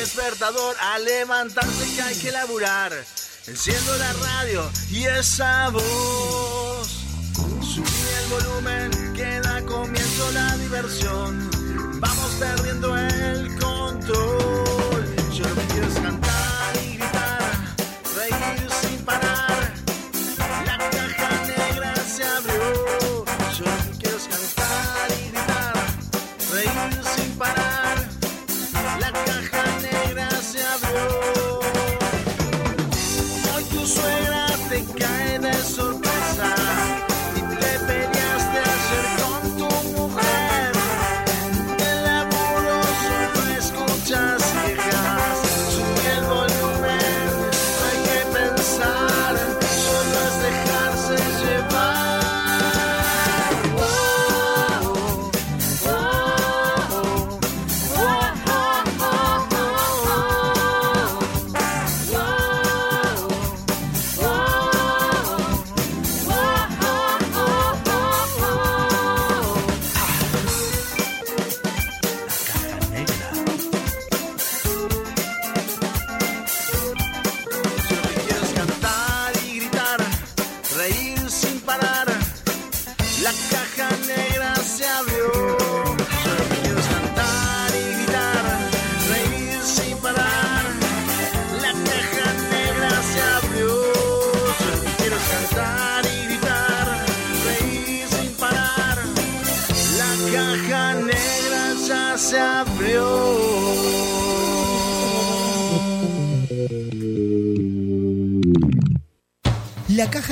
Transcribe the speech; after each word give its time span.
despertador 0.00 0.74
a 0.80 0.98
levantarse 0.98 1.94
que 1.94 2.00
hay 2.00 2.16
que 2.16 2.32
laburar. 2.32 2.90
Enciendo 3.46 3.96
la 3.98 4.12
radio 4.14 4.70
y 4.90 5.04
esa 5.04 5.68
voz. 5.68 6.88
Subí 7.60 8.08
el 8.22 8.28
volumen 8.30 9.12
que 9.14 9.40
da 9.40 9.62
comienzo 9.66 10.32
la 10.32 10.56
diversión. 10.56 11.59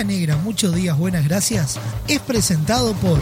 Negra, 0.04 0.36
muchos 0.36 0.74
días, 0.74 0.96
buenas 0.96 1.24
gracias, 1.24 1.78
es 2.06 2.20
presentado 2.20 2.94
por 2.94 3.20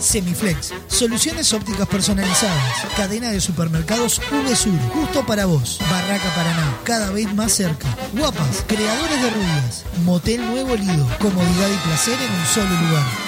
Semiflex, 0.00 0.72
soluciones 0.86 1.52
ópticas 1.52 1.86
personalizadas, 1.86 2.86
cadena 2.96 3.30
de 3.30 3.40
supermercados 3.40 4.20
VSUR, 4.30 4.78
justo 4.94 5.26
para 5.26 5.46
vos, 5.46 5.78
Barraca 5.90 6.34
Paraná, 6.34 6.78
cada 6.84 7.10
vez 7.10 7.32
más 7.34 7.52
cerca, 7.52 7.86
Guapas, 8.14 8.64
creadores 8.66 9.22
de 9.22 9.30
rubias, 9.30 9.84
Motel 10.04 10.40
Nuevo 10.46 10.74
Lido, 10.74 11.06
comodidad 11.18 11.68
y 11.70 11.86
placer 11.86 12.14
en 12.14 12.32
un 12.32 12.46
solo 12.46 12.88
lugar. 12.88 13.27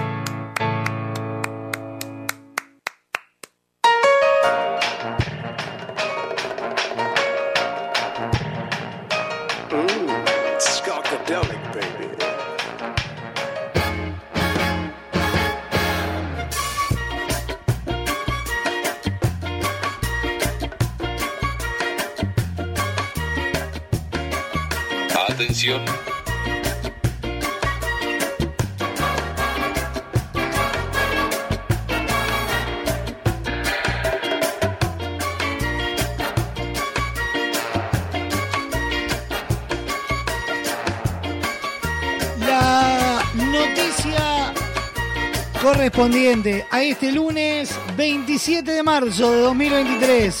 Correspondiente 46.01 46.65
a 46.71 46.81
este 46.81 47.11
lunes 47.11 47.77
27 47.95 48.71
de 48.71 48.81
marzo 48.81 49.31
de 49.31 49.41
2023. 49.41 50.39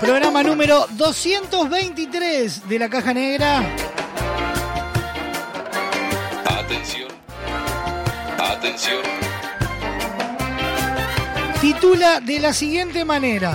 Programa 0.00 0.42
número 0.42 0.86
223 0.92 2.66
de 2.66 2.78
la 2.78 2.88
Caja 2.88 3.12
Negra. 3.12 3.62
Atención. 6.46 7.08
Atención. 8.38 9.02
Titula 11.60 12.20
de 12.20 12.40
la 12.40 12.54
siguiente 12.54 13.04
manera. 13.04 13.54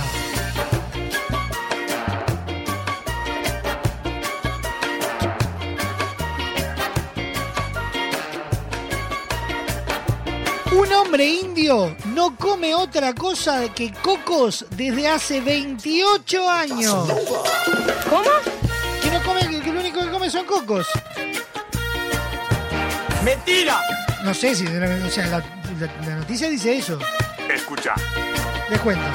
Hombre 11.07 11.25
indio 11.25 11.95
no 12.13 12.36
come 12.36 12.75
otra 12.75 13.13
cosa 13.13 13.74
que 13.74 13.94
cocos 13.94 14.65
desde 14.71 15.07
hace 15.07 15.39
28 15.39 16.50
años. 16.50 17.07
¿Cómo? 18.09 18.30
Que 19.01 19.09
no 19.12 19.24
come, 19.24 19.62
que 19.62 19.71
lo 19.71 19.80
único 19.80 20.01
que 20.01 20.09
come 20.09 20.30
son 20.30 20.45
cocos. 20.45 20.86
¡Mentira! 23.24 23.80
No 24.25 24.33
sé 24.33 24.54
si, 24.54 24.65
o 24.68 25.09
sea, 25.09 25.27
la, 25.27 25.38
la- 25.80 26.06
la 26.07 26.15
noticia 26.18 26.50
dice 26.50 26.75
eso. 26.77 27.00
Escucha. 27.50 27.94
Les 28.69 28.80
cuento. 28.81 29.06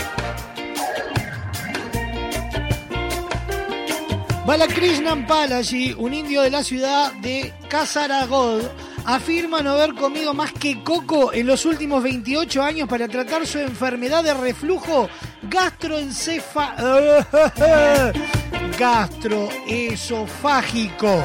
Balakrishnan 4.46 5.26
Palaji, 5.26 5.94
un 5.98 6.14
indio 6.14 6.40
de 6.42 6.50
la 6.50 6.64
ciudad 6.64 7.12
de 7.14 7.52
Kasaragod, 7.68 8.62
afirma 9.04 9.62
no 9.62 9.70
haber 9.70 9.94
comido 9.94 10.34
más 10.34 10.52
que 10.52 10.82
coco 10.82 11.32
en 11.32 11.46
los 11.46 11.64
últimos 11.66 12.02
28 12.02 12.62
años 12.62 12.88
para 12.88 13.06
tratar 13.08 13.46
su 13.46 13.58
enfermedad 13.58 14.24
de 14.24 14.34
reflujo 14.34 15.08
gastroencefa... 15.42 16.74
gastroesofágico. 18.78 21.22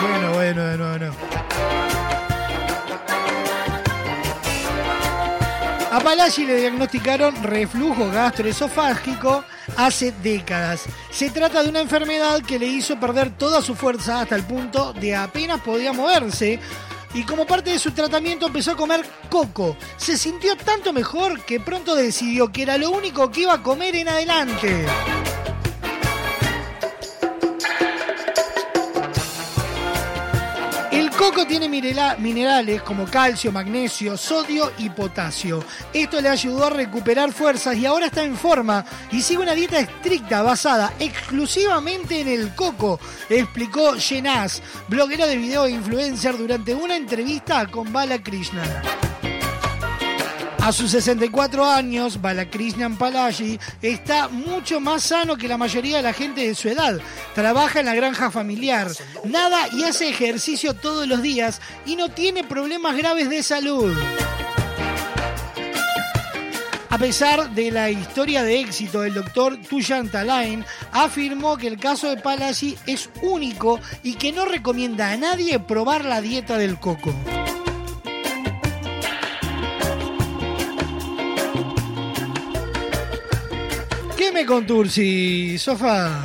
Bueno, 0.00 0.32
bueno, 0.34 0.62
bueno, 0.62 0.88
bueno. 0.90 1.33
A 5.94 6.00
Palaci 6.00 6.44
le 6.44 6.56
diagnosticaron 6.56 7.40
reflujo 7.44 8.10
gastroesofágico 8.10 9.44
hace 9.76 10.10
décadas. 10.24 10.86
Se 11.08 11.30
trata 11.30 11.62
de 11.62 11.68
una 11.68 11.82
enfermedad 11.82 12.42
que 12.42 12.58
le 12.58 12.66
hizo 12.66 12.98
perder 12.98 13.38
toda 13.38 13.62
su 13.62 13.76
fuerza 13.76 14.20
hasta 14.20 14.34
el 14.34 14.42
punto 14.42 14.92
de 14.92 15.14
apenas 15.14 15.60
podía 15.60 15.92
moverse. 15.92 16.58
Y 17.14 17.22
como 17.22 17.46
parte 17.46 17.70
de 17.70 17.78
su 17.78 17.92
tratamiento 17.92 18.48
empezó 18.48 18.72
a 18.72 18.76
comer 18.76 19.06
coco. 19.30 19.76
Se 19.96 20.18
sintió 20.18 20.56
tanto 20.56 20.92
mejor 20.92 21.44
que 21.44 21.60
pronto 21.60 21.94
decidió 21.94 22.50
que 22.50 22.62
era 22.62 22.76
lo 22.76 22.90
único 22.90 23.30
que 23.30 23.42
iba 23.42 23.52
a 23.52 23.62
comer 23.62 23.94
en 23.94 24.08
adelante. 24.08 24.86
Coco 31.30 31.46
tiene 31.46 31.68
minera- 31.70 32.16
minerales 32.18 32.82
como 32.82 33.06
calcio, 33.06 33.50
magnesio, 33.50 34.14
sodio 34.16 34.70
y 34.76 34.90
potasio. 34.90 35.64
Esto 35.94 36.20
le 36.20 36.28
ayudó 36.28 36.66
a 36.66 36.70
recuperar 36.70 37.32
fuerzas 37.32 37.76
y 37.76 37.86
ahora 37.86 38.06
está 38.06 38.22
en 38.24 38.36
forma 38.36 38.84
y 39.10 39.22
sigue 39.22 39.40
una 39.42 39.54
dieta 39.54 39.78
estricta 39.78 40.42
basada 40.42 40.92
exclusivamente 40.98 42.20
en 42.20 42.28
el 42.28 42.54
coco, 42.54 43.00
explicó 43.30 43.94
Jenaz, 43.98 44.60
bloguera 44.88 45.26
de 45.26 45.36
video 45.36 45.64
e 45.64 45.70
influencer 45.70 46.36
durante 46.36 46.74
una 46.74 46.94
entrevista 46.96 47.66
con 47.68 47.90
Bala 47.90 48.22
Krishnan. 48.22 48.68
A 50.64 50.72
sus 50.72 50.92
64 50.92 51.62
años, 51.70 52.22
Balakrishnan 52.22 52.96
Palaji 52.96 53.60
está 53.82 54.28
mucho 54.28 54.80
más 54.80 55.02
sano 55.02 55.36
que 55.36 55.46
la 55.46 55.58
mayoría 55.58 55.98
de 55.98 56.02
la 56.02 56.14
gente 56.14 56.46
de 56.46 56.54
su 56.54 56.70
edad. 56.70 57.02
Trabaja 57.34 57.80
en 57.80 57.86
la 57.86 57.94
granja 57.94 58.30
familiar, 58.30 58.90
nada 59.24 59.68
y 59.76 59.82
hace 59.82 60.08
ejercicio 60.08 60.72
todos 60.72 61.06
los 61.06 61.20
días 61.20 61.60
y 61.84 61.96
no 61.96 62.08
tiene 62.12 62.44
problemas 62.44 62.96
graves 62.96 63.28
de 63.28 63.42
salud. 63.42 63.94
A 66.88 66.96
pesar 66.96 67.50
de 67.50 67.70
la 67.70 67.90
historia 67.90 68.42
de 68.42 68.60
éxito 68.60 69.02
del 69.02 69.12
doctor 69.12 69.58
Tuyan 69.68 70.08
Talain, 70.08 70.64
afirmó 70.92 71.58
que 71.58 71.66
el 71.66 71.78
caso 71.78 72.08
de 72.08 72.16
Palaji 72.16 72.78
es 72.86 73.10
único 73.20 73.80
y 74.02 74.14
que 74.14 74.32
no 74.32 74.46
recomienda 74.46 75.10
a 75.10 75.18
nadie 75.18 75.60
probar 75.60 76.06
la 76.06 76.22
dieta 76.22 76.56
del 76.56 76.80
coco. 76.80 77.14
¿Qué 84.44 84.50
me 84.50 84.56
contursi, 84.56 85.56
sofá? 85.56 86.22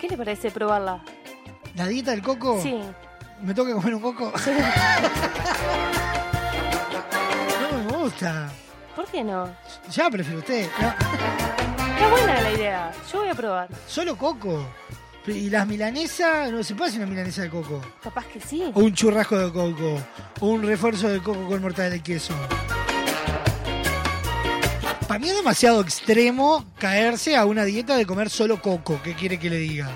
¿Qué 0.00 0.08
le 0.08 0.16
parece 0.16 0.50
probarla? 0.50 1.00
¿La 1.76 1.86
dieta 1.86 2.10
del 2.10 2.20
coco? 2.20 2.60
Sí. 2.60 2.80
¿Me 3.40 3.54
toca 3.54 3.74
comer 3.74 3.94
un 3.94 4.02
coco? 4.02 4.32
no 7.70 7.78
me 7.78 7.96
gusta. 7.96 8.50
¿Por 8.96 9.06
qué 9.06 9.22
no? 9.22 9.48
Ya 9.92 10.10
prefiero 10.10 10.40
usted. 10.40 10.68
No, 10.80 10.88
Está 10.88 12.08
buena 12.10 12.40
la 12.40 12.50
idea. 12.50 12.92
Yo 13.12 13.20
voy 13.20 13.28
a 13.28 13.34
probar. 13.36 13.68
solo 13.86 14.18
coco. 14.18 14.66
Y 15.28 15.48
las 15.48 15.64
milanesas, 15.68 16.50
no 16.50 16.64
se 16.64 16.74
puede 16.74 16.88
hacer 16.90 17.02
una 17.02 17.10
milanesa 17.10 17.42
de 17.42 17.50
coco. 17.50 17.80
Capaz 18.02 18.26
que 18.26 18.40
sí. 18.40 18.64
O 18.74 18.80
un 18.80 18.92
churrasco 18.92 19.38
de 19.38 19.52
coco. 19.52 20.00
O 20.40 20.46
un 20.48 20.64
refuerzo 20.64 21.08
de 21.08 21.20
coco 21.20 21.46
con 21.46 21.62
mortadela 21.62 21.94
de 21.94 22.02
queso. 22.02 22.34
Para 25.18 25.26
mí 25.26 25.30
es 25.30 25.36
demasiado 25.36 25.80
extremo 25.80 26.64
caerse 26.78 27.36
a 27.36 27.44
una 27.44 27.64
dieta 27.64 27.96
de 27.96 28.06
comer 28.06 28.30
solo 28.30 28.62
coco. 28.62 29.00
¿Qué 29.02 29.16
quiere 29.16 29.36
que 29.36 29.50
le 29.50 29.56
diga? 29.56 29.90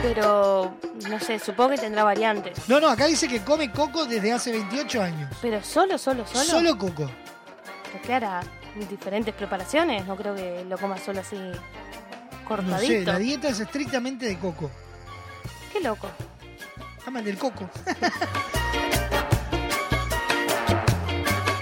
Pero, 0.00 0.78
no 1.10 1.18
sé, 1.18 1.40
supongo 1.40 1.70
que 1.70 1.78
tendrá 1.78 2.04
variantes. 2.04 2.68
No, 2.68 2.78
no, 2.78 2.88
acá 2.88 3.06
dice 3.06 3.26
que 3.26 3.40
come 3.42 3.72
coco 3.72 4.04
desde 4.06 4.32
hace 4.32 4.52
28 4.52 5.02
años. 5.02 5.36
Pero 5.42 5.60
solo, 5.60 5.98
solo, 5.98 6.24
solo. 6.24 6.44
Solo 6.44 6.78
coco. 6.78 7.10
Hará 8.08 8.42
diferentes 8.88 9.34
preparaciones. 9.34 10.06
No 10.06 10.14
creo 10.14 10.36
que 10.36 10.64
lo 10.68 10.78
coma 10.78 10.98
solo 10.98 11.18
así 11.18 11.34
No 11.34 12.44
cortadito. 12.46 12.92
sé, 12.92 13.04
la 13.04 13.18
dieta 13.18 13.48
es 13.48 13.58
estrictamente 13.58 14.24
de 14.24 14.38
coco. 14.38 14.70
Qué 15.72 15.80
loco. 15.80 16.06
Aman 17.06 17.24
del 17.24 17.38
coco. 17.38 17.68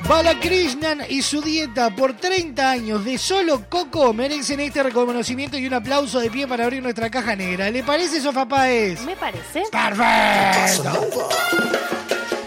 Balakrishnan 0.09 1.02
y 1.09 1.23
su 1.23 1.40
dieta 1.40 1.94
por 1.94 2.14
30 2.14 2.71
años 2.71 3.04
de 3.04 3.18
solo 3.18 3.64
coco 3.68 4.12
merecen 4.12 4.61
este 4.61 4.82
reconocimiento 4.82 5.56
y 5.56 5.66
un 5.66 5.75
aplauso 5.75 6.18
de 6.21 6.30
pie 6.30 6.47
para 6.47 6.64
abrir 6.64 6.82
nuestra 6.82 7.11
caja 7.11 7.37
negra. 7.37 7.71
¿Le 7.71 7.82
parece, 7.82 8.21
Sofá 8.21 8.47
Páez? 8.47 9.00
Me 9.02 9.16
parece. 9.16 9.62
¡Perfecto! 9.71 11.28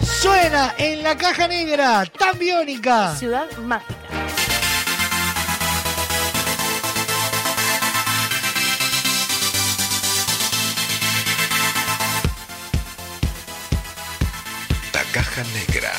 Suena 0.02 0.76
en 0.78 1.04
la 1.04 1.16
caja 1.18 1.48
negra, 1.48 2.06
tan 2.06 2.38
biónica. 2.38 3.16
Ciudad 3.16 3.50
mágica. 3.60 3.96
La 14.94 15.04
caja 15.12 15.44
negra. 15.54 15.92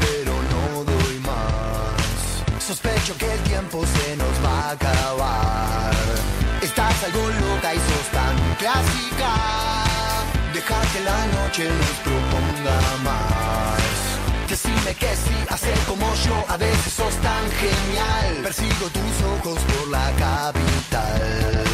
Pero 0.00 0.32
no 0.52 0.84
doy 0.84 1.18
más. 1.20 2.64
Sospecho 2.64 3.16
que 3.18 3.32
el 3.32 3.40
tiempo 3.40 3.84
se 3.86 4.16
nos 4.16 4.34
va 4.44 4.68
a 4.68 4.70
acabar. 4.70 5.94
Estás 6.62 7.04
algo 7.04 7.28
loca 7.28 7.74
y 7.74 7.78
sos 7.78 8.08
tan 8.12 8.36
clásica. 8.58 9.32
Deja 10.54 10.80
que 10.92 11.00
la 11.00 11.26
noche 11.36 11.68
nos 11.68 11.96
proponga 12.06 12.78
más. 13.04 13.84
Decime 14.48 14.94
que 14.94 15.16
sí, 15.16 15.36
hacer 15.50 15.78
como 15.86 16.06
yo, 16.24 16.44
a 16.48 16.56
veces 16.56 16.92
sos 16.92 17.14
tan 17.16 17.44
genial. 17.62 18.42
Persigo 18.42 18.86
tus 18.88 19.16
ojos 19.34 19.58
por 19.70 19.88
la 19.88 20.10
capital. 20.12 21.64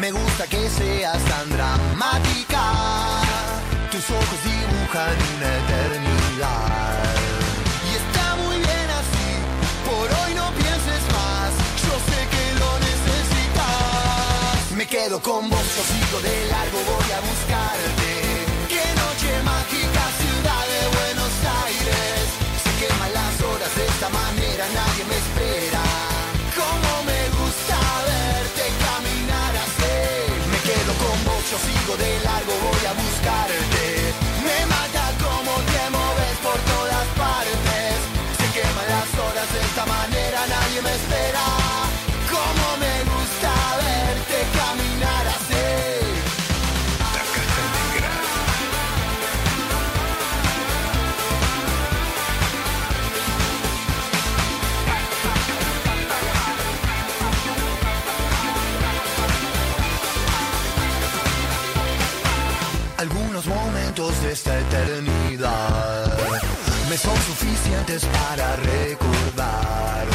Me 0.00 0.10
gusta 0.10 0.46
que 0.46 0.68
seas 0.68 1.22
tan 1.24 1.48
dramática. 1.50 2.62
Tus 3.90 4.10
ojos 4.10 4.38
dibujan 4.44 5.16
una 5.36 5.56
eternidad. 5.62 6.87
Quedo 15.08 15.22
con 15.22 15.48
vos, 15.48 15.66
yo 15.74 15.82
sigo 15.88 16.20
de 16.20 16.46
largo, 16.50 16.78
voy 16.84 17.10
a 17.16 17.20
buscarte. 17.20 18.10
Qué 18.68 18.84
noche 19.00 19.30
mágica, 19.42 20.02
ciudad 20.20 20.64
de 20.72 20.80
Buenos 20.98 21.34
Aires. 21.64 22.20
Se 22.62 22.70
queman 22.80 23.12
las 23.14 23.34
horas 23.40 23.72
de 23.74 23.86
esta 23.86 24.08
manera, 24.10 24.64
nadie 24.68 25.04
me 25.08 25.16
espera. 25.16 25.82
Cómo 26.60 26.90
me 27.08 27.20
gusta 27.40 27.78
verte 28.04 28.64
caminar 28.84 29.52
así. 29.64 29.96
Me 30.52 30.58
quedo 30.68 30.92
con 31.00 31.16
vos, 31.24 31.42
yo 31.52 31.56
sigo 31.56 31.96
de 31.96 32.10
largo, 32.28 32.52
voy 32.68 32.84
a 32.84 32.92
buscarte. 32.92 33.07
Esta 64.38 64.56
eternidad 64.56 66.40
me 66.88 66.96
son 66.96 67.16
suficientes 67.30 68.04
para 68.04 68.54
recordar. 68.56 70.06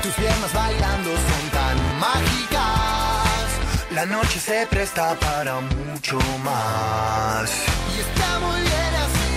Tus 0.00 0.14
piernas 0.14 0.52
bailando 0.52 1.10
son 1.10 1.44
tan 1.58 1.76
mágicas. 1.98 3.48
La 3.90 4.06
noche 4.06 4.38
se 4.38 4.64
presta 4.70 5.16
para 5.16 5.54
mucho 5.60 6.20
más. 6.44 7.50
Y 7.94 8.00
está 8.06 8.30
muy 8.46 8.60
bien 8.60 8.92
así. 9.06 9.36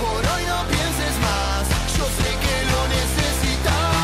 Por 0.00 0.20
hoy 0.32 0.44
no 0.52 0.58
pienses 0.72 1.14
más. 1.28 1.62
Yo 1.98 2.06
sé 2.18 2.30
que 2.44 2.56
lo 2.72 2.80
necesitas. 2.96 3.98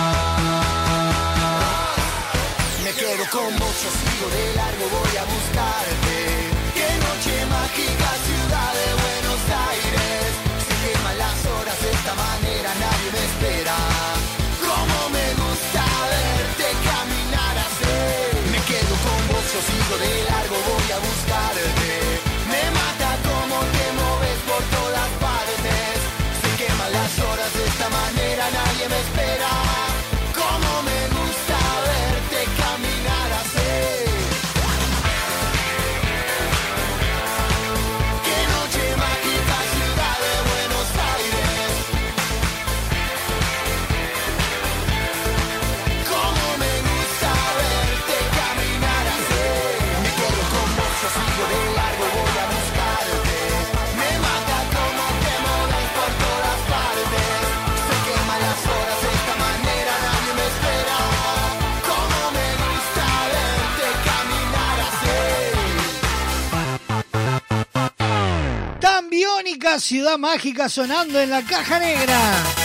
Me 2.84 2.92
quedo 3.00 3.24
con 3.30 3.50
vos, 3.60 3.76
sigo 3.98 4.26
de 4.36 4.44
largo, 4.58 4.84
voy 4.96 5.14
a 5.16 5.24
buscarte. 5.32 6.03
Ciudad 69.78 70.18
mágica 70.18 70.68
sonando 70.68 71.20
en 71.20 71.30
la 71.30 71.42
caja 71.42 71.78
negra. 71.78 72.63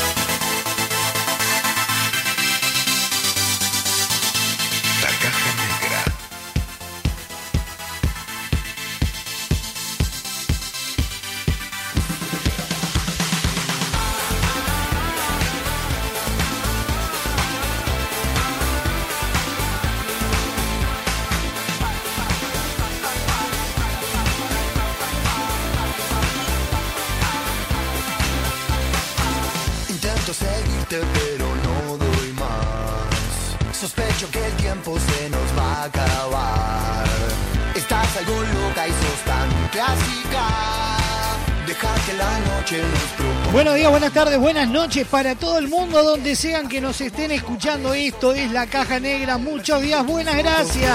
Buenas 44.10 44.26
tardes, 44.26 44.40
buenas 44.40 44.68
noches 44.70 45.06
para 45.06 45.36
todo 45.36 45.60
el 45.60 45.68
mundo 45.68 46.04
donde 46.04 46.36
sean 46.36 46.68
que 46.68 46.82
nos 46.82 47.00
estén 47.00 47.30
escuchando. 47.30 47.94
Esto 47.94 48.34
es 48.34 48.52
la 48.52 48.66
caja 48.66 49.00
negra. 49.00 49.38
Muchos 49.38 49.84
días, 49.84 50.04
buenas 50.04 50.36
gracias. 50.36 50.92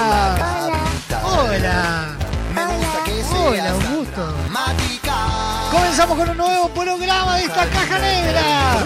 Hola. 1.22 2.16
Seas 2.54 3.30
Hola, 3.30 3.74
un 3.76 3.96
gusto. 3.96 4.34
Comenzamos 5.70 6.18
con 6.18 6.30
un 6.30 6.36
nuevo 6.36 6.68
programa 6.70 7.36
de 7.36 7.44
esta 7.44 7.66
caja 7.66 7.98
negra. 8.00 8.84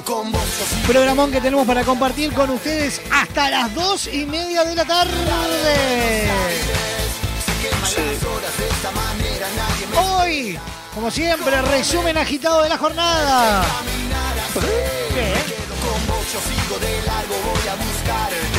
Con 0.00 0.32
vos. 0.32 0.42
Programón 0.86 1.30
que 1.30 1.40
tenemos 1.40 1.66
para 1.66 1.84
compartir 1.84 2.32
con 2.32 2.48
ustedes 2.48 3.02
hasta 3.12 3.50
las 3.50 3.74
dos 3.74 4.08
y 4.10 4.24
media 4.24 4.64
de 4.64 4.74
la 4.74 4.84
tarde. 4.86 6.30
Hoy, 9.98 10.58
como 10.94 11.10
siempre, 11.10 11.60
resumen 11.62 12.16
agitado 12.16 12.62
de 12.62 12.70
la 12.70 12.78
jornada. 12.78 13.64
Bien. 14.54 15.34
con 15.82 16.06
vos, 16.06 16.24
yo 16.32 16.40
sigo 16.40 16.78
de 16.78 17.02
largo, 17.06 17.34
voy 17.44 17.68
a 17.68 17.74
buscarte. 17.74 18.51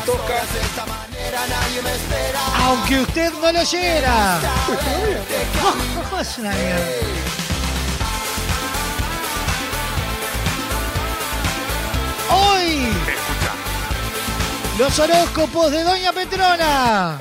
La 0.00 0.06
tosca. 0.06 0.32
De 0.32 0.60
esta 0.60 0.86
manera 0.86 1.46
nadie 1.48 1.82
me 1.82 1.92
espera. 1.92 2.40
aunque 2.66 3.00
usted 3.00 3.32
no 3.32 3.52
lo 3.52 3.60
oyera. 3.60 4.40
es 6.20 6.38
una 6.38 6.50
mierda. 6.50 6.86
Hoy, 12.32 12.86
los 14.78 14.98
horóscopos 14.98 15.70
de 15.72 15.82
Doña 15.82 16.12
Petrona. 16.12 17.20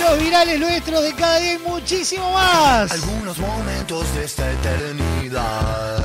Los 0.00 0.18
virales 0.18 0.58
nuestros 0.58 1.04
de 1.04 1.14
cada 1.14 1.38
día 1.38 1.52
y 1.54 1.58
muchísimo 1.58 2.32
más. 2.32 2.90
Algunos 2.90 3.38
momentos 3.38 4.12
de 4.14 4.24
esta 4.24 4.50
eternidad 4.50 6.02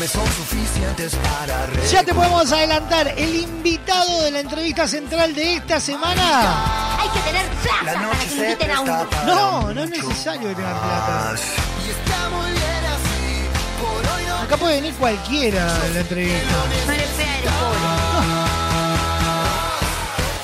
me 0.00 0.08
son 0.08 0.26
suficientes 0.32 1.14
para 1.16 1.68
Ya 1.90 2.02
te 2.02 2.14
podemos 2.14 2.50
adelantar 2.50 3.12
el 3.18 3.34
invitado 3.34 4.22
de 4.22 4.30
la 4.30 4.40
entrevista 4.40 4.88
central 4.88 5.34
de 5.34 5.56
esta 5.56 5.78
semana. 5.78 6.98
Hay 6.98 7.10
que 7.10 7.20
tener 7.20 7.44
La 7.84 7.92
plata 7.92 8.08
para 8.08 8.22
que 8.22 8.28
se 8.30 8.36
inviten 8.36 8.70
a 8.70 8.80
uno. 8.80 9.06
No, 9.26 9.74
no 9.74 9.82
es 9.82 9.90
necesario 9.90 10.40
tener 10.40 10.72
plata. 10.72 11.32
más. 11.32 11.42
Y 11.86 11.90
está 11.90 12.30
muy 12.30 12.50
bien 12.50 12.84
así, 12.86 13.44
por 13.82 14.00
hoy 14.14 14.24
no 14.26 14.36
Acá 14.38 14.56
puede 14.56 14.76
venir 14.76 14.94
cualquiera 14.94 15.78
de 15.80 15.90
la 15.90 16.00
entrevista. 16.00 16.50
No 16.50 16.64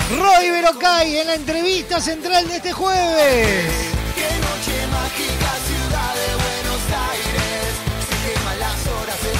pobre. 0.07 0.21
Roy 0.21 0.51
Berocay 0.51 1.17
en 1.17 1.27
la 1.27 1.33
entrevista 1.33 1.99
central 1.99 2.47
de 2.47 2.57
este 2.57 2.73
jueves. 2.73 3.96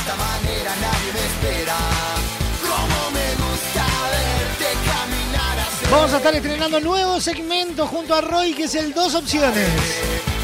Esta 0.07 0.15
manera, 0.15 0.71
nadie 0.79 1.11
me 1.11 1.19
espera. 1.19 1.77
Cómo 2.61 3.11
me 3.11 3.27
gusta 3.43 3.85
verte 4.15 4.69
caminar 4.87 5.59
hacia 5.59 5.89
Vamos 5.89 6.13
a 6.13 6.17
estar 6.17 6.35
estrenando 6.35 6.79
nuevo 6.79 7.19
segmento 7.19 7.87
junto 7.87 8.15
a 8.15 8.21
Roy, 8.21 8.53
que 8.53 8.63
es 8.63 8.75
el 8.75 8.93
Dos 8.93 9.15
Opciones. 9.15 9.67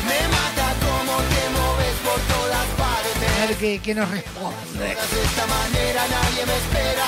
Me 0.06 0.28
mata 0.28 0.74
cómo 0.84 1.16
te 1.16 1.50
moves 1.58 1.96
por 2.04 2.20
todas 2.36 2.68
partes. 2.78 3.42
A 3.42 3.46
ver 3.46 3.56
qué, 3.56 3.80
qué 3.82 3.96
nos 3.96 4.10
responde. 4.10 4.80
De 4.80 4.92
esta 4.92 5.48
manera 5.48 6.02
nadie 6.10 6.46
me 6.46 6.58
espera. 6.58 7.08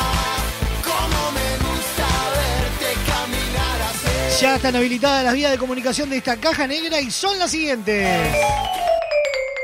Cómo 0.82 1.32
me 1.32 1.50
gusta 1.58 2.08
verte 2.40 2.88
caminar 3.12 3.82
hacia 3.82 4.40
Ya 4.40 4.56
están 4.56 4.76
habilitadas 4.78 5.26
las 5.26 5.34
vías 5.34 5.52
de 5.52 5.58
comunicación 5.58 6.10
de 6.10 6.18
esta 6.18 6.38
caja 6.38 6.68
negra 6.68 7.02
y 7.02 7.12
son 7.12 7.38
las 7.38 7.52
siguientes. 7.52 8.34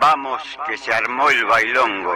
Vamos, 0.00 0.42
que 0.66 0.76
se 0.76 0.92
armó 0.92 1.30
el 1.30 1.44
bailongo. 1.44 2.14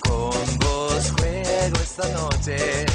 Con 0.00 0.58
vos 0.58 1.12
juego 1.18 1.76
esta 1.82 2.08
noche, 2.08 2.91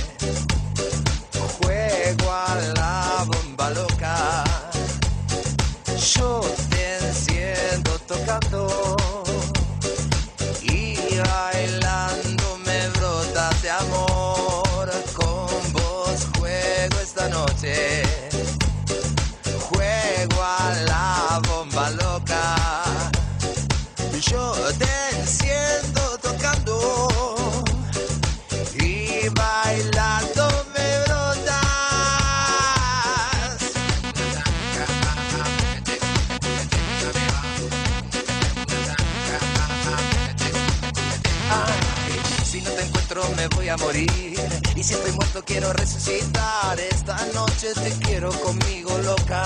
si 44.87 44.93
estoy 44.93 45.11
muerto 45.11 45.43
quiero 45.43 45.73
resucitar. 45.73 46.79
Esta 46.79 47.17
noche 47.33 47.73
te 47.73 47.91
quiero 48.05 48.29
conmigo 48.39 48.97
loca. 48.99 49.43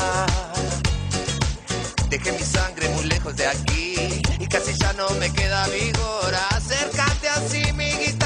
Dejé 2.10 2.32
mi 2.34 2.43
sangre 2.43 2.88
muy 2.89 3.06
lejos 3.06 3.36
de 3.36 3.47
aquí 3.47 4.21
y 4.39 4.45
casi 4.47 4.73
ya 4.77 4.93
no 4.93 5.10
me 5.19 5.34
queda 5.34 5.67
vigor. 5.69 6.36
Acércate 6.51 7.30
así, 7.30 7.73
mi 7.73 7.89
guitarra 7.89 8.20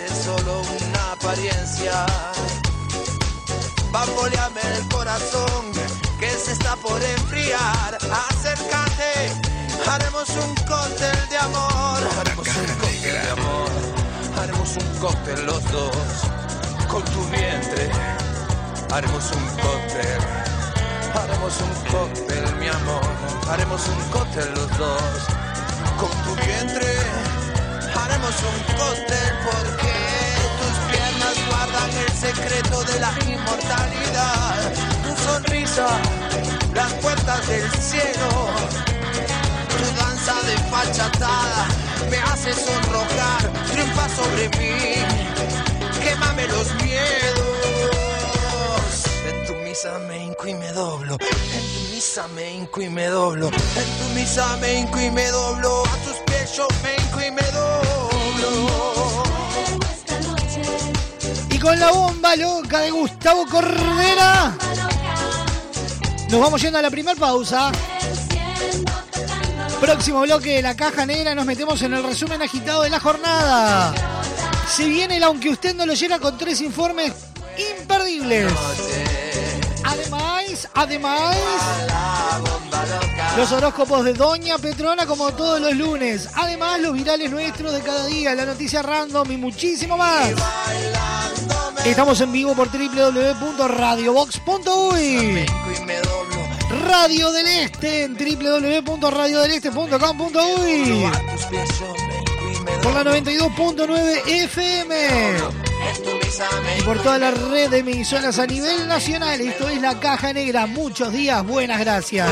es 0.00 0.12
solo 0.24 0.62
una 0.62 1.12
apariencia. 1.12 2.06
Bamboleame 3.90 4.60
el 4.76 4.88
corazón 4.88 5.72
que 6.20 6.30
se 6.30 6.52
está 6.52 6.76
por 6.76 7.02
enfriar. 7.02 7.98
Acércate, 8.30 9.32
haremos 9.88 10.28
un 10.30 10.54
cóctel 10.66 11.28
de 11.30 11.38
amor. 11.38 11.98
Haremos 12.20 12.48
un 12.48 12.66
cóctel 12.76 13.02
de 13.02 13.30
amor. 13.30 13.70
Haremos 14.40 14.76
un 14.76 14.98
cóctel 15.00 15.46
los 15.46 15.72
dos 15.72 15.96
con 16.88 17.04
tu 17.04 17.24
vientre. 17.28 17.90
Haremos 18.92 19.30
un 19.32 19.46
cóctel. 19.62 20.20
Haremos 21.14 21.54
un 21.60 21.90
cóctel, 21.90 22.56
mi 22.56 22.68
amor. 22.68 23.04
Haremos 23.50 23.82
un 23.88 24.10
cóctel 24.10 24.48
los 24.54 24.78
dos 24.78 25.12
con 25.98 26.10
tu 26.24 26.34
vientre. 26.46 26.94
Haremos 27.94 28.34
un 28.42 28.76
cóctel 28.76 29.28
porque 29.44 29.87
el 31.96 32.12
secreto 32.12 32.82
de 32.84 33.00
la 33.00 33.12
inmortalidad. 33.26 34.72
Tu 35.04 35.16
sonrisa, 35.24 35.86
las 36.74 36.92
puertas 36.94 37.46
del 37.48 37.70
cielo. 37.72 38.28
Tu 39.68 39.84
danza 39.96 40.34
de 40.46 40.56
fachatada 40.70 41.66
me 42.10 42.18
hace 42.18 42.52
sonrojar, 42.54 43.50
triunfa 43.70 44.08
sobre 44.08 44.48
mí, 44.58 44.94
quémame 46.02 46.46
los 46.48 46.74
miedos. 46.82 47.48
En 49.28 49.46
tu 49.46 49.54
misa 49.54 49.98
me 50.08 50.28
y 50.48 50.54
me 50.54 50.72
doblo. 50.72 51.18
En 51.20 51.64
tu 51.74 51.94
misa 51.94 52.26
me 52.28 52.54
hinco 52.54 52.80
y 52.80 52.88
me 52.88 53.06
doblo. 53.06 53.48
En 53.48 53.98
tu 53.98 54.14
misa 54.14 54.56
me 54.58 54.78
hinco 54.80 55.00
y 55.00 55.10
me 55.10 55.26
doblo. 55.28 55.82
A 55.84 55.96
tus 56.04 56.16
pies 56.26 56.56
yo 56.56 56.66
me 56.82 56.94
hinco 56.94 57.20
y 57.20 57.30
me 57.32 57.42
doblo. 57.42 58.97
Y 61.58 61.60
con 61.60 61.80
la 61.80 61.90
bomba 61.90 62.36
loca 62.36 62.78
de 62.82 62.92
Gustavo 62.92 63.44
Cordera, 63.46 64.56
nos 66.30 66.40
vamos 66.40 66.62
yendo 66.62 66.78
a 66.78 66.82
la 66.82 66.88
primera 66.88 67.18
pausa. 67.18 67.72
Próximo 69.80 70.20
bloque 70.20 70.54
de 70.54 70.62
la 70.62 70.76
caja 70.76 71.04
negra, 71.04 71.34
nos 71.34 71.44
metemos 71.46 71.82
en 71.82 71.94
el 71.94 72.04
resumen 72.04 72.42
agitado 72.42 72.82
de 72.82 72.90
la 72.90 73.00
jornada. 73.00 73.92
Se 74.72 74.86
viene 74.86 75.16
el 75.16 75.24
aunque 75.24 75.48
usted 75.48 75.74
no 75.74 75.84
lo 75.84 75.94
llena 75.94 76.20
con 76.20 76.38
tres 76.38 76.60
informes 76.60 77.12
imperdibles. 77.80 78.52
Además, 79.82 80.68
además, 80.74 81.36
los 83.36 83.50
horóscopos 83.50 84.04
de 84.04 84.12
Doña 84.12 84.58
Petrona 84.58 85.06
como 85.06 85.32
todos 85.32 85.60
los 85.60 85.74
lunes. 85.74 86.28
Además, 86.36 86.80
los 86.80 86.92
virales 86.92 87.32
nuestros 87.32 87.72
de 87.72 87.80
cada 87.80 88.06
día, 88.06 88.36
la 88.36 88.46
noticia 88.46 88.80
random 88.80 89.32
y 89.32 89.36
muchísimo 89.36 89.96
más. 89.96 90.34
Estamos 91.90 92.20
en 92.20 92.30
vivo 92.30 92.54
por 92.54 92.70
www.radiobox.uy. 92.70 95.46
Radio 96.86 97.32
del 97.32 97.46
Este 97.46 98.04
en 98.04 98.14
www.radiodeleste.com.uy. 98.14 101.10
Por 102.82 102.92
la 102.92 103.04
92.9 103.04 104.20
FM. 104.26 104.96
Y 106.78 106.82
por 106.82 107.02
toda 107.02 107.16
la 107.18 107.30
red 107.30 107.70
de 107.70 107.78
emisoras 107.78 108.38
a 108.38 108.46
nivel 108.46 108.86
nacional. 108.86 109.40
Esto 109.40 109.70
es 109.70 109.80
la 109.80 109.98
Caja 109.98 110.34
Negra. 110.34 110.66
Muchos 110.66 111.10
días, 111.12 111.42
buenas 111.46 111.80
gracias. 111.80 112.28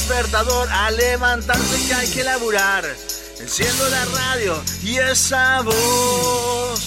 Despertador 0.00 0.66
a 0.70 0.90
levantarse 0.90 1.86
que 1.86 1.94
hay 1.94 2.08
que 2.08 2.24
laburar. 2.24 2.84
Enciendo 3.38 3.88
la 3.90 4.04
radio 4.06 4.62
y 4.82 4.96
esa 4.96 5.60
voz. 5.60 6.80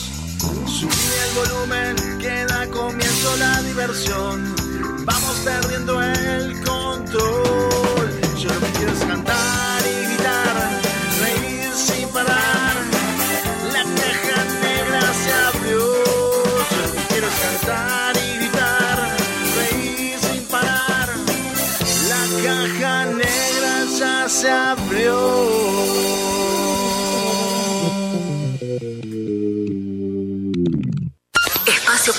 Subí 0.65 1.13
el 1.26 1.34
volumen 1.36 2.17
que 2.19 2.45
da 2.45 2.67
comienzo 2.69 3.38
la 3.38 3.62
diversión. 3.62 4.56
Vamos 5.06 5.36
perdiendo 5.45 6.02
el 6.02 6.60
control. 6.63 7.72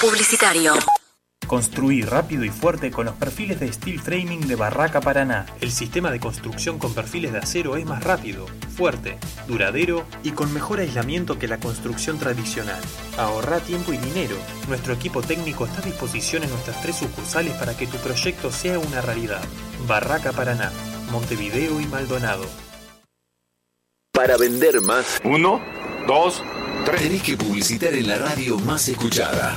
Publicitario. 0.04 0.74
Construir 1.46 2.10
rápido 2.10 2.44
y 2.44 2.50
fuerte 2.50 2.90
con 2.90 3.06
los 3.06 3.14
perfiles 3.14 3.58
de 3.58 3.72
steel 3.72 3.98
framing 3.98 4.46
de 4.46 4.54
Barraca 4.54 5.00
Paraná. 5.00 5.46
El 5.62 5.72
sistema 5.72 6.10
de 6.10 6.20
construcción 6.20 6.78
con 6.78 6.92
perfiles 6.92 7.32
de 7.32 7.38
acero 7.38 7.74
es 7.78 7.86
más 7.86 8.04
rápido, 8.04 8.44
fuerte, 8.76 9.16
duradero 9.48 10.04
y 10.22 10.32
con 10.32 10.52
mejor 10.52 10.80
aislamiento 10.80 11.38
que 11.38 11.48
la 11.48 11.58
construcción 11.58 12.18
tradicional. 12.18 12.82
Ahorra 13.16 13.60
tiempo 13.60 13.94
y 13.94 13.96
dinero. 13.96 14.36
Nuestro 14.68 14.92
equipo 14.92 15.22
técnico 15.22 15.64
está 15.64 15.78
a 15.78 15.86
disposición 15.86 16.42
en 16.42 16.50
nuestras 16.50 16.82
tres 16.82 16.96
sucursales 16.96 17.54
para 17.54 17.74
que 17.74 17.86
tu 17.86 17.96
proyecto 17.96 18.52
sea 18.52 18.78
una 18.78 19.00
realidad. 19.00 19.42
Barraca 19.88 20.32
Paraná, 20.32 20.70
Montevideo 21.12 21.80
y 21.80 21.86
Maldonado. 21.86 22.44
Para 24.12 24.36
vender 24.36 24.82
más. 24.82 25.18
Uno, 25.24 25.62
dos, 26.06 26.42
tres. 26.84 27.00
Tenés 27.00 27.22
que 27.22 27.38
publicitar 27.38 27.94
en 27.94 28.06
la 28.06 28.18
radio 28.18 28.58
más 28.58 28.86
escuchada. 28.88 29.56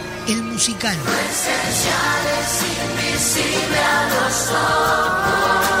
musical. 0.61 0.93
esencial 0.93 2.23
es 2.39 2.53
invisible 2.61 3.79
a 3.79 4.09
los 4.13 4.51
ojos. 4.51 5.80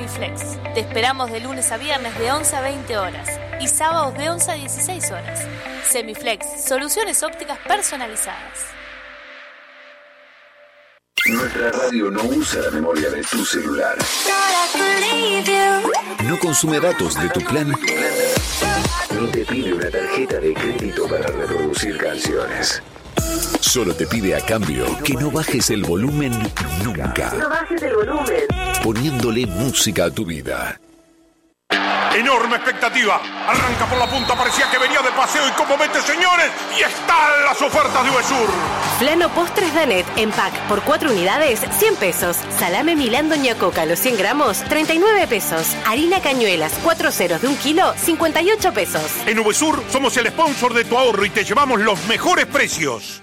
OptiSemiflex. 0.00 0.74
Te 0.74 0.80
esperamos 0.80 1.30
de 1.30 1.40
lunes 1.40 1.70
a 1.72 1.76
viernes 1.76 2.18
de 2.18 2.32
11 2.32 2.56
a 2.56 2.60
20 2.62 2.98
horas 2.98 3.28
y 3.60 3.68
sábados 3.68 4.16
de 4.16 4.30
11 4.30 4.50
a 4.50 4.54
16 4.54 5.10
horas. 5.10 5.46
Semiflex, 5.88 6.64
soluciones 6.64 7.22
ópticas 7.22 7.58
personalizadas. 7.66 8.66
Nuestra 11.26 11.70
radio 11.70 12.10
no 12.10 12.22
usa 12.24 12.62
la 12.62 12.70
memoria 12.70 13.10
de 13.10 13.22
tu 13.22 13.44
celular. 13.44 13.96
No 16.24 16.38
consume 16.38 16.80
datos 16.80 17.20
de 17.20 17.28
tu 17.28 17.40
plan. 17.40 17.72
Ni 19.20 19.26
te 19.28 19.44
pide 19.44 19.74
una 19.74 19.90
tarjeta 19.90 20.40
de 20.40 20.54
crédito 20.54 21.06
para 21.08 21.26
reproducir 21.26 21.98
canciones. 21.98 22.82
Solo 23.60 23.94
te 23.94 24.06
pide 24.06 24.34
a 24.34 24.40
cambio 24.40 24.84
que 25.04 25.14
no 25.14 25.30
bajes 25.30 25.70
el 25.70 25.84
volumen 25.84 26.32
nunca. 26.84 27.32
No 27.38 27.48
bajes 27.48 27.82
el 27.82 27.94
volumen. 27.94 28.44
Poniéndole 28.82 29.46
música 29.46 30.06
a 30.06 30.10
tu 30.10 30.24
vida. 30.24 30.80
Enorme 32.14 32.56
expectativa. 32.56 33.20
Arranca 33.46 33.86
por 33.86 33.96
la 33.96 34.06
punta, 34.08 34.34
parecía 34.34 34.68
que 34.68 34.78
venía 34.78 35.00
de 35.00 35.10
paseo 35.12 35.46
y 35.46 35.52
como 35.52 35.76
mete 35.76 36.02
señores. 36.02 36.50
Y 36.76 36.82
están 36.82 37.44
las 37.44 37.62
ofertas 37.62 38.02
de 38.02 38.10
Uvesur. 38.10 38.50
Flano 38.98 39.28
Postres 39.30 39.72
Danet 39.74 40.04
en 40.16 40.30
pack 40.32 40.52
por 40.68 40.82
4 40.82 41.10
unidades, 41.10 41.60
100 41.78 41.96
pesos. 41.96 42.36
Salame 42.58 42.96
Milán 42.96 43.28
Doña 43.28 43.54
Coca, 43.54 43.86
los 43.86 44.00
100 44.00 44.18
gramos, 44.18 44.58
39 44.64 45.28
pesos. 45.28 45.68
Harina 45.86 46.20
Cañuelas, 46.20 46.72
4 46.82 47.12
ceros 47.12 47.42
de 47.42 47.48
un 47.48 47.56
kilo, 47.56 47.94
58 47.96 48.72
pesos. 48.72 49.10
En 49.26 49.38
Uvesur 49.38 49.82
somos 49.90 50.16
el 50.16 50.26
sponsor 50.28 50.74
de 50.74 50.84
tu 50.84 50.98
ahorro 50.98 51.24
y 51.24 51.30
te 51.30 51.44
llevamos 51.44 51.80
los 51.80 52.04
mejores 52.06 52.46
precios. 52.46 53.22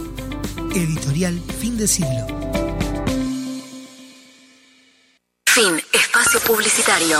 Editorial 0.75 1.37
Fin 1.59 1.77
de 1.77 1.85
Siglo. 1.85 2.25
Fin. 5.45 5.81
Espacio 5.91 6.39
publicitario. 6.39 7.19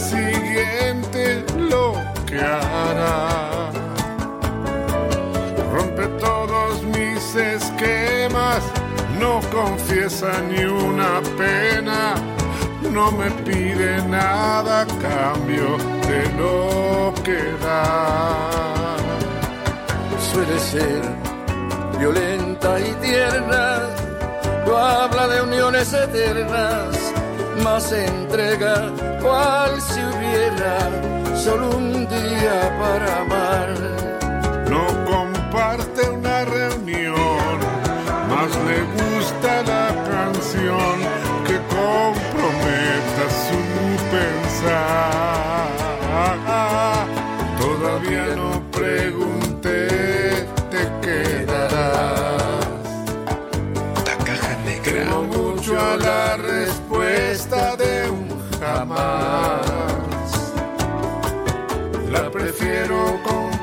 Siguiente 0.00 1.44
lo 1.56 1.94
que 2.26 2.40
hará. 2.40 3.70
Rompe 5.72 6.06
todos 6.18 6.82
mis 6.84 7.34
esquemas, 7.36 8.62
no 9.20 9.40
confiesa 9.52 10.40
ni 10.48 10.64
una 10.64 11.20
pena, 11.36 12.14
no 12.90 13.12
me 13.12 13.30
pide 13.42 14.02
nada 14.08 14.82
a 14.82 14.86
cambio 14.86 15.76
de 16.08 16.22
lo 16.40 17.14
que 17.22 17.40
da. 17.64 18.96
Suele 20.32 20.58
ser 20.58 21.02
violenta 21.98 22.80
y 22.80 22.92
tierna, 23.06 23.80
no 24.66 24.76
habla 24.76 25.28
de 25.28 25.42
uniones 25.42 25.92
eternas, 25.92 26.96
más 27.64 27.92
entrega 27.92 28.90
cual 29.20 29.80
si 29.80 30.00
hubiera 30.00 31.36
solo 31.36 31.76
un 31.76 32.06
día 32.08 32.76
para 32.78 33.20
amar. 33.20 33.68
No 34.68 34.86
comparte 35.04 36.08
una 36.08 36.44
reunión, 36.44 37.58
más 38.28 38.50
le 38.68 38.80
gusta 38.98 39.62
la 39.62 39.88
canción 40.10 40.96
que 41.46 41.56
comprometa 41.76 43.24
su 43.46 43.58
pensar. 44.10 45.39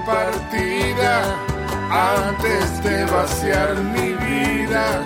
Compartida 0.08 1.22
antes 1.91 2.82
de 2.84 3.06
vaciar 3.06 3.76
mi 3.76 4.13
vida. 4.13 5.02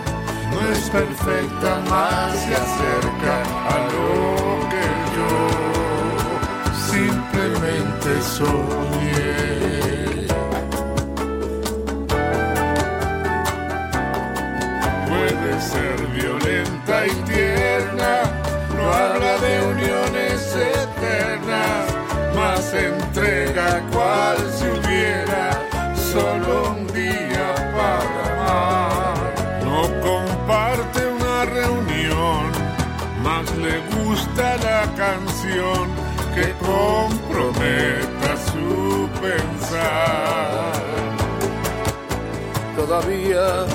No 0.51 0.71
es 0.71 0.89
perfecta, 0.89 1.79
más 1.89 2.33
se 2.33 2.53
acerca 2.55 3.35
a 3.67 3.77
lo 3.93 4.69
que 4.71 4.85
yo 5.15 5.31
simplemente 6.91 8.21
soñé. 8.21 9.37
Puede 15.07 15.61
ser 15.61 15.97
violenta 16.13 17.07
y 17.07 17.15
tierna, 17.31 18.13
no 18.75 18.83
habla 18.93 19.33
de 19.39 19.53
uniones 19.65 20.55
eternas, 20.55 21.85
más 22.35 22.73
entrega 22.73 23.81
cual 23.91 24.37
si 24.57 24.90
solo 26.11 26.71
un 26.71 26.87
día 26.87 27.47
para 27.77 28.23
amar. 28.33 29.15
No 29.63 29.81
comparte 30.07 30.99
una 31.07 31.45
reunión, 31.45 32.43
más 33.23 33.45
le 33.57 33.75
gusta 33.95 34.57
la 34.57 34.81
canción 35.03 35.83
que 36.35 36.47
comprometa 36.71 38.29
su 38.51 39.09
pensar. 39.21 40.73
Todavía 42.75 43.65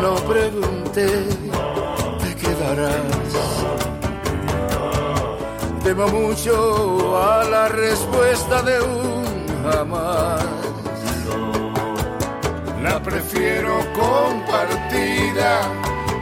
no 0.00 0.14
pregunté, 0.32 1.08
te 2.22 2.30
quedarás. 2.36 3.32
Temo 5.82 6.06
mucho 6.08 7.20
a 7.20 7.42
la 7.44 7.68
respuesta 7.68 8.62
de 8.62 8.80
un 8.80 9.24
jamás. 9.64 10.59
La 12.82 12.98
prefiero 13.02 13.78
compartida 13.92 15.60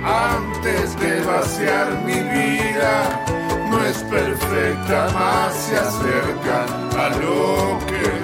antes 0.05 0.99
de 0.99 1.21
vaciar 1.21 2.03
mi 2.05 2.21
vida. 2.21 3.25
No 3.71 3.85
es 3.85 3.99
perfecta, 4.05 5.09
más 5.15 5.55
se 5.55 5.77
acerca 5.77 6.65
a 6.99 7.09
lo 7.11 7.79
que 7.87 8.18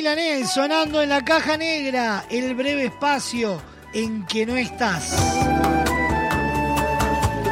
Milanés 0.00 0.48
sonando 0.48 1.02
en 1.02 1.10
la 1.10 1.22
caja 1.22 1.58
negra, 1.58 2.24
el 2.30 2.54
breve 2.54 2.86
espacio 2.86 3.60
en 3.92 4.24
que 4.24 4.46
no 4.46 4.56
estás. 4.56 5.14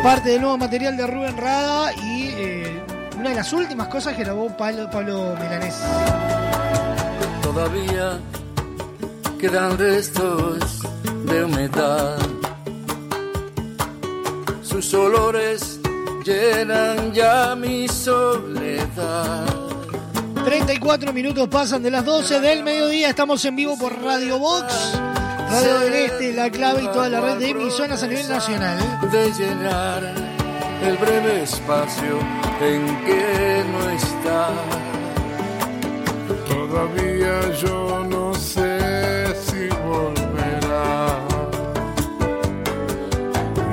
Parte 0.02 0.30
del 0.30 0.40
nuevo 0.40 0.56
material 0.56 0.96
de 0.96 1.06
Rubén 1.06 1.37
Rada 1.37 1.92
y 1.92 2.30
eh, 2.34 2.82
una 3.18 3.28
de 3.28 3.34
las 3.34 3.52
últimas 3.52 3.88
cosas 3.88 4.16
que 4.16 4.24
grabó 4.24 4.48
Pablo, 4.56 4.88
Pablo 4.90 5.37
Milanés. 5.38 5.74
Todavía 7.42 8.18
quedan 9.38 9.76
restos 9.76 10.80
de 11.26 11.44
humedad. 11.44 12.16
Sus 14.62 14.94
olores 14.94 15.80
llenan 16.24 17.12
ya 17.12 17.54
mi 17.54 17.87
soledad. 17.88 19.67
34 20.48 21.12
minutos 21.12 21.46
pasan 21.48 21.82
de 21.82 21.90
las 21.90 22.06
12 22.06 22.40
del 22.40 22.62
mediodía. 22.64 23.11
Estamos 23.11 23.44
en 23.44 23.54
vivo 23.54 23.76
por 23.76 24.02
Radio 24.02 24.38
Box, 24.38 24.98
Radio 25.50 25.78
del 25.80 25.92
Este, 25.92 26.32
La 26.32 26.48
Clave 26.48 26.84
y 26.84 26.87
toda 26.87 27.11
la 27.11 27.20
red 27.20 27.37
de 27.37 27.50
emisoras 27.50 28.02
a 28.02 28.06
nivel 28.06 28.26
nacional. 28.26 28.78
De 29.12 29.30
llenar 29.30 30.02
el 30.87 30.96
breve 30.96 31.42
espacio 31.42 32.18
en 32.62 32.87
que 33.04 33.62
no 33.72 33.90
está. 33.90 34.48
Todavía 36.48 37.54
yo 37.61 38.06
no 38.08 38.32
sé 38.32 39.26
si 39.44 39.68
volverá. 39.84 41.18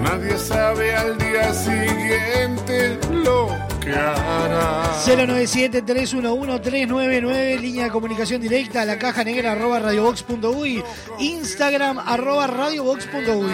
Nadie 0.03 0.38
sabe 0.38 0.93
al 0.93 1.17
día 1.17 1.53
siguiente 1.53 2.99
lo 3.13 3.55
que 3.86 3.93
hará. 3.93 4.91
097-311-399, 5.05 7.59
línea 7.59 7.83
de 7.86 7.91
comunicación 7.91 8.41
directa 8.41 8.83
la 8.83 8.97
caja 8.97 9.23
negra 9.23 9.53
arroba 9.53 9.79
radiobox.uy, 9.79 10.83
Instagram 11.19 11.99
arroba 11.99 12.47
radiobox.uy. 12.47 13.51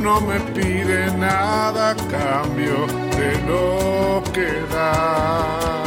No 0.00 0.20
me 0.20 0.38
pide 0.52 1.10
nada 1.16 1.96
cambio 2.10 3.09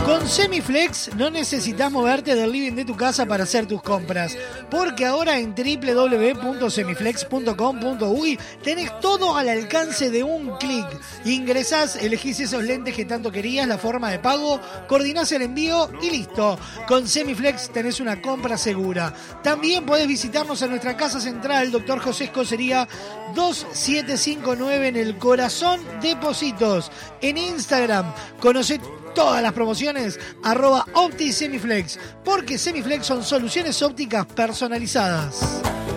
Con 0.05 0.27
Semiflex 0.27 1.11
no 1.15 1.29
necesitas 1.29 1.89
moverte 1.91 2.35
del 2.35 2.51
living 2.51 2.73
de 2.73 2.83
tu 2.85 2.95
casa 2.95 3.25
para 3.25 3.45
hacer 3.45 3.67
tus 3.67 3.81
compras, 3.81 4.37
porque 4.69 5.05
ahora 5.05 5.39
en 5.39 5.55
www.semiflex.com.uy 5.55 8.39
tenés 8.63 8.99
todo 8.99 9.35
al 9.35 9.49
alcance 9.49 10.11
de 10.11 10.23
un 10.23 10.57
clic. 10.57 10.85
Ingresás, 11.25 11.95
elegís 11.95 12.39
esos 12.39 12.63
lentes 12.63 12.95
que 12.95 13.05
tanto 13.05 13.31
querías, 13.31 13.67
la 13.67 13.77
forma 13.77 14.11
de 14.11 14.19
pago, 14.19 14.59
coordinás 14.87 15.31
el 15.31 15.41
envío 15.41 15.89
y 16.01 16.11
listo. 16.11 16.59
Con 16.87 17.07
Semiflex 17.07 17.71
tenés 17.71 17.99
una 17.99 18.21
compra 18.21 18.57
segura. 18.57 19.13
También 19.41 19.85
podés 19.85 20.07
visitarnos 20.07 20.61
en 20.61 20.69
nuestra 20.69 20.95
casa 20.95 21.19
central, 21.19 21.71
Dr. 21.71 21.99
José 21.99 22.25
Escocería 22.25 22.87
2759 23.35 24.87
en 24.87 24.95
el 24.95 25.17
corazón 25.17 25.81
de 26.01 26.15
Positos. 26.17 26.91
En 27.23 27.37
Instagram, 27.37 28.13
conocé 28.41 28.81
todas 29.15 29.41
las 29.41 29.53
promociones, 29.53 30.19
arroba 30.43 30.85
OptiSemiflex, 30.93 31.97
porque 32.25 32.57
Semiflex 32.57 33.05
son 33.05 33.23
soluciones 33.23 33.81
ópticas 33.81 34.25
personalizadas. 34.25 35.39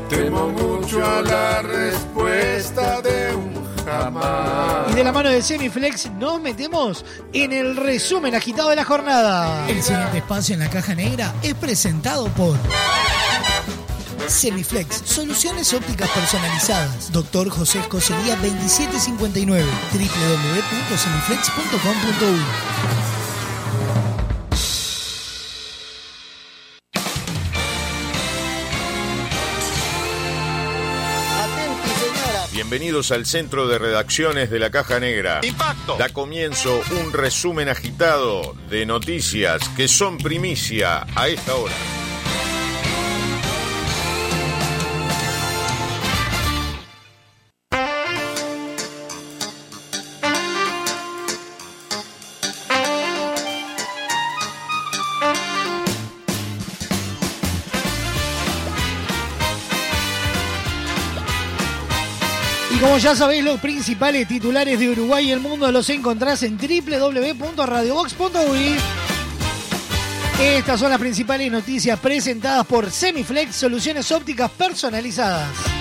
Temo 0.09 0.51
mucho 0.51 1.05
a 1.05 1.23
la 1.23 1.63
respuesta 1.63 3.01
de 3.03 3.35
un 3.35 3.67
jamás. 3.85 4.93
Y 4.93 4.95
de 4.95 5.03
la 5.03 5.11
mano 5.11 5.29
de 5.29 5.43
Semiflex 5.43 6.13
nos 6.13 6.41
metemos 6.41 7.05
en 7.33 7.53
el 7.53 7.75
resumen 7.75 8.37
agitado 8.37 8.71
de 8.71 8.77
la 8.77 8.85
jornada. 8.85 9.69
El 9.69 9.83
siguiente 9.83 10.19
espacio 10.19 10.55
en 10.55 10.61
la 10.61 10.71
caja 10.71 10.95
negra 10.95 11.35
es 11.43 11.55
presentado 11.55 12.29
por 12.29 12.57
Semiflex, 14.27 15.03
soluciones 15.05 15.73
ópticas 15.73 16.11
personalizadas. 16.11 17.13
Doctor 17.13 17.49
José 17.49 17.79
Escocería 17.81 18.37
2759, 18.37 19.65
www.semiflex.com.uy. 19.93 22.41
Bienvenidos 32.53 33.13
al 33.13 33.27
centro 33.27 33.69
de 33.69 33.79
redacciones 33.79 34.51
de 34.51 34.59
la 34.59 34.71
Caja 34.71 34.99
Negra. 34.99 35.41
Impacto. 35.43 35.97
Da 35.99 36.09
comienzo 36.09 36.81
un 37.01 37.13
resumen 37.13 37.69
agitado 37.69 38.57
de 38.69 38.87
noticias 38.87 39.69
que 39.77 39.87
son 39.89 40.19
primicia 40.19 41.07
a 41.15 41.29
esta 41.29 41.55
hora. 41.55 41.75
Ya 63.07 63.15
sabéis, 63.15 63.45
los 63.45 63.61
principales 63.61 64.27
titulares 64.27 64.81
de 64.81 64.89
Uruguay 64.89 65.29
y 65.29 65.31
el 65.31 65.39
mundo 65.39 65.71
los 65.71 65.89
encontrás 65.91 66.43
en 66.43 66.59
www.radiobox.uy. 66.59 68.75
Estas 70.41 70.81
son 70.81 70.91
las 70.91 70.99
principales 70.99 71.53
noticias 71.53 72.01
presentadas 72.01 72.67
por 72.67 72.91
Semiflex, 72.91 73.55
soluciones 73.55 74.11
ópticas 74.11 74.51
personalizadas. 74.51 75.76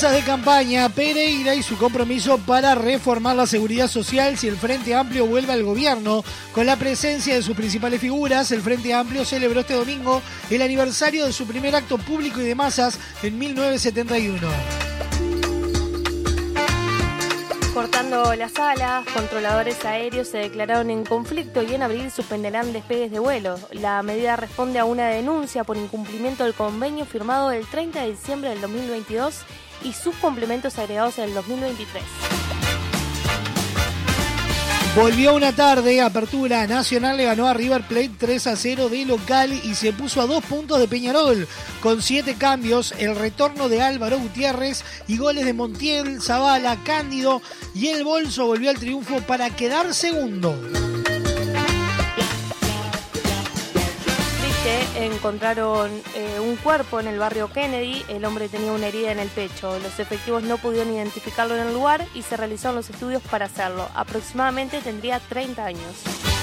Promesas 0.00 0.24
de 0.24 0.32
campaña, 0.32 0.88
Pereira 0.88 1.54
y 1.54 1.62
su 1.62 1.76
compromiso 1.76 2.38
para 2.38 2.74
reformar 2.74 3.36
la 3.36 3.46
seguridad 3.46 3.86
social 3.86 4.38
si 4.38 4.48
el 4.48 4.56
Frente 4.56 4.94
Amplio 4.94 5.26
vuelve 5.26 5.52
al 5.52 5.62
gobierno. 5.62 6.24
Con 6.54 6.64
la 6.64 6.76
presencia 6.76 7.34
de 7.34 7.42
sus 7.42 7.54
principales 7.54 8.00
figuras, 8.00 8.50
el 8.50 8.62
Frente 8.62 8.94
Amplio 8.94 9.26
celebró 9.26 9.60
este 9.60 9.74
domingo 9.74 10.22
el 10.48 10.62
aniversario 10.62 11.26
de 11.26 11.34
su 11.34 11.46
primer 11.46 11.74
acto 11.76 11.98
público 11.98 12.40
y 12.40 12.44
de 12.44 12.54
masas 12.54 12.98
en 13.22 13.38
1971. 13.38 14.48
Cortando 17.74 18.34
las 18.36 18.58
alas, 18.58 19.04
controladores 19.12 19.84
aéreos 19.84 20.28
se 20.28 20.38
declararon 20.38 20.88
en 20.88 21.04
conflicto 21.04 21.62
y 21.62 21.74
en 21.74 21.82
abril 21.82 22.10
suspenderán 22.10 22.72
despegues 22.72 23.10
de 23.10 23.18
vuelo. 23.18 23.58
La 23.72 24.02
medida 24.02 24.36
responde 24.36 24.78
a 24.78 24.86
una 24.86 25.08
denuncia 25.08 25.62
por 25.62 25.76
incumplimiento 25.76 26.44
del 26.44 26.54
convenio 26.54 27.04
firmado 27.04 27.50
el 27.50 27.66
30 27.66 28.00
de 28.00 28.10
diciembre 28.12 28.48
del 28.48 28.62
2022 28.62 29.44
y 29.82 29.92
sus 29.92 30.14
complementos 30.16 30.78
agregados 30.78 31.18
en 31.18 31.24
el 31.24 31.34
2023. 31.34 32.02
Volvió 34.96 35.34
una 35.36 35.52
tarde, 35.52 36.00
Apertura 36.00 36.66
Nacional 36.66 37.16
le 37.16 37.24
ganó 37.24 37.46
a 37.46 37.54
River 37.54 37.82
Plate 37.82 38.10
3 38.18 38.46
a 38.48 38.56
0 38.56 38.88
de 38.88 39.06
local 39.06 39.52
y 39.52 39.76
se 39.76 39.92
puso 39.92 40.20
a 40.20 40.26
dos 40.26 40.44
puntos 40.44 40.80
de 40.80 40.88
Peñarol. 40.88 41.46
Con 41.80 42.02
siete 42.02 42.34
cambios, 42.34 42.92
el 42.98 43.14
retorno 43.14 43.68
de 43.68 43.82
Álvaro 43.82 44.18
Gutiérrez 44.18 44.82
y 45.06 45.16
goles 45.16 45.44
de 45.44 45.52
Montiel, 45.52 46.20
Zavala, 46.20 46.76
Cándido 46.84 47.40
y 47.72 47.86
el 47.86 48.02
Bolso 48.02 48.46
volvió 48.46 48.68
al 48.70 48.78
triunfo 48.78 49.20
para 49.20 49.50
quedar 49.50 49.94
segundo. 49.94 50.56
Encontraron 54.96 55.90
eh, 56.14 56.40
un 56.40 56.56
cuerpo 56.56 57.00
en 57.00 57.06
el 57.06 57.18
barrio 57.18 57.50
Kennedy. 57.52 58.04
El 58.08 58.24
hombre 58.24 58.48
tenía 58.48 58.72
una 58.72 58.88
herida 58.88 59.12
en 59.12 59.18
el 59.18 59.28
pecho. 59.28 59.78
Los 59.78 59.98
efectivos 59.98 60.42
no 60.42 60.58
pudieron 60.58 60.92
identificarlo 60.92 61.56
en 61.56 61.68
el 61.68 61.74
lugar 61.74 62.04
y 62.14 62.22
se 62.22 62.36
realizaron 62.36 62.76
los 62.76 62.90
estudios 62.90 63.22
para 63.22 63.46
hacerlo. 63.46 63.88
Aproximadamente 63.94 64.80
tendría 64.80 65.20
30 65.20 65.64
años. 65.64 66.39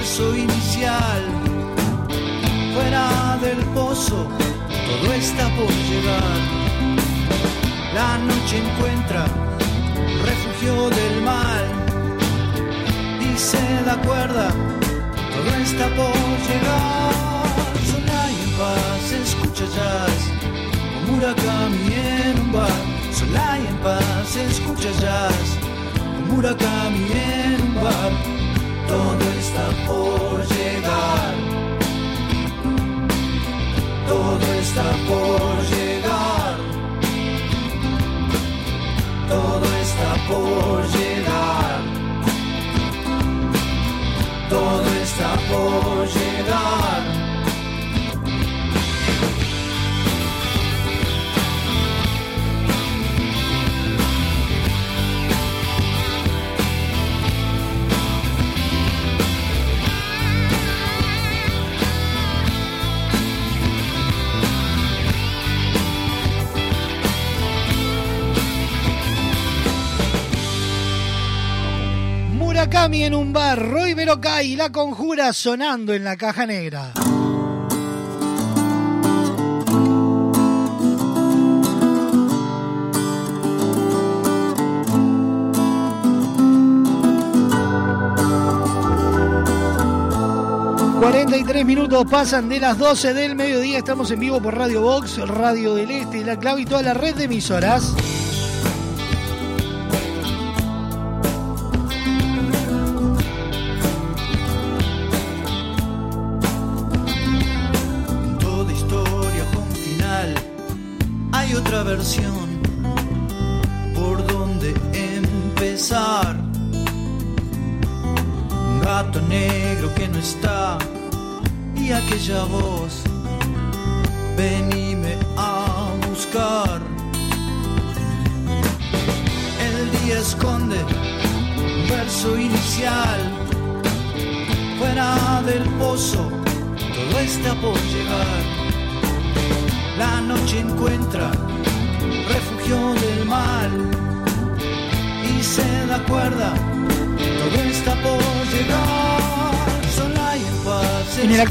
inicial, 0.03 1.23
fuera 2.75 3.39
del 3.41 3.65
pozo 3.67 4.27
todo 4.69 5.13
está 5.13 5.49
por 5.55 5.71
llegar. 5.71 6.39
La 7.95 8.19
noche 8.19 8.59
encuentra 8.59 9.25
refugio 10.25 10.91
del 10.91 11.23
mal 11.23 11.83
se 13.37 13.85
da 13.85 13.97
cuerda, 14.03 14.49
todo 15.33 15.51
está 15.63 15.87
por 15.95 16.15
llegar. 16.49 17.13
Y 17.81 18.45
en 18.45 18.53
paz 18.59 19.13
escucha 19.13 19.65
jazz, 19.77 20.21
como 20.95 21.17
Murakami 21.17 21.95
en 21.95 22.41
un 22.41 22.53
bar. 22.53 22.83
Sola 23.13 23.59
y 23.63 23.67
en 23.67 23.77
paz 23.79 24.37
escucha 24.37 24.91
jazz, 25.01 25.59
como 25.97 26.35
Murakami 26.35 27.07
en 27.13 27.63
un 27.63 27.75
bar. 27.75 28.42
Todo 28.89 29.25
está 29.39 29.67
por 29.87 30.47
llegar 30.47 31.53
todo 34.13 34.53
está 34.61 34.91
por 35.09 35.55
llegar. 35.73 36.57
Todo 39.29 39.67
está 39.87 40.11
por 40.29 40.83
llegar. 40.97 41.81
Todo 44.51 44.89
está 45.03 45.31
por 45.51 46.07
llegar. 46.09 47.12
Murakami 72.73 73.05
en 73.05 73.15
un 73.15 73.35
bar, 73.35 73.59
Roy 73.59 73.93
Berocay 73.93 74.53
y 74.53 74.57
La 74.57 74.73
Conjura 74.73 75.35
sonando 75.35 75.93
en 75.93 76.05
la 76.05 76.17
caja 76.17 76.47
negra. 76.47 76.93
...43 91.03 91.65
minutos 91.67 92.07
pasan 92.11 92.49
de 92.49 92.59
las 92.59 92.79
12 92.79 93.13
del 93.13 93.37
mediodía... 93.37 93.79
...estamos 93.79 94.11
en 94.13 94.21
vivo 94.21 94.41
por 94.41 94.57
Radio 94.57 94.81
Box, 94.81 95.19
Radio 95.29 95.75
del 95.75 95.91
Este... 95.91 96.25
...La 96.25 96.39
Clave 96.39 96.63
y 96.63 96.65
toda 96.65 96.83
la 96.83 96.95
red 96.95 97.15
de 97.17 97.25
emisoras... 97.25 97.93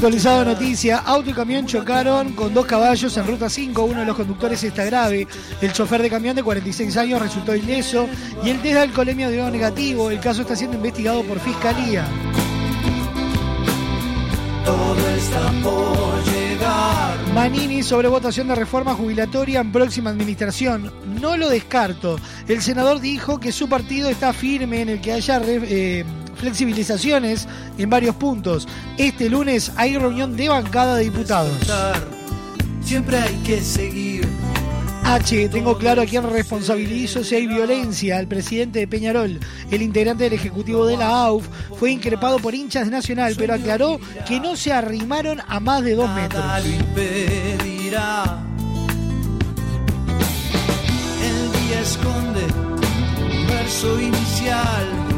actualizado 0.02 0.44
noticia, 0.44 0.98
auto 0.98 1.30
y 1.30 1.32
camión 1.32 1.64
chocaron 1.64 2.32
con 2.32 2.52
dos 2.52 2.66
caballos 2.66 3.16
en 3.16 3.24
ruta 3.24 3.48
5. 3.48 3.84
Uno 3.84 4.00
de 4.00 4.06
los 4.06 4.16
conductores 4.16 4.64
está 4.64 4.84
grave. 4.84 5.28
El 5.60 5.72
chofer 5.72 6.02
de 6.02 6.10
camión 6.10 6.34
de 6.34 6.42
46 6.42 6.96
años 6.96 7.22
resultó 7.22 7.54
ileso 7.54 8.08
y 8.42 8.50
el 8.50 8.60
test 8.60 8.74
de 8.74 8.80
alcoholemia 8.80 9.30
dio 9.30 9.48
negativo. 9.48 10.10
El 10.10 10.18
caso 10.18 10.42
está 10.42 10.56
siendo 10.56 10.76
investigado 10.76 11.22
por 11.22 11.38
fiscalía. 11.38 12.04
Todo 14.64 15.08
está 15.10 15.52
por 15.62 16.24
llegar. 16.24 17.18
Manini 17.32 17.84
sobre 17.84 18.08
votación 18.08 18.48
de 18.48 18.56
reforma 18.56 18.94
jubilatoria 18.94 19.60
en 19.60 19.70
próxima 19.70 20.10
administración. 20.10 20.92
No 21.20 21.36
lo 21.36 21.48
descarto. 21.48 22.18
El 22.48 22.60
senador 22.60 23.00
dijo 23.00 23.38
que 23.38 23.52
su 23.52 23.68
partido 23.68 24.08
está 24.08 24.32
firme 24.32 24.82
en 24.82 24.88
el 24.88 25.00
que 25.00 25.12
haya 25.12 25.40
eh, 25.46 26.04
flexibilizaciones 26.42 27.46
en 27.78 27.88
varios 27.88 28.16
puntos. 28.16 28.66
Este 28.98 29.30
lunes 29.30 29.70
hay 29.76 29.96
reunión 29.96 30.36
de 30.36 30.48
bancada 30.48 30.96
de 30.96 31.04
diputados. 31.04 31.52
Siempre 32.84 33.16
hay 33.16 33.34
que 33.46 33.60
seguir. 33.60 34.28
H, 35.04 35.48
tengo 35.50 35.78
claro 35.78 36.02
a 36.02 36.06
quién 36.06 36.28
responsabilizo 36.28 37.22
si 37.22 37.36
hay 37.36 37.46
violencia. 37.46 38.18
Al 38.18 38.26
presidente 38.26 38.80
de 38.80 38.88
Peñarol, 38.88 39.38
el 39.70 39.82
integrante 39.82 40.24
del 40.24 40.32
ejecutivo 40.32 40.84
de 40.84 40.96
la 40.96 41.08
AUF, 41.24 41.46
fue 41.78 41.92
increpado 41.92 42.38
por 42.38 42.54
hinchas 42.54 42.86
de 42.86 42.90
Nacional, 42.90 43.34
pero 43.38 43.54
aclaró 43.54 44.00
que 44.26 44.40
no 44.40 44.56
se 44.56 44.72
arrimaron 44.72 45.40
a 45.46 45.60
más 45.60 45.84
de 45.84 45.94
dos 45.94 46.10
metros. 46.10 46.44
El 46.64 46.66
día 51.52 51.80
esconde 51.82 52.46
verso 53.48 54.00
inicial. 54.00 55.11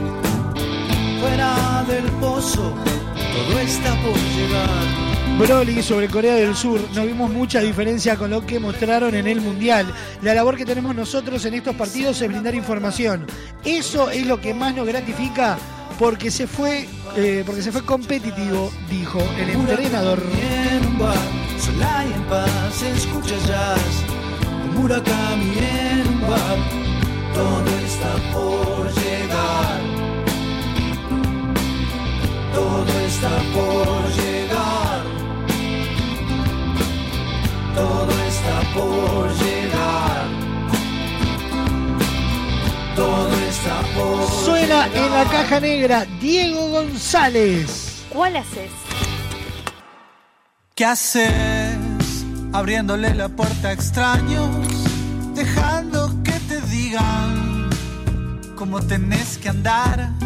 Fuera 1.25 1.83
del 1.89 2.05
pozo, 2.21 2.75
todo 3.15 3.59
está 3.59 3.95
por 4.03 4.15
llegar. 4.15 5.39
Broly 5.39 5.83
sobre 5.83 6.07
Corea 6.07 6.35
del 6.35 6.55
Sur, 6.55 6.79
no 6.95 7.07
vimos 7.07 7.31
mucha 7.31 7.61
diferencia 7.61 8.17
con 8.17 8.29
lo 8.29 8.45
que 8.45 8.61
mostraron 8.61 9.15
en 9.15 9.27
el 9.27 9.41
Mundial. 9.41 9.87
La 10.21 10.35
labor 10.35 10.55
que 10.59 10.67
tenemos 10.67 10.95
nosotros 10.95 11.43
en 11.47 11.55
estos 11.55 11.75
partidos 11.77 12.21
es 12.21 12.29
brindar 12.29 12.55
información. 12.55 13.27
Eso 13.65 14.11
es 14.11 14.27
lo 14.27 14.39
que 14.39 14.53
más 14.53 14.75
nos 14.75 14.87
gratifica 14.87 15.57
porque 15.99 16.31
se 16.31 16.47
fue, 16.47 16.87
eh, 17.17 17.43
porque 17.47 17.63
se 17.63 17.73
fue 17.73 17.83
competitivo, 17.87 18.71
dijo 18.91 19.19
el 19.39 19.49
entrenador. 19.49 20.23
Todo 27.33 27.79
está 27.79 28.13
por 28.35 28.93
llegar. 28.93 29.84
Todo 32.55 33.01
está 33.01 33.31
por 33.53 34.13
llegar. 34.13 35.03
Todo 37.75 38.13
está 38.29 38.61
por 38.75 39.35
llegar. 39.43 40.25
Todo 42.95 43.35
está 43.49 43.81
por 43.97 44.45
Suena 44.45 44.87
en 44.95 45.11
la 45.11 45.25
caja 45.25 45.59
negra 45.59 46.07
Diego 46.21 46.69
González. 46.69 48.05
¿Cuál 48.09 48.37
haces? 48.37 48.71
¿Qué 50.77 50.85
haces 50.85 51.77
abriéndole 52.53 53.15
la 53.15 53.29
puerta 53.29 53.69
a 53.69 53.73
extraños? 53.73 54.49
Dejando 55.35 56.23
que 56.23 56.33
te 56.33 56.61
digan 56.63 57.69
cómo 58.55 58.81
tenés 58.81 59.39
que 59.39 59.49
andar. 59.49 60.24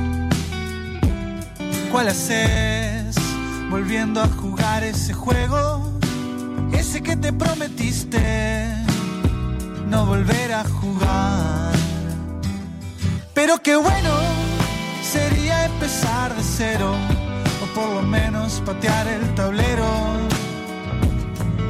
¿Cuál 1.91 2.09
haces 2.09 3.16
volviendo 3.70 4.20
a 4.20 4.28
jugar 4.28 4.84
ese 4.84 5.14
juego? 5.14 5.91
Ese 6.72 7.03
que 7.03 7.16
te 7.16 7.32
prometiste 7.32 8.68
no 9.89 10.05
volver 10.05 10.53
a 10.53 10.64
jugar. 10.64 11.72
Pero 13.32 13.62
qué 13.62 13.76
bueno 13.76 14.11
sería 15.03 15.64
empezar 15.64 16.36
de 16.36 16.43
cero 16.43 16.95
o 17.62 17.74
por 17.74 17.89
lo 17.95 18.03
menos 18.03 18.62
patear 18.66 19.09
el 19.09 19.34
tablero 19.34 19.89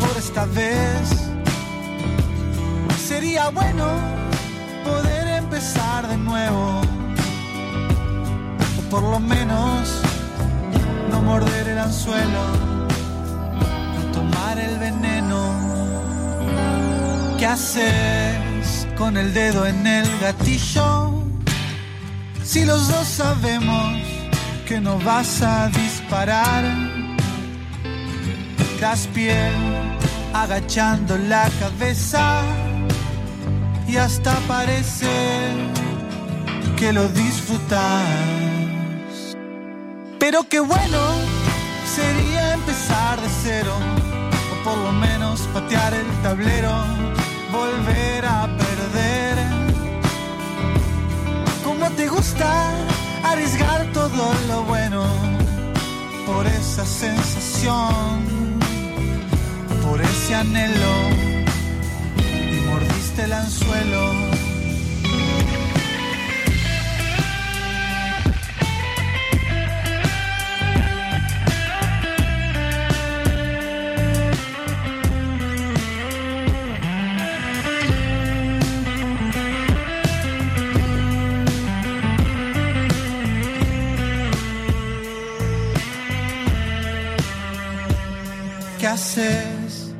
por 0.01 0.17
esta 0.17 0.47
vez. 0.47 1.11
Sería 3.07 3.51
bueno 3.51 3.87
poder 4.85 5.29
empezar 5.29 6.09
de 6.09 6.17
nuevo 6.17 6.81
o 8.79 8.91
por 8.91 9.03
lo 9.03 9.21
menos 9.21 10.08
no 11.11 11.23
morder 11.23 11.69
el 11.69 11.79
anzuelo, 11.79 12.45
no 13.95 14.13
tomar 14.13 14.59
el 14.59 14.79
veneno. 14.79 15.41
¿Qué 17.39 17.47
haces 17.47 18.87
con 18.97 19.17
el 19.17 19.33
dedo 19.33 19.67
en 19.67 19.87
el 19.87 20.07
gatillo? 20.21 21.25
Si 22.45 22.65
los 22.65 22.89
dos 22.89 23.07
sabemos 23.07 24.03
que 24.67 24.81
no 24.81 24.99
vas 25.01 25.43
a 25.43 25.69
disparar, 25.69 26.65
das 28.81 29.09
agachando 30.33 31.19
la 31.19 31.49
cabeza 31.59 32.43
y 33.89 33.97
hasta 33.97 34.35
parece 34.47 35.09
que 36.77 36.93
lo 36.93 37.09
disfrutas. 37.09 38.48
Pero 40.31 40.47
qué 40.47 40.61
bueno 40.61 41.01
sería 41.97 42.53
empezar 42.53 43.19
de 43.19 43.29
cero, 43.43 43.73
o 44.53 44.63
por 44.63 44.77
lo 44.77 44.93
menos 44.93 45.41
patear 45.55 45.95
el 45.95 46.07
tablero, 46.23 46.71
volver 47.51 48.27
a 48.27 48.47
perder. 48.59 49.39
Como 51.65 51.89
te 51.93 52.09
gusta 52.09 52.71
arriesgar 53.25 53.91
todo 53.95 54.35
lo 54.49 54.65
bueno 54.65 55.03
por 56.27 56.47
esa 56.47 56.85
sensación, 56.85 58.61
por 59.83 59.99
ese 59.99 60.35
anhelo 60.35 60.95
y 62.19 62.69
mordiste 62.69 63.25
el 63.25 63.33
anzuelo. 63.33 64.38
¿Qué 88.89 88.93
haces? 88.95 89.93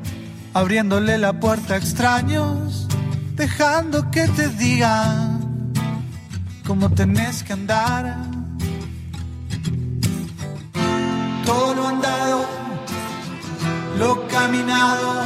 Abriéndole 0.55 1.19
la 1.19 1.35
puerta 1.35 1.75
a 1.75 1.77
extraños, 1.77 2.89
dejando 3.35 4.11
que 4.11 4.27
te 4.29 4.49
digan 4.49 5.75
cómo 6.67 6.89
tenés 6.89 7.43
que 7.43 7.53
andar. 7.53 8.17
Todo 11.45 11.75
lo 11.75 11.89
andado, 11.89 12.47
lo 13.99 14.27
caminado, 14.29 15.23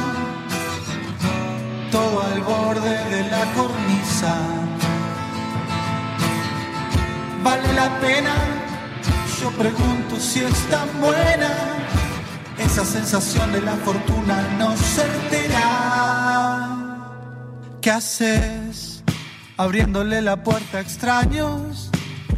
todo 1.89 2.21
al 2.21 2.41
borde 2.41 2.95
de 3.15 3.29
la 3.31 3.45
cornisa. 3.53 4.35
¿Vale 7.41 7.73
la 7.73 7.99
pena? 8.01 8.35
Yo 9.39 9.49
pregunto 9.51 10.19
si 10.19 10.41
es 10.41 10.69
tan 10.69 10.89
buena 10.99 11.83
esa 12.73 12.85
sensación 12.85 13.51
de 13.51 13.61
la 13.61 13.75
fortuna 13.75 14.41
no 14.57 14.75
certera. 14.75 15.61
¿Qué 17.79 17.91
haces? 17.91 19.03
Abriéndole 19.57 20.23
la 20.23 20.41
puerta 20.41 20.79
a 20.79 20.81
extraños, 20.81 21.91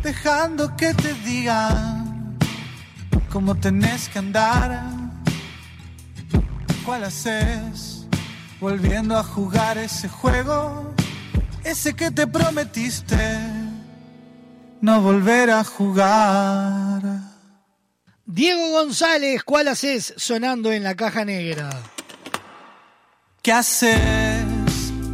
dejando 0.03 0.75
que 0.75 0.93
te 0.93 1.13
digan 1.13 2.38
cómo 3.31 3.55
tenés 3.55 4.09
que 4.09 4.19
andar. 4.19 4.83
¿Cuál 6.86 7.05
haces? 7.05 8.05
Volviendo 8.59 9.17
a 9.17 9.23
jugar 9.23 9.77
ese 9.77 10.09
juego, 10.09 10.93
ese 11.63 11.93
que 11.93 12.11
te 12.11 12.27
prometiste 12.27 13.39
no 14.81 15.01
volver 15.01 15.49
a 15.49 15.63
jugar. 15.63 17.05
Diego 18.28 18.71
González, 18.71 19.43
¿cuál 19.43 19.67
haces 19.67 20.15
sonando 20.17 20.71
en 20.71 20.84
la 20.84 20.95
caja 20.95 21.23
negra? 21.23 21.69
¿Qué 23.43 23.51
haces? 23.51 23.99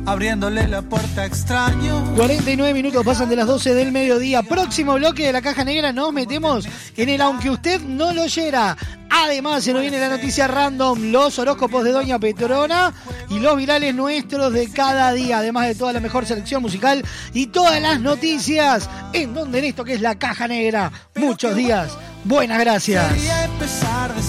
Abriéndole 0.05 0.65
la 0.69 0.81
puerta 0.81 1.25
extraño. 1.25 2.13
49 2.15 2.73
minutos 2.73 3.03
pasan 3.03 3.27
de 3.27 3.35
las 3.35 3.47
12 3.47 3.73
del 3.73 3.91
mediodía. 3.91 4.43
Próximo 4.43 4.93
bloque 4.93 5.25
de 5.25 5.33
la 5.33 5.41
caja 5.41 5.65
negra 5.65 5.91
nos 5.91 6.13
metemos 6.13 6.65
en 6.95 7.09
el 7.09 7.19
aunque 7.19 7.49
usted 7.49 7.81
no 7.81 8.13
lo 8.13 8.23
oyera. 8.23 8.77
Además, 9.09 9.65
se 9.65 9.73
nos 9.73 9.81
viene 9.81 9.99
la 9.99 10.07
noticia 10.07 10.47
random, 10.47 11.11
los 11.11 11.37
horóscopos 11.37 11.83
de 11.83 11.91
Doña 11.91 12.17
Petrona 12.17 12.93
y 13.29 13.39
los 13.39 13.57
virales 13.57 13.93
nuestros 13.93 14.53
de 14.53 14.71
cada 14.71 15.11
día, 15.11 15.39
además 15.39 15.67
de 15.67 15.75
toda 15.75 15.91
la 15.91 15.99
mejor 15.99 16.25
selección 16.25 16.61
musical 16.61 17.03
y 17.33 17.47
todas 17.47 17.81
las 17.81 17.99
noticias 17.99 18.89
en 19.11 19.33
donde 19.33 19.59
en 19.59 19.65
esto 19.65 19.83
que 19.83 19.95
es 19.95 20.01
la 20.01 20.17
caja 20.17 20.47
negra. 20.47 20.89
Muchos 21.15 21.57
días. 21.57 21.91
Buenas 22.23 22.59
gracias. 22.59 23.13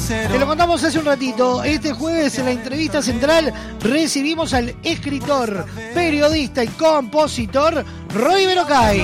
Te 0.09 0.38
lo 0.38 0.47
contamos 0.47 0.82
hace 0.82 0.99
un 0.99 1.05
ratito. 1.05 1.62
Este 1.62 1.93
jueves 1.93 2.38
en 2.38 2.47
la 2.47 2.53
entrevista 2.53 3.03
central 3.03 3.53
recibimos 3.80 4.55
al 4.55 4.74
escritor, 4.82 5.66
periodista 5.95 6.64
y 6.64 6.68
compositor 6.68 7.84
Roy 8.14 8.47
Berocay. 8.47 9.01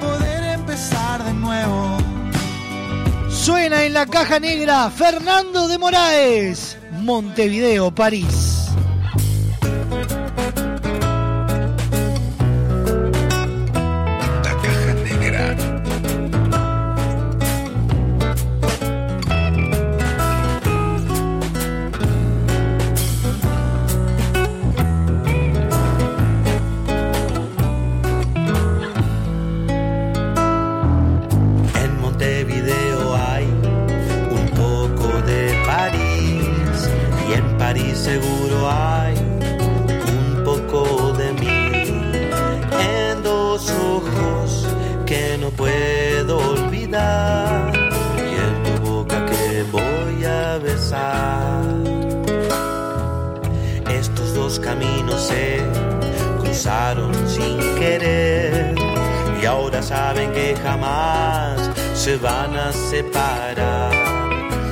Poder 0.00 0.44
empezar 0.54 1.24
de 1.24 1.32
nuevo. 1.34 1.96
Suena 3.30 3.84
en 3.84 3.94
la 3.94 4.04
caja 4.06 4.38
negra 4.38 4.90
Fernando 4.90 5.68
de 5.68 5.78
Moraes, 5.78 6.76
Montevideo, 6.92 7.94
París. 7.94 8.57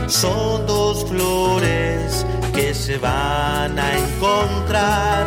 Son 0.08 0.66
dos 0.66 1.04
flores 1.04 2.24
que 2.54 2.72
se 2.74 2.96
van 2.98 3.78
a 3.78 3.98
encontrar 3.98 5.26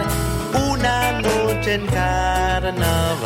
una 0.72 1.22
noche 1.22 1.76
en 1.76 1.86
carnaval. 1.88 3.20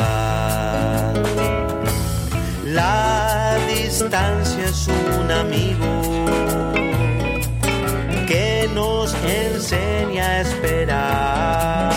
La 2.64 3.56
distancia 3.68 4.64
es 4.64 4.88
un 4.88 5.30
amigo 5.30 6.02
que 8.26 8.68
nos 8.74 9.14
enseña 9.24 10.24
a 10.26 10.40
esperar. 10.40 11.92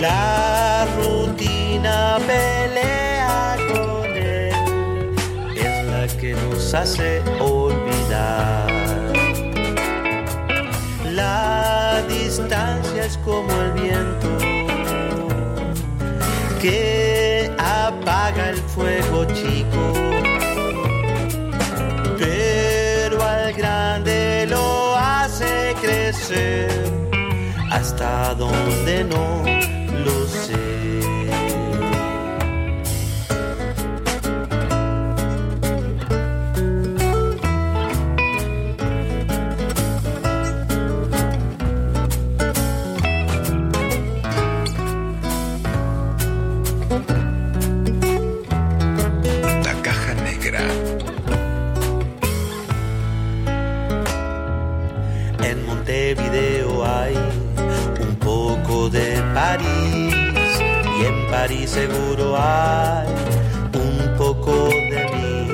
La 0.00 0.86
rutina 0.98 2.18
pelea 2.26 3.56
con 3.72 4.10
él, 4.10 4.52
es 5.56 5.84
la 5.86 6.06
que 6.20 6.34
nos 6.34 6.74
hace 6.74 7.22
La 11.12 12.02
distancia 12.08 13.04
es 13.04 13.18
como 13.18 13.50
el 13.62 13.72
viento 13.72 14.28
que 16.60 17.50
apaga 17.58 18.50
el 18.50 18.58
fuego 18.58 19.24
chico, 19.26 19.92
pero 22.18 23.22
al 23.22 23.52
grande 23.52 24.46
lo 24.48 24.96
hace 24.96 25.74
crecer. 25.80 26.70
Hasta 27.70 28.34
donde 28.34 29.04
no 29.04 29.51
y 61.50 61.66
seguro 61.66 62.36
hay 62.38 63.08
un 63.74 64.16
poco 64.16 64.68
de 64.68 65.10
mí. 65.12 65.48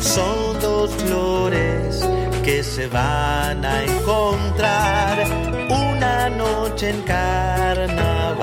Son 0.00 0.58
dos 0.60 0.90
flores 0.94 2.04
que 2.42 2.64
se 2.64 2.88
van 2.88 3.64
a 3.64 3.84
encontrar 3.84 5.24
una 5.70 6.28
noche 6.30 6.90
en 6.90 7.02
carnaval. 7.02 8.36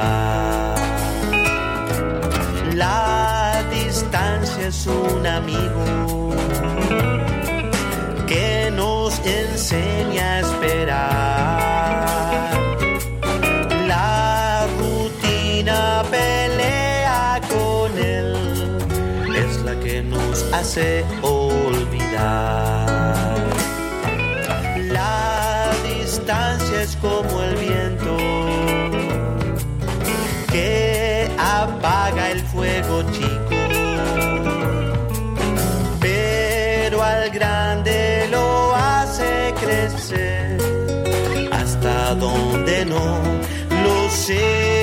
La 2.75 3.61
distancia 3.73 4.67
es 4.67 4.87
un 4.87 5.27
amigo 5.27 6.31
que 8.25 8.71
nos 8.73 9.19
enseña 9.25 10.35
a 10.35 10.39
esperar. 10.39 11.42
Hace 20.53 21.03
olvidar. 21.21 22.85
La 24.91 25.71
distancia 25.87 26.81
es 26.83 26.95
como 26.97 27.41
el 27.41 27.55
viento 27.55 28.17
que 30.51 31.31
apaga 31.37 32.31
el 32.31 32.41
fuego 32.41 33.03
chico, 33.11 33.55
pero 35.99 37.03
al 37.03 37.31
grande 37.31 38.27
lo 38.29 38.75
hace 38.75 39.53
crecer 39.59 40.57
hasta 41.51 42.13
donde 42.15 42.85
no 42.85 43.17
lo 43.83 44.09
sé. 44.11 44.82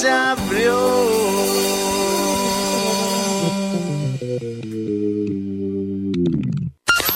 Se 0.00 0.10
abrió. 0.10 0.78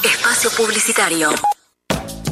Espacio 0.03 0.51
Publicitario. 0.51 1.31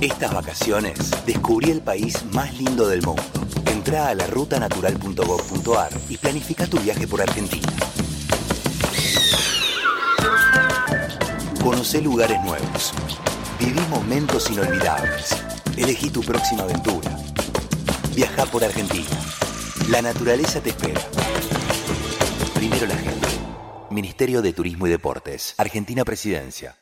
Estas 0.03 0.35
vacaciones 0.35 0.99
descubrí 1.25 1.71
el 1.71 1.81
país 1.81 2.23
más 2.33 2.53
lindo 2.59 2.87
del 2.87 3.01
mundo. 3.01 3.23
Entra 3.65 4.09
a 4.09 4.15
la 4.15 4.27
rutanatural.gov.ar 4.27 5.91
y 6.11 6.19
planifica 6.19 6.67
tu 6.67 6.79
viaje 6.81 7.09
por 7.09 7.23
Argentina. 7.23 7.73
Conoce 11.65 12.03
lugares 12.03 12.39
nuevos. 12.45 12.93
Viví 13.59 13.81
momentos 13.89 14.51
inolvidables. 14.51 15.35
Elegí 15.79 16.11
tu 16.11 16.21
próxima 16.21 16.65
aventura. 16.65 17.17
Viaja 18.15 18.45
por 18.45 18.63
Argentina. 18.63 19.32
La 19.91 20.01
naturaleza 20.01 20.61
te 20.61 20.71
espera. 20.71 21.01
Primero 22.55 22.87
la 22.87 22.97
gente. 22.97 23.29
Ministerio 23.91 24.41
de 24.41 24.53
Turismo 24.53 24.87
y 24.87 24.91
Deportes. 24.91 25.55
Argentina 25.59 26.05
Presidencia. 26.05 26.82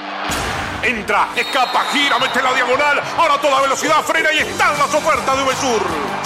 Entra, 0.83 1.29
escapa, 1.35 1.85
gira, 1.91 2.17
mete 2.17 2.41
la 2.41 2.53
diagonal. 2.53 2.99
Ahora 3.17 3.39
toda 3.39 3.61
velocidad 3.61 4.03
frena 4.03 4.33
y 4.33 4.39
están 4.39 4.77
las 4.79 4.93
ofertas 4.93 5.37
de 5.37 5.43
Uvesur. 5.43 5.81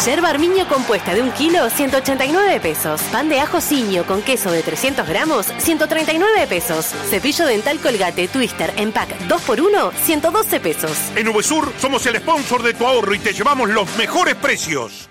Yerba 0.06 0.30
armiño 0.30 0.68
compuesta 0.68 1.14
de 1.14 1.22
un 1.22 1.32
kilo, 1.32 1.70
189 1.70 2.60
pesos. 2.62 3.02
Pan 3.12 3.28
de 3.28 3.42
ajo 3.42 3.60
ciño 3.60 4.06
con 4.06 4.22
queso 4.22 4.52
de 4.52 4.64
300 4.64 5.08
gramos, 5.08 5.48
139 5.58 6.48
pesos. 6.48 6.86
Cepillo 7.10 7.46
dental 7.46 7.80
colgate 7.80 8.28
twister 8.30 8.74
en 8.78 8.94
pack 8.94 9.10
2x1, 9.28 9.94
112 9.94 10.60
pesos. 10.62 10.98
En 11.16 11.28
Uvesur 11.28 11.74
somos 11.78 12.06
el 12.06 12.18
sponsor 12.18 12.64
de 12.64 12.74
tu 12.74 12.86
ahorro 12.86 13.14
y 13.14 13.20
te 13.20 13.34
llevamos 13.34 13.70
los 13.70 13.94
mejores 13.98 14.36
precios. 14.36 15.10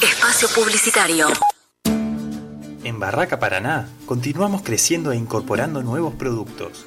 Espacio 0.00 0.48
Publicitario. 0.48 1.28
En 2.84 2.98
Barraca 2.98 3.38
Paraná 3.38 3.88
continuamos 4.06 4.62
creciendo 4.62 5.12
e 5.12 5.16
incorporando 5.16 5.82
nuevos 5.82 6.14
productos. 6.14 6.86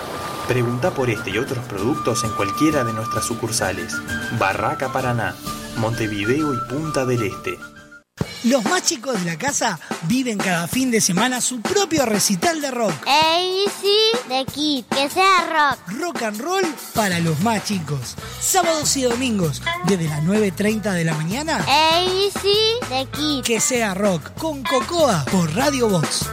Pregunta 0.47 0.91
por 0.91 1.09
este 1.09 1.29
y 1.29 1.37
otros 1.37 1.63
productos 1.65 2.23
en 2.23 2.31
cualquiera 2.31 2.83
de 2.83 2.93
nuestras 2.93 3.25
sucursales. 3.25 3.93
Barraca 4.37 4.91
Paraná, 4.91 5.35
Montevideo 5.77 6.53
y 6.53 6.57
Punta 6.69 7.05
del 7.05 7.23
Este. 7.23 7.57
Los 8.43 8.63
más 8.65 8.81
chicos 8.83 9.19
de 9.19 9.25
la 9.25 9.37
casa 9.37 9.79
viven 10.03 10.37
cada 10.39 10.67
fin 10.67 10.89
de 10.89 10.99
semana 10.99 11.41
su 11.41 11.61
propio 11.61 12.05
recital 12.07 12.59
de 12.59 12.71
rock. 12.71 12.93
AC 13.05 14.29
de 14.29 14.45
Kid, 14.51 14.85
que 14.85 15.09
sea 15.09 15.47
rock. 15.47 15.99
Rock 15.99 16.23
and 16.23 16.41
roll 16.41 16.65
para 16.95 17.19
los 17.19 17.39
más 17.41 17.63
chicos. 17.63 18.15
Sábados 18.39 18.97
y 18.97 19.03
domingos, 19.03 19.61
desde 19.85 20.09
las 20.09 20.23
9.30 20.23 20.91
de 20.93 21.03
la 21.03 21.13
mañana. 21.13 21.57
AC 21.57 22.41
de 22.89 23.07
Kid. 23.11 23.43
Que 23.43 23.59
sea 23.59 23.93
rock 23.93 24.33
con 24.39 24.63
Cocoa 24.63 25.23
por 25.31 25.55
Radio 25.55 25.87
Box. 25.87 26.25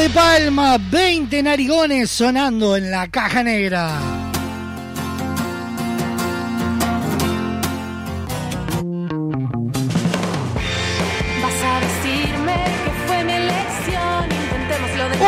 De 0.00 0.08
Palma, 0.08 0.78
20 0.90 1.42
narigones 1.42 2.10
sonando 2.10 2.76
en 2.76 2.90
la 2.90 3.08
caja 3.08 3.42
negra. 3.42 4.00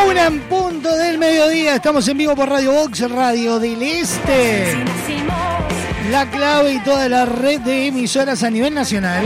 Una 0.09 0.25
en 0.25 0.39
punto 0.49 0.97
del 0.97 1.19
mediodía, 1.19 1.75
estamos 1.75 2.07
en 2.07 2.17
vivo 2.17 2.35
por 2.35 2.49
Radio 2.49 2.71
Box, 2.71 3.09
Radio 3.11 3.59
del 3.59 3.81
Este. 3.83 4.83
La 6.09 6.29
clave 6.31 6.73
y 6.73 6.79
toda 6.79 7.07
la 7.07 7.25
red 7.25 7.61
de 7.61 7.87
emisoras 7.87 8.41
a 8.41 8.49
nivel 8.49 8.73
nacional. 8.73 9.25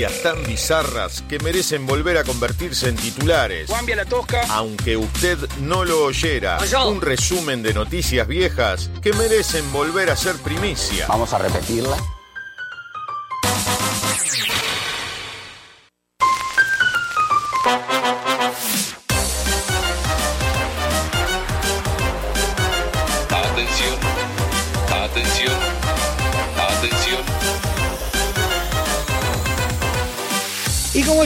noticias 0.00 0.22
tan 0.22 0.42
bizarras 0.44 1.22
que 1.28 1.38
merecen 1.40 1.86
volver 1.86 2.16
a 2.16 2.24
convertirse 2.24 2.88
en 2.88 2.96
titulares. 2.96 3.70
Cambia 3.70 3.96
la 3.96 4.06
tosca. 4.06 4.42
Aunque 4.48 4.96
usted 4.96 5.36
no 5.60 5.84
lo 5.84 6.04
oyera, 6.04 6.58
un 6.86 7.02
resumen 7.02 7.62
de 7.62 7.74
noticias 7.74 8.26
viejas 8.26 8.90
que 9.02 9.12
merecen 9.12 9.70
volver 9.72 10.08
a 10.10 10.16
ser 10.16 10.36
primicia. 10.36 11.06
Vamos 11.06 11.34
a 11.34 11.38
repetirla. 11.38 11.96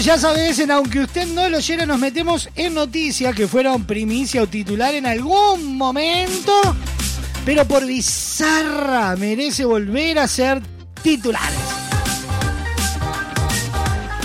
Ya 0.05 0.19
sabes, 0.19 0.59
en 0.59 0.71
aunque 0.71 1.01
usted 1.01 1.27
no 1.29 1.49
lo 1.49 1.57
oyera, 1.57 1.87
nos 1.87 1.99
metemos 1.99 2.51
en 2.57 2.75
noticias 2.75 3.35
que 3.35 3.49
fueron 3.49 3.85
primicia 3.85 4.43
o 4.43 4.47
titular 4.47 4.95
en 4.95 5.07
algún 5.07 5.79
momento, 5.79 6.53
pero 7.47 7.65
por 7.65 7.87
bizarra 7.87 9.17
merece 9.17 9.65
volver 9.65 10.19
a 10.19 10.29
ser 10.29 10.61
titulares. 11.03 11.59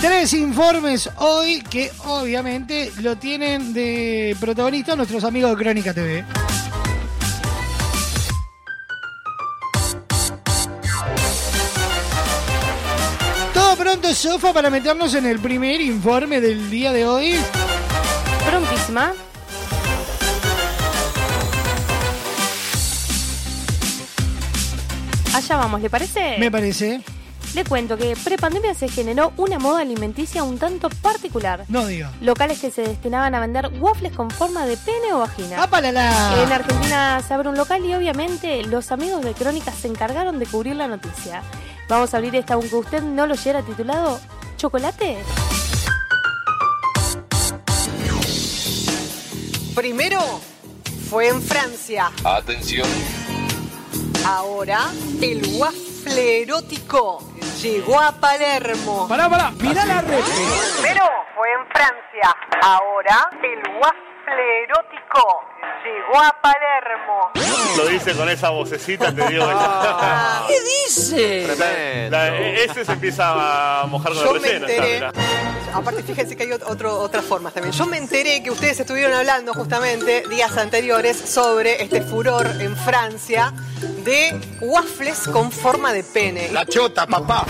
Tres 0.02 0.34
informes 0.34 1.08
hoy 1.16 1.62
que 1.62 1.90
obviamente 2.04 2.92
lo 3.00 3.16
tienen 3.16 3.72
de 3.72 4.36
protagonista 4.38 4.94
nuestros 4.96 5.24
amigos 5.24 5.56
de 5.56 5.64
Crónica 5.64 5.94
TV. 5.94 6.26
Pronto, 13.90 14.14
Sofa, 14.14 14.52
para 14.52 14.70
meternos 14.70 15.14
en 15.14 15.26
el 15.26 15.40
primer 15.40 15.80
informe 15.80 16.40
del 16.40 16.70
día 16.70 16.92
de 16.92 17.06
hoy. 17.06 17.34
Prontísima. 18.48 19.12
Allá 25.34 25.56
vamos, 25.56 25.80
¿le 25.80 25.90
parece? 25.90 26.38
Me 26.38 26.50
parece. 26.52 27.00
Le 27.54 27.64
cuento 27.64 27.96
que 27.96 28.16
prepandemia 28.22 28.74
se 28.74 28.88
generó 28.88 29.32
una 29.36 29.58
moda 29.58 29.80
alimenticia 29.80 30.44
un 30.44 30.58
tanto 30.58 30.88
particular. 30.88 31.64
No 31.68 31.84
diga. 31.86 32.12
Locales 32.20 32.60
que 32.60 32.70
se 32.70 32.82
destinaban 32.82 33.34
a 33.34 33.40
vender 33.40 33.70
waffles 33.80 34.12
con 34.12 34.30
forma 34.30 34.66
de 34.66 34.76
pene 34.76 35.12
o 35.12 35.18
vagina. 35.18 35.62
¡Apalala! 35.62 36.42
En 36.42 36.52
Argentina 36.52 37.20
se 37.26 37.34
abre 37.34 37.48
un 37.48 37.56
local 37.56 37.84
y 37.84 37.94
obviamente 37.94 38.62
los 38.64 38.92
amigos 38.92 39.22
de 39.22 39.32
Crónicas 39.32 39.74
se 39.74 39.88
encargaron 39.88 40.38
de 40.38 40.46
cubrir 40.46 40.76
la 40.76 40.86
noticia. 40.86 41.42
Vamos 41.88 42.14
a 42.14 42.18
abrir 42.18 42.36
esta 42.36 42.54
aunque 42.54 42.76
usted 42.76 43.02
no 43.02 43.26
lo 43.26 43.34
oyera 43.34 43.62
titulado 43.62 44.20
¿Chocolate? 44.56 45.18
Primero 49.74 50.20
fue 51.08 51.28
en 51.28 51.42
Francia. 51.42 52.12
Atención, 52.22 52.86
Ahora 54.26 54.90
el 55.22 55.42
waffle 55.58 56.42
erótico 56.42 57.29
llegó 57.60 58.00
a 58.00 58.12
Palermo. 58.12 59.06
Pará, 59.08 59.28
pará, 59.28 59.50
mirá 59.60 59.84
la 59.84 60.00
red. 60.00 60.24
Primero 60.80 61.04
fue 61.34 61.52
en 61.52 61.66
Francia. 61.68 62.36
Ahora 62.62 63.30
el 63.42 63.60
waffle 63.76 64.62
erótico 64.64 65.44
llegó 65.84 66.22
a 66.22 66.36
Palermo. 66.40 67.30
Lo 67.76 67.86
dice 67.86 68.12
con 68.14 68.28
esa 68.28 68.50
vocecita, 68.50 69.14
te 69.14 69.26
digo 69.28 69.44
Ah. 69.48 70.46
¿Qué 70.48 70.54
dice? 70.60 71.44
Tremendo. 71.46 72.16
La- 72.16 72.36
ese 72.38 72.84
se 72.84 72.92
empieza 72.92 73.82
a 73.82 73.86
mojar 73.86 74.12
con 74.12 74.22
Yo 74.24 74.36
el 74.36 74.40
me 74.40 74.48
relleno. 74.58 74.66
enteré. 74.68 75.10
Aparte, 75.72 76.02
fíjense 76.02 76.36
que 76.36 76.42
hay 76.42 76.48
ot- 76.50 76.64
otro, 76.66 76.98
otras 76.98 77.24
formas 77.24 77.54
también. 77.54 77.72
Yo 77.72 77.86
me 77.86 77.96
enteré 77.96 78.42
que 78.42 78.50
ustedes 78.50 78.80
estuvieron 78.80 79.12
hablando 79.14 79.54
justamente 79.54 80.24
días 80.28 80.56
anteriores 80.56 81.16
sobre 81.16 81.82
este 81.82 82.02
furor 82.02 82.46
en 82.60 82.76
Francia 82.76 83.52
de 84.04 84.38
waffles 84.60 85.28
con 85.28 85.52
forma 85.52 85.92
de 85.92 86.02
pene. 86.02 86.48
La 86.50 86.66
chota, 86.66 87.06
papá. 87.06 87.44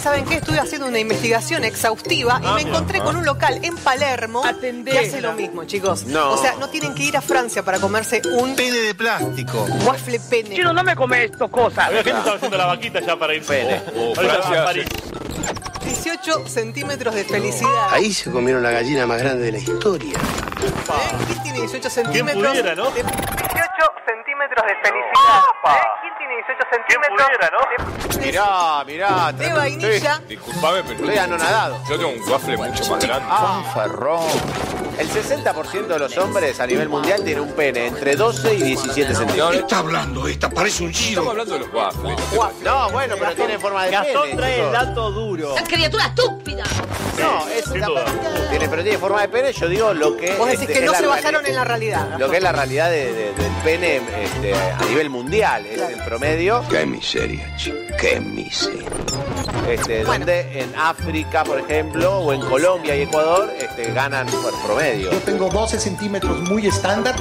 ¿Saben 0.00 0.24
qué? 0.26 0.36
Estuve 0.36 0.60
haciendo 0.60 0.86
una 0.86 0.98
investigación 0.98 1.64
exhaustiva 1.64 2.38
y 2.42 2.46
Ah, 2.46 2.50
me 2.54 2.64
mira. 2.64 2.70
encontré 2.70 3.00
con 3.00 3.16
un 3.16 3.24
local 3.24 3.58
en 3.62 3.76
Palermo 3.76 4.42
que 4.84 4.98
hace 4.98 5.20
lo 5.20 5.32
mismo, 5.32 5.64
chicos. 5.64 6.04
No. 6.04 6.32
O 6.32 6.36
sea, 6.36 6.54
no 6.60 6.68
tienen 6.68 6.94
que 6.94 7.04
ir 7.04 7.16
a 7.16 7.22
Francia 7.22 7.62
para 7.64 7.73
comerse 7.78 8.22
un 8.32 8.54
Pene 8.56 8.78
de 8.78 8.94
plástico. 8.94 9.66
waffle 9.84 10.20
pene. 10.30 10.54
Chino, 10.54 10.72
no 10.72 10.82
me 10.84 10.94
come 10.96 11.24
esto, 11.24 11.48
cosa. 11.48 11.86
Había 11.86 12.02
gente 12.02 12.18
estaba 12.18 12.36
haciendo 12.36 12.56
la 12.58 12.66
vaquita 12.66 13.00
ya 13.00 13.16
para 13.16 13.34
ir. 13.34 13.44
Pene. 13.44 13.82
Oh, 13.96 14.00
Oh, 14.00 14.14
ahorita 14.16 14.34
Francia 14.42 14.62
a 14.62 14.64
París. 14.64 14.86
18 15.84 16.48
centímetros 16.48 17.14
de 17.14 17.24
felicidad. 17.24 17.88
Ahí 17.92 18.12
se 18.12 18.30
comieron 18.30 18.62
la 18.62 18.70
gallina 18.70 19.06
más 19.06 19.20
grande 19.20 19.44
de 19.44 19.52
la 19.52 19.58
historia. 19.58 20.14
¿Eh? 20.18 21.16
¿Quién 21.26 21.42
tiene 21.42 21.58
18 21.60 21.80
¿Quién 21.80 21.90
centímetros? 21.90 22.46
pudiera, 22.48 22.74
no? 22.74 22.90
de- 22.90 23.02
18 23.02 23.12
centímetros 24.06 24.64
de 24.66 24.74
felicidad. 24.82 25.42
¿Eh? 25.66 25.86
¿Quién 26.00 26.14
tiene 26.18 26.34
18 26.36 26.64
centímetros? 26.70 27.26
pudiera, 27.26 27.50
¿no? 27.50 28.18
de- 28.18 28.24
Mirá, 28.26 28.84
mirá. 28.86 29.32
De 29.32 29.52
vainilla. 29.52 30.22
Disculpame, 30.26 30.82
pero. 30.84 30.94
Estoy 31.00 31.18
anonadado. 31.18 31.80
Yo 31.88 31.98
tengo 31.98 32.10
un 32.12 32.30
waffle 32.30 32.56
mucho 32.56 32.90
más 32.90 33.04
grande. 33.06 33.28
Fanfarrón. 33.28 34.24
El 34.98 35.08
60% 35.10 35.86
de 35.88 35.98
los 35.98 36.16
hombres 36.18 36.60
a 36.60 36.66
nivel 36.68 36.88
mundial 36.88 37.22
tiene 37.24 37.40
un 37.40 37.52
pene 37.52 37.63
entre 37.68 38.16
12 38.16 38.54
y 38.54 38.62
17 38.62 39.14
centímetros. 39.14 39.54
está 39.56 39.78
hablando 39.78 40.26
esta? 40.28 40.50
Parece 40.50 40.84
un 40.84 40.92
giro. 40.92 41.22
Estamos 41.22 41.30
hablando 41.30 41.54
de 41.54 41.60
los 41.60 41.72
waffles. 41.72 42.62
No, 42.62 42.90
bueno, 42.90 43.14
pero 43.18 43.34
tiene 43.34 43.58
forma 43.58 43.84
de 43.84 43.90
Gastón 43.90 44.22
pene. 44.22 44.36
trae 44.36 44.60
el 44.66 44.72
dato 44.72 45.10
duro. 45.10 45.54
criatura 45.66 46.06
estúpida! 46.06 46.64
No, 47.18 47.48
es 47.48 47.66
la- 47.68 47.86
duda. 47.86 48.04
tiene, 48.50 48.68
pero 48.68 48.82
tiene 48.82 48.98
forma 48.98 49.20
de 49.22 49.28
pene. 49.28 49.52
Yo 49.52 49.68
digo 49.68 49.94
lo 49.94 50.16
que. 50.16 50.34
Vos 50.34 50.46
decís 50.48 50.62
este, 50.62 50.72
que 50.74 50.78
es 50.80 50.84
no 50.86 50.92
la 50.92 50.98
se 50.98 51.06
basaron 51.06 51.46
en 51.46 51.54
la 51.54 51.64
realidad. 51.64 52.18
Lo 52.18 52.28
que 52.30 52.36
es 52.38 52.42
la 52.42 52.52
realidad 52.52 52.90
de- 52.90 53.12
de- 53.12 53.32
del 53.34 53.52
pene 53.62 53.96
este, 54.22 54.54
a 54.54 54.84
nivel 54.88 55.10
mundial, 55.10 55.64
es 55.66 55.80
el 55.80 56.02
promedio. 56.04 56.64
Qué 56.68 56.84
miseria, 56.86 57.54
chico. 57.56 57.76
Qué 58.00 58.20
miseria. 58.20 58.88
Este, 59.68 60.04
donde 60.04 60.60
en 60.60 60.74
África, 60.76 61.42
por 61.44 61.58
ejemplo, 61.58 62.18
o 62.18 62.32
en 62.32 62.40
Colombia 62.42 62.94
y 62.96 63.02
Ecuador, 63.02 63.50
este, 63.58 63.92
ganan 63.92 64.26
por 64.26 64.52
promedio. 64.62 65.10
Yo 65.10 65.18
tengo 65.20 65.48
12 65.48 65.78
centímetros 65.80 66.38
muy 66.40 66.66
estándar. 66.66 67.14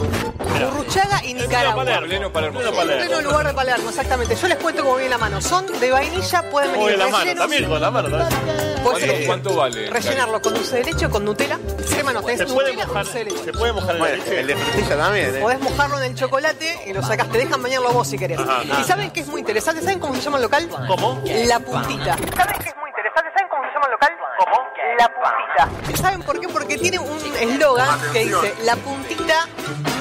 Urruchaga 0.64 1.24
y 1.26 1.34
Nicaragua. 1.34 1.84
Palermo. 1.84 2.08
Pleno 2.08 2.32
Palermo. 2.32 2.60
Pleno 2.62 3.22
lugar 3.22 3.48
de 3.48 3.54
Palermo, 3.54 3.90
exactamente. 3.90 4.36
Yo 4.36 4.48
les 4.48 4.58
cuento 4.58 4.84
cómo 4.84 4.96
viene 4.96 5.10
la 5.12 5.18
mano. 5.18 5.42
Son 5.42 5.66
de 5.80 5.92
vainilla, 5.92 6.50
pueden 6.50 6.72
venir 6.72 6.90
en 6.92 7.00
la 7.00 7.06
mano, 7.06 7.18
rellenos. 7.20 7.40
también 7.42 7.66
con 7.70 7.82
la 7.82 7.92
mano. 7.92 8.10
también. 8.10 8.74
Puedes 8.84 9.02
Eh, 9.02 9.06
elegir 9.06 9.28
¿Cuánto 9.28 9.56
vale? 9.56 9.90
rellenarlo 9.90 10.42
con 10.42 10.54
dulce 10.54 10.76
de 10.78 10.84
leche 10.84 11.06
o 11.06 11.10
con 11.10 11.24
Nutella. 11.26 11.58
Crema 11.90 12.14
no, 12.14 12.22
tenés 12.22 12.40
Se 12.40 12.46
puede 12.54 12.70
Nutella 12.72 12.84
o 12.84 12.88
mojar, 12.88 13.04
dulce 13.06 13.20
de 13.20 13.26
leche. 13.26 13.44
se 13.46 13.54
puede 13.54 13.74
mojar 13.74 13.90
en 13.92 14.02
la 14.02 14.08
Bueno, 14.08 14.24
leche. 14.24 14.40
el 14.40 14.48
de 14.48 14.56
frutilla 14.56 14.98
también, 14.98 15.36
¿eh? 15.36 15.40
Podés 15.40 15.60
mojarlo 15.62 15.98
en 15.98 16.04
el 16.04 16.16
chocolate 16.16 16.80
y 16.88 16.94
lo 16.94 17.02
sacás. 17.04 17.30
Te 17.30 17.38
dejan 17.40 17.62
bañarlo 17.64 17.92
vos 17.92 18.08
si 18.08 18.18
querés. 18.18 18.40
Ajá. 18.40 18.62
¿Y 18.80 18.84
saben 18.84 19.12
qué 19.12 19.22
es 19.22 19.28
muy 19.28 19.40
interesante? 19.40 19.82
¿Saben 19.82 20.00
cómo 20.00 20.16
se 20.16 20.22
llama 20.22 20.38
el 20.38 20.44
local? 20.44 20.70
¿Cómo? 20.88 21.22
La 21.48 21.60
puntita. 21.60 22.16
¿Saben 22.36 22.56
qué 22.62 22.70
es 22.70 22.78
muy 22.78 22.90
interesante? 22.90 23.32
¿Saben 23.34 23.50
cómo 23.50 23.64
se 23.64 23.74
llama 23.74 23.86
el 23.86 23.92
local? 23.92 24.12
¿Cómo? 24.38 24.68
La 24.98 25.10
puntita. 25.10 26.02
¿Saben 26.02 26.22
por 26.24 26.40
qué? 26.40 26.48
Porque 26.48 26.78
tiene 26.78 27.00
un 27.00 27.18
eslogan 27.40 28.00
que 28.12 28.26
dice, 28.26 28.56
la 28.64 28.76
puntita 28.76 29.48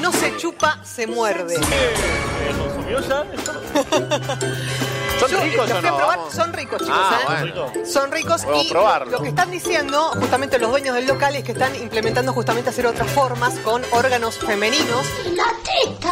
no 0.00 0.12
se 0.12 0.36
chupa, 0.36 0.78
se 0.82 1.06
muerde. 1.06 1.56
¿Eh, 1.56 2.54
¿Consumió 2.58 3.00
ya? 3.00 3.24
¿Son 5.22 5.30
Yo, 5.30 5.40
ricos 5.44 5.68
los 5.68 5.70
o 5.70 5.80
fui 5.80 5.88
a 5.88 5.90
no? 5.90 5.96
probar, 5.96 6.18
son 6.34 6.52
ricos 6.52 6.78
chicos, 6.82 6.96
Ah, 7.00 7.20
¿eh? 7.22 7.52
bueno. 7.52 7.72
Son 7.86 8.10
ricos 8.12 8.42
y 8.62 8.68
probarlo. 8.70 9.12
lo 9.18 9.22
que 9.22 9.28
están 9.28 9.50
diciendo 9.50 10.10
justamente 10.18 10.58
los 10.58 10.70
dueños 10.70 10.94
del 10.94 11.06
local 11.06 11.36
es 11.36 11.44
que 11.44 11.52
están 11.52 11.74
implementando 11.76 12.32
justamente 12.32 12.70
hacer 12.70 12.86
otras 12.86 13.10
formas 13.10 13.54
con 13.60 13.82
órganos 13.92 14.36
femeninos. 14.38 15.06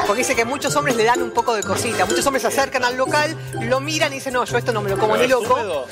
Porque 0.06 0.20
dice 0.22 0.34
que 0.36 0.44
muchos 0.44 0.74
hombres 0.76 0.96
le 0.96 1.04
dan 1.04 1.22
un 1.22 1.30
poco 1.30 1.54
de 1.54 1.62
cosita. 1.62 2.04
Muchos 2.06 2.26
hombres 2.26 2.42
se 2.42 2.48
acercan 2.48 2.84
al 2.84 2.96
local, 2.96 3.36
lo 3.60 3.80
miran 3.80 4.12
y 4.12 4.16
dicen, 4.16 4.32
no, 4.34 4.44
yo 4.44 4.58
esto 4.58 4.72
no 4.72 4.80
me 4.82 4.90
lo 4.90 4.98
como 4.98 5.16
ni 5.16 5.24
¿Es 5.24 5.30
loco. 5.30 5.54
húmedo? 5.54 5.86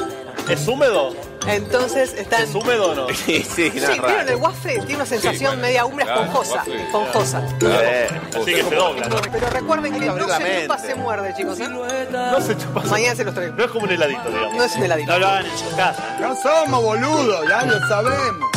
¿Es 0.49 0.69
húmedo? 0.69 1.15
Entonces 1.47 2.13
están... 2.15 2.43
¿Es 2.43 2.55
húmedo 2.55 2.91
o 2.91 2.95
no? 2.95 3.07
Sí, 3.15 3.43
sí, 3.43 3.71
Sí, 3.71 3.81
nada 3.81 3.95
¿vieron 3.95 4.29
el 4.29 4.37
waffle? 4.37 4.75
Tiene 4.81 4.97
una 4.97 5.07
sensación 5.07 5.51
bueno, 5.53 5.63
media 5.63 5.85
húmeda 5.87 6.05
claro, 6.07 6.21
esponjosa. 6.23 6.55
waffle, 6.57 6.83
Esponjosa. 6.85 7.43
Eh, 7.63 8.09
Así 8.41 8.55
que 8.55 8.65
se 8.65 8.75
dobla, 8.75 9.09
¿no? 9.09 9.17
Pero 9.33 9.51
recuerden 9.51 9.93
que 9.95 10.07
no 10.07 10.29
se 10.29 10.61
chupa, 10.63 10.79
se 10.79 10.95
muerde, 10.95 11.35
chicos. 11.37 11.61
¿eh? 11.61 11.69
No 12.11 12.41
se 12.41 12.57
chupa. 12.57 12.83
Mañana 12.83 13.15
se 13.17 13.25
los 13.25 13.35
traigo. 13.35 13.55
No 13.57 13.65
es 13.65 13.71
como 13.71 13.85
un 13.85 13.91
heladito, 13.91 14.29
digamos. 14.29 14.55
No 14.55 14.65
es 14.65 14.77
un 14.77 14.83
heladito. 14.85 15.13
No 15.13 15.19
lo 15.19 15.27
hagan 15.27 15.47
en 15.47 15.59
su 15.59 15.77
casa. 15.77 16.17
No 16.21 16.37
somos 16.37 16.83
boludos, 16.83 17.49
ya 17.49 17.63
lo 17.65 17.79
sabemos. 17.89 18.51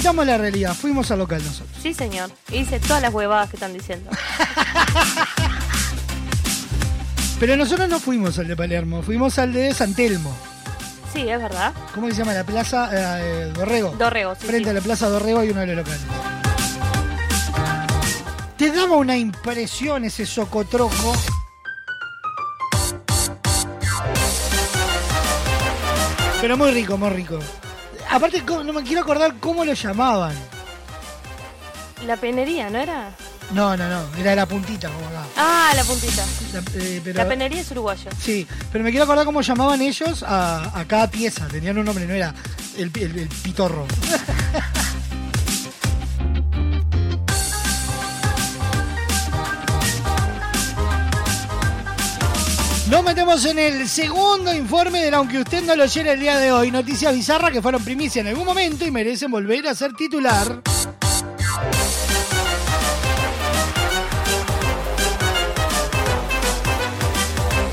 Admitamos 0.00 0.24
la 0.24 0.38
realidad, 0.38 0.72
fuimos 0.72 1.10
al 1.10 1.18
local 1.18 1.44
nosotros. 1.44 1.76
Sí, 1.82 1.92
señor. 1.92 2.30
Hice 2.50 2.80
todas 2.80 3.02
las 3.02 3.12
huevadas 3.12 3.50
que 3.50 3.56
están 3.56 3.74
diciendo. 3.74 4.10
Pero 7.38 7.54
nosotros 7.54 7.86
no 7.86 8.00
fuimos 8.00 8.38
al 8.38 8.48
de 8.48 8.56
Palermo, 8.56 9.02
fuimos 9.02 9.38
al 9.38 9.52
de 9.52 9.74
San 9.74 9.94
Telmo. 9.94 10.34
Sí, 11.12 11.28
es 11.28 11.38
verdad. 11.38 11.74
¿Cómo 11.94 12.08
se 12.08 12.14
llama? 12.14 12.32
La 12.32 12.44
plaza 12.44 12.88
eh, 12.90 13.52
Dorrego. 13.52 13.94
Dorrego, 13.98 14.34
sí. 14.36 14.46
Frente 14.46 14.64
sí. 14.64 14.70
a 14.70 14.72
la 14.72 14.80
plaza 14.80 15.10
Dorrego 15.10 15.40
hay 15.40 15.50
uno 15.50 15.60
de 15.60 15.66
los 15.66 15.76
locales. 15.76 16.00
Te 18.56 18.72
daba 18.72 18.96
una 18.96 19.18
impresión 19.18 20.06
ese 20.06 20.24
socotroco. 20.24 21.14
Pero 26.40 26.56
muy 26.56 26.70
rico, 26.70 26.96
muy 26.96 27.10
rico. 27.10 27.38
Aparte, 28.10 28.42
no 28.42 28.72
me 28.72 28.82
quiero 28.82 29.02
acordar 29.02 29.34
cómo 29.38 29.64
lo 29.64 29.72
llamaban. 29.72 30.34
La 32.06 32.16
penería, 32.16 32.70
¿no 32.70 32.78
era? 32.78 33.10
No, 33.52 33.76
no, 33.76 33.88
no, 33.88 34.16
era 34.16 34.34
la 34.34 34.46
puntita 34.46 34.88
como 34.88 35.06
acá. 35.08 35.24
Ah, 35.36 35.72
la 35.74 35.82
puntita. 35.84 36.24
La, 36.52 36.60
eh, 36.74 37.00
pero- 37.02 37.18
La 37.18 37.28
penería 37.28 37.60
es 37.60 37.70
uruguayo. 37.72 38.10
Sí, 38.20 38.46
pero 38.72 38.82
me 38.84 38.90
quiero 38.90 39.04
acordar 39.04 39.24
cómo 39.24 39.42
llamaban 39.42 39.80
ellos 39.82 40.22
a, 40.22 40.78
a 40.78 40.84
cada 40.86 41.10
pieza. 41.10 41.46
Tenían 41.48 41.76
un 41.78 41.84
nombre, 41.84 42.06
no 42.06 42.14
era 42.14 42.32
el, 42.76 42.90
el- 42.94 43.18
el 43.18 43.28
pitorro. 43.28 43.86
Nos 52.90 53.04
metemos 53.04 53.44
en 53.44 53.56
el 53.60 53.88
segundo 53.88 54.52
informe 54.52 55.00
del 55.00 55.14
Aunque 55.14 55.38
usted 55.38 55.62
no 55.62 55.76
lo 55.76 55.84
oyera 55.84 56.10
el 56.10 56.18
día 56.18 56.38
de 56.38 56.50
hoy. 56.50 56.72
Noticias 56.72 57.14
bizarras 57.14 57.52
que 57.52 57.62
fueron 57.62 57.84
primicia 57.84 58.20
en 58.20 58.26
algún 58.26 58.44
momento 58.44 58.84
y 58.84 58.90
merecen 58.90 59.30
volver 59.30 59.68
a 59.68 59.76
ser 59.76 59.92
titular. 59.92 60.60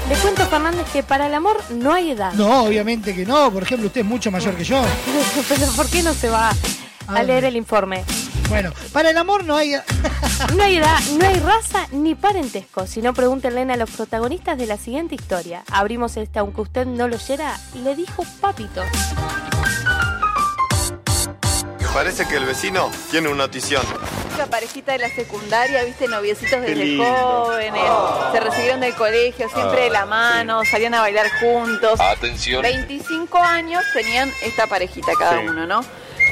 Le 0.07 0.15
cuento, 0.18 0.45
Fernández, 0.45 0.86
que 0.93 1.01
para 1.01 1.26
el 1.26 1.34
amor 1.34 1.57
no 1.72 1.93
hay 1.93 2.11
edad. 2.11 2.34
No, 2.34 2.65
obviamente 2.65 3.15
que 3.15 3.26
no. 3.26 3.51
Por 3.51 3.63
ejemplo, 3.63 3.88
usted 3.88 4.01
es 4.01 4.07
mucho 4.07 4.30
mayor 4.30 4.55
que 4.55 4.65
yo. 4.65 4.84
Pero 5.49 5.65
¿por 5.72 5.89
qué 5.89 6.03
no 6.03 6.13
se 6.13 6.30
va 6.30 6.51
a 7.07 7.24
leer 7.24 7.45
el 7.45 7.55
informe? 7.55 8.03
Bueno, 8.49 8.71
para 8.93 9.09
el 9.09 9.17
amor 9.17 9.43
no 9.43 9.55
hay... 9.57 9.73
No 10.55 10.63
hay 10.63 10.77
edad, 10.77 10.99
no 11.19 11.27
hay 11.27 11.39
raza 11.39 11.87
ni 11.91 12.15
parentesco. 12.15 12.87
Si 12.87 13.01
no, 13.01 13.13
pregúntenle 13.13 13.61
a 13.71 13.75
los 13.77 13.89
protagonistas 13.89 14.57
de 14.57 14.67
la 14.67 14.77
siguiente 14.77 15.15
historia. 15.15 15.63
Abrimos 15.71 16.15
este, 16.17 16.39
aunque 16.39 16.61
usted 16.61 16.85
no 16.85 17.07
lo 17.07 17.15
oyera, 17.15 17.57
le 17.83 17.95
dijo 17.95 18.23
papito. 18.39 18.83
Parece 21.93 22.27
que 22.27 22.35
el 22.37 22.45
vecino 22.45 22.91
tiene 23.09 23.27
una 23.27 23.45
notición. 23.45 23.81
La 24.37 24.45
parejita 24.45 24.91
de 24.91 24.99
la 24.99 25.09
secundaria, 25.09 25.83
viste, 25.83 26.07
noviecitos 26.07 26.61
desde 26.61 26.95
jóvenes, 26.97 27.81
se 28.31 28.39
recibieron 28.39 28.79
del 28.81 28.93
colegio, 28.93 29.49
siempre 29.49 29.81
Ah, 29.81 29.83
de 29.85 29.89
la 29.89 30.05
mano, 30.05 30.61
salían 30.69 30.93
a 30.93 31.01
bailar 31.01 31.25
juntos. 31.39 31.99
Atención. 31.99 32.61
25 32.61 33.39
años 33.39 33.83
tenían 33.93 34.31
esta 34.43 34.67
parejita 34.67 35.13
cada 35.17 35.41
Sí. 35.41 35.47
uno, 35.47 35.65
¿no? 35.65 35.81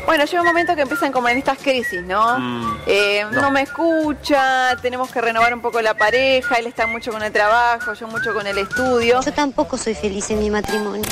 Bueno, 0.05 0.23
llega 0.25 0.41
un 0.41 0.47
momento 0.47 0.75
que 0.75 0.83
empiezan 0.83 1.11
como 1.11 1.29
en 1.29 1.37
estas 1.39 1.57
crisis, 1.57 2.01
¿no? 2.03 2.37
Mm, 2.39 2.77
Eh, 2.85 3.25
no. 3.31 3.41
no. 3.41 3.51
me 3.51 3.63
escucha, 3.63 4.75
tenemos 4.81 5.09
que 5.11 5.19
renovar 5.19 5.53
un 5.53 5.61
poco 5.61 5.81
la 5.81 5.95
pareja, 5.95 6.55
él 6.55 6.67
está 6.67 6.85
mucho 6.85 7.11
con 7.11 7.23
el 7.23 7.31
trabajo, 7.31 7.93
yo 7.93 8.07
mucho 8.07 8.33
con 8.33 8.45
el 8.45 8.57
estudio. 8.57 9.21
Yo 9.21 9.33
tampoco 9.33 9.77
soy 9.77 9.95
feliz 9.95 10.29
en 10.29 10.39
mi 10.39 10.49
matrimonio. 10.51 11.03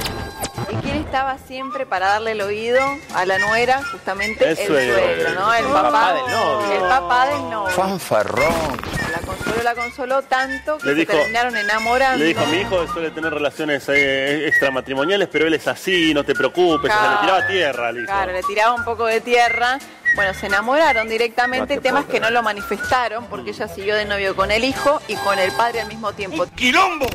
¿Y 0.69 0.75
quién 0.77 0.97
estaba 0.97 1.37
siempre 1.47 1.85
para 1.85 2.07
darle 2.07 2.31
el 2.31 2.41
oído 2.41 2.79
a 3.15 3.25
la 3.25 3.37
nuera? 3.39 3.81
Justamente 3.91 4.43
El 4.43 4.57
el, 4.57 4.67
suegro. 4.67 4.95
suegro, 4.97 5.33
¿no? 5.35 5.53
El 5.53 5.65
El 5.65 5.71
papá, 5.71 5.91
papá 5.91 6.13
del 6.13 6.25
novio. 6.31 6.71
El 6.73 6.81
papá 6.89 7.25
del 7.27 7.49
novio. 7.49 7.69
Fanfarrón. 7.75 8.81
La 9.11 9.19
consoló, 9.19 9.63
la 9.63 9.75
consoló 9.75 10.21
tanto 10.23 10.77
que 10.79 10.87
Le 10.87 10.93
se 10.93 10.99
dijo- 11.01 11.11
terminaron 11.13 11.55
enamorando. 11.55 12.17
Le 12.17 12.25
dijo, 12.25 12.45
mi 12.47 12.57
hijo 12.57 12.87
suele 12.87 13.11
tener 13.11 13.31
relaciones 13.33 13.87
eh, 13.89 14.47
extramatrimoniales, 14.47 15.27
pero 15.31 15.45
él 15.45 15.53
es 15.53 15.67
así, 15.67 16.13
no 16.13 16.23
te 16.23 16.33
preocupes. 16.33 16.91
Claro. 16.91 17.03
Se 17.05 17.13
le 17.15 17.21
tiraba 17.21 17.47
tierra, 17.47 17.91
le. 17.91 18.05
Claro, 18.05 18.31
le 18.31 18.41
tiraba 18.43 18.73
un 18.73 18.83
poco 18.83 19.05
de 19.05 19.21
tierra. 19.21 19.77
Bueno, 20.15 20.33
se 20.33 20.45
enamoraron 20.45 21.09
directamente, 21.09 21.75
No 21.77 21.81
temas 21.81 22.05
que 22.05 22.19
no 22.19 22.29
lo 22.29 22.43
manifestaron 22.43 23.25
porque 23.27 23.49
ella 23.51 23.67
siguió 23.67 23.95
de 23.95 24.05
novio 24.05 24.35
con 24.35 24.51
el 24.51 24.63
hijo 24.63 25.01
y 25.07 25.15
con 25.15 25.39
el 25.39 25.51
padre 25.53 25.81
al 25.81 25.87
mismo 25.87 26.13
tiempo. 26.13 26.45
¡Quilombo! 26.55 27.07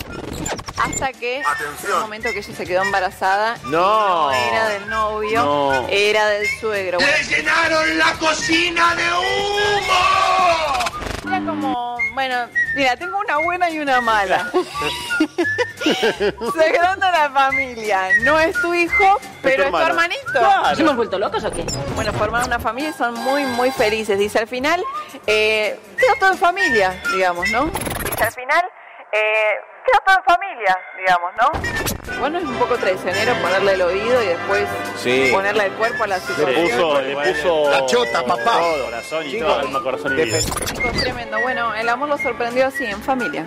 Hasta 0.76 1.12
que 1.12 1.38
en 1.38 1.92
un 1.94 2.00
momento 2.00 2.30
que 2.32 2.38
ella 2.38 2.54
se 2.56 2.64
quedó 2.66 2.82
embarazada 2.82 3.56
No. 3.64 4.30
no 4.30 4.32
era 4.32 4.68
del 4.68 4.88
novio, 4.88 5.44
No. 5.44 5.86
era 5.88 6.26
del 6.28 6.46
suegro. 6.60 6.98
Bueno, 6.98 7.16
llenaron 7.28 7.98
la 7.98 8.12
cocina 8.14 8.94
de 8.94 9.04
humo! 9.12 10.84
Era 11.26 11.40
como, 11.44 11.98
bueno, 12.14 12.46
mira, 12.74 12.96
tengo 12.96 13.18
una 13.18 13.36
buena 13.38 13.68
y 13.70 13.78
una 13.80 14.00
mala. 14.00 14.50
Secreto 15.84 17.00
la 17.00 17.30
familia. 17.32 18.08
No 18.22 18.38
es 18.38 18.54
tu 18.62 18.72
hijo, 18.74 19.20
pero 19.42 19.64
es 19.64 19.70
tu 19.70 19.76
hermanito. 19.78 20.22
Claro. 20.32 20.70
¿Nos 20.70 20.78
hemos 20.80 20.96
vuelto 20.96 21.18
locos 21.18 21.44
o 21.44 21.50
qué? 21.50 21.64
Bueno, 21.94 22.12
formaron 22.14 22.46
una 22.48 22.58
familia 22.58 22.87
son 22.92 23.14
muy, 23.14 23.44
muy 23.44 23.70
felices. 23.70 24.18
Dice 24.18 24.38
al 24.38 24.48
final, 24.48 24.82
eh, 25.26 25.78
quedó 25.96 26.14
todo 26.20 26.32
en 26.32 26.38
familia, 26.38 27.00
digamos, 27.12 27.48
¿no? 27.50 27.64
Dice 27.66 28.24
al 28.24 28.32
final, 28.32 28.64
eh, 29.12 29.54
quedó 29.86 30.00
todo 30.06 30.16
en 30.18 30.24
familia, 30.24 30.78
digamos, 30.98 31.30
¿no? 31.40 32.18
Bueno, 32.20 32.38
es 32.38 32.44
un 32.44 32.56
poco 32.56 32.76
traicionero 32.76 33.34
ponerle 33.42 33.72
el 33.74 33.82
oído 33.82 34.22
y 34.22 34.26
después 34.26 34.66
Sí. 34.96 35.28
ponerle 35.32 35.66
el 35.66 35.72
cuerpo 35.72 36.04
a 36.04 36.06
la 36.06 36.16
Le 36.16 36.22
situación. 36.22 36.62
puso, 36.64 37.00
le 37.00 37.14
puso 37.32 37.70
La 37.70 37.86
chota, 37.86 38.24
papá. 38.24 38.58
Todo, 38.58 38.84
corazón 38.86 39.26
y 39.26 39.30
Chicos, 39.30 39.48
todo, 39.48 39.58
alma, 39.60 39.82
corazón 39.82 40.18
y 40.18 40.24
vida. 40.24 40.38
Chicos, 40.40 40.92
tremendo. 40.92 41.40
Bueno, 41.40 41.74
el 41.74 41.88
amor 41.88 42.08
lo 42.08 42.18
sorprendió 42.18 42.66
así, 42.66 42.84
en 42.86 43.00
familia. 43.02 43.44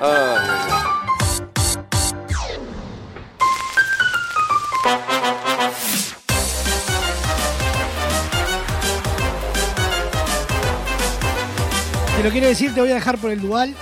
Te 12.21 12.27
lo 12.27 12.31
quiero 12.33 12.47
decir, 12.49 12.71
te 12.71 12.79
voy 12.79 12.91
a 12.91 12.93
dejar 12.93 13.17
por 13.17 13.31
el 13.31 13.41
dual. 13.41 13.73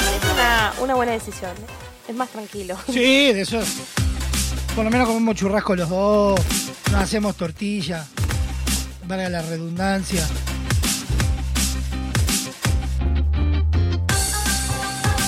Es 0.00 0.32
una, 0.32 0.72
una 0.80 0.94
buena 0.94 1.12
decisión. 1.12 1.52
Es 2.08 2.16
más 2.16 2.30
tranquilo. 2.30 2.78
Sí, 2.86 3.30
de 3.30 3.42
eso. 3.42 3.60
Por 4.74 4.84
lo 4.84 4.90
menos 4.90 5.06
comemos 5.06 5.34
churrasco 5.34 5.76
los 5.76 5.90
dos. 5.90 6.40
Nos 6.90 7.02
hacemos 7.02 7.36
tortilla. 7.36 8.06
Valga 9.06 9.28
la 9.28 9.42
redundancia. 9.42 10.26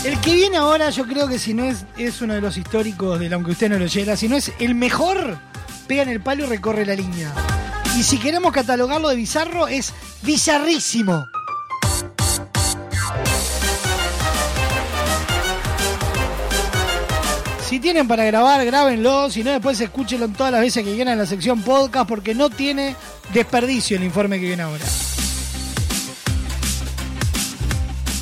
El 0.06 0.18
que 0.22 0.34
viene 0.34 0.56
ahora, 0.56 0.88
yo 0.88 1.06
creo 1.06 1.28
que 1.28 1.38
si 1.38 1.52
no 1.52 1.64
es, 1.64 1.84
es 1.98 2.22
uno 2.22 2.32
de 2.32 2.40
los 2.40 2.56
históricos 2.56 3.20
del 3.20 3.34
aunque 3.34 3.50
usted 3.50 3.68
no 3.68 3.78
lo 3.78 3.84
oyera, 3.84 4.16
si 4.16 4.28
no 4.28 4.36
es 4.36 4.50
el 4.60 4.74
mejor, 4.74 5.36
pega 5.86 6.04
en 6.04 6.08
el 6.08 6.22
palo 6.22 6.44
y 6.44 6.46
recorre 6.46 6.86
la 6.86 6.94
línea. 6.94 7.30
Y 7.98 8.02
si 8.02 8.16
queremos 8.16 8.50
catalogarlo 8.50 9.10
de 9.10 9.16
bizarro, 9.16 9.68
es 9.68 9.92
bizarrísimo. 10.22 11.26
Si 17.70 17.78
tienen 17.78 18.08
para 18.08 18.24
grabar, 18.24 18.66
grábenlo. 18.66 19.30
Si 19.30 19.44
no, 19.44 19.52
después 19.52 19.80
escúchenlo 19.80 20.26
todas 20.26 20.50
las 20.50 20.60
veces 20.60 20.84
que 20.84 20.92
quieran 20.92 21.12
en 21.12 21.20
la 21.20 21.26
sección 21.26 21.62
podcast 21.62 22.08
porque 22.08 22.34
no 22.34 22.50
tiene 22.50 22.96
desperdicio 23.32 23.96
el 23.96 24.02
informe 24.02 24.40
que 24.40 24.46
viene 24.46 24.64
ahora. 24.64 24.84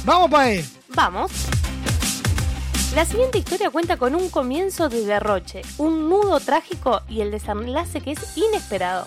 Vamos, 0.05 0.31
Pae. 0.31 0.63
Vamos. 0.95 1.33
La 2.95 3.07
siguiente 3.07 3.39
historia 3.39 3.71
cuenta 3.71 3.97
con 3.97 4.15
un 4.15 4.29
comienzo 4.29 4.91
de 4.91 5.07
derroche, 5.07 5.63
un 5.79 6.11
nudo 6.11 6.41
trágico 6.41 7.01
y 7.09 7.23
el 7.23 7.31
desenlace 7.31 8.03
que 8.03 8.13
es 8.13 8.37
inesperado. 8.37 9.07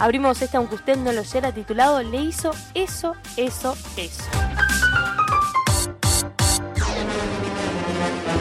Abrimos 0.00 0.42
este 0.42 0.56
aunque 0.56 0.74
usted 0.74 0.96
no 0.96 1.12
lo 1.12 1.20
oyera 1.20 1.52
titulado 1.52 2.02
Le 2.02 2.22
hizo 2.22 2.50
eso, 2.74 3.14
eso, 3.36 3.76
eso. 3.96 4.24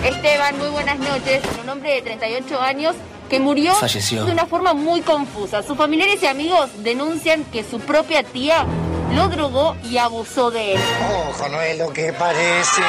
Esteban, 0.06 0.58
muy 0.60 0.70
buenas 0.70 1.00
noches. 1.00 1.42
Un 1.64 1.68
hombre 1.70 1.96
de 1.96 2.02
38 2.04 2.62
años 2.62 2.96
que 3.28 3.40
murió 3.40 3.74
Falleció. 3.74 4.24
de 4.26 4.32
una 4.32 4.46
forma 4.46 4.74
muy 4.76 5.02
confusa. 5.02 5.64
Sus 5.64 5.76
familiares 5.76 6.22
y 6.22 6.28
amigos 6.28 6.70
denuncian 6.84 7.44
que 7.46 7.64
su 7.64 7.80
propia 7.80 8.22
tía 8.22 8.66
lo 9.16 9.28
drogó 9.30 9.76
y 9.84 9.98
abusó 9.98 10.52
de 10.52 10.74
él. 10.76 10.82
Ojo, 11.30 11.50
no 11.50 11.60
es 11.60 11.80
lo 11.80 11.92
que 11.92 12.14
parece. 12.14 12.84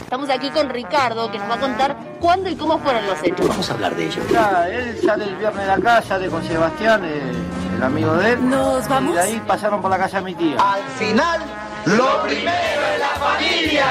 Estamos 0.00 0.30
aquí 0.30 0.48
con 0.50 0.70
Ricardo, 0.70 1.30
que 1.30 1.38
nos 1.38 1.50
va 1.50 1.56
a 1.56 1.60
contar 1.60 1.96
cuándo 2.18 2.48
y 2.48 2.56
cómo 2.56 2.78
fueron 2.78 3.06
los 3.06 3.22
hechos. 3.22 3.46
Vamos 3.46 3.68
a 3.68 3.74
hablar 3.74 3.94
de 3.94 4.06
ello. 4.06 4.22
Ya, 4.32 4.68
él 4.70 4.98
sale 5.04 5.24
el 5.24 5.36
viernes 5.36 5.60
de 5.60 5.66
la 5.66 5.78
casa, 5.80 6.08
sale 6.08 6.28
con 6.30 6.42
Sebastián, 6.46 7.02
eh, 7.04 7.32
el 7.76 7.82
amigo 7.82 8.14
de 8.14 8.32
él. 8.32 8.48
¿Nos 8.48 8.88
vamos? 8.88 9.12
Y 9.12 9.16
de 9.16 9.20
ahí 9.20 9.42
pasaron 9.46 9.82
por 9.82 9.90
la 9.90 9.98
casa 9.98 10.18
de 10.18 10.24
mi 10.24 10.34
tía. 10.34 10.56
Al 10.58 10.82
final, 10.98 11.42
lo 11.86 12.22
primero 12.22 12.82
es 12.94 13.00
la 13.00 13.08
familia. 13.08 13.86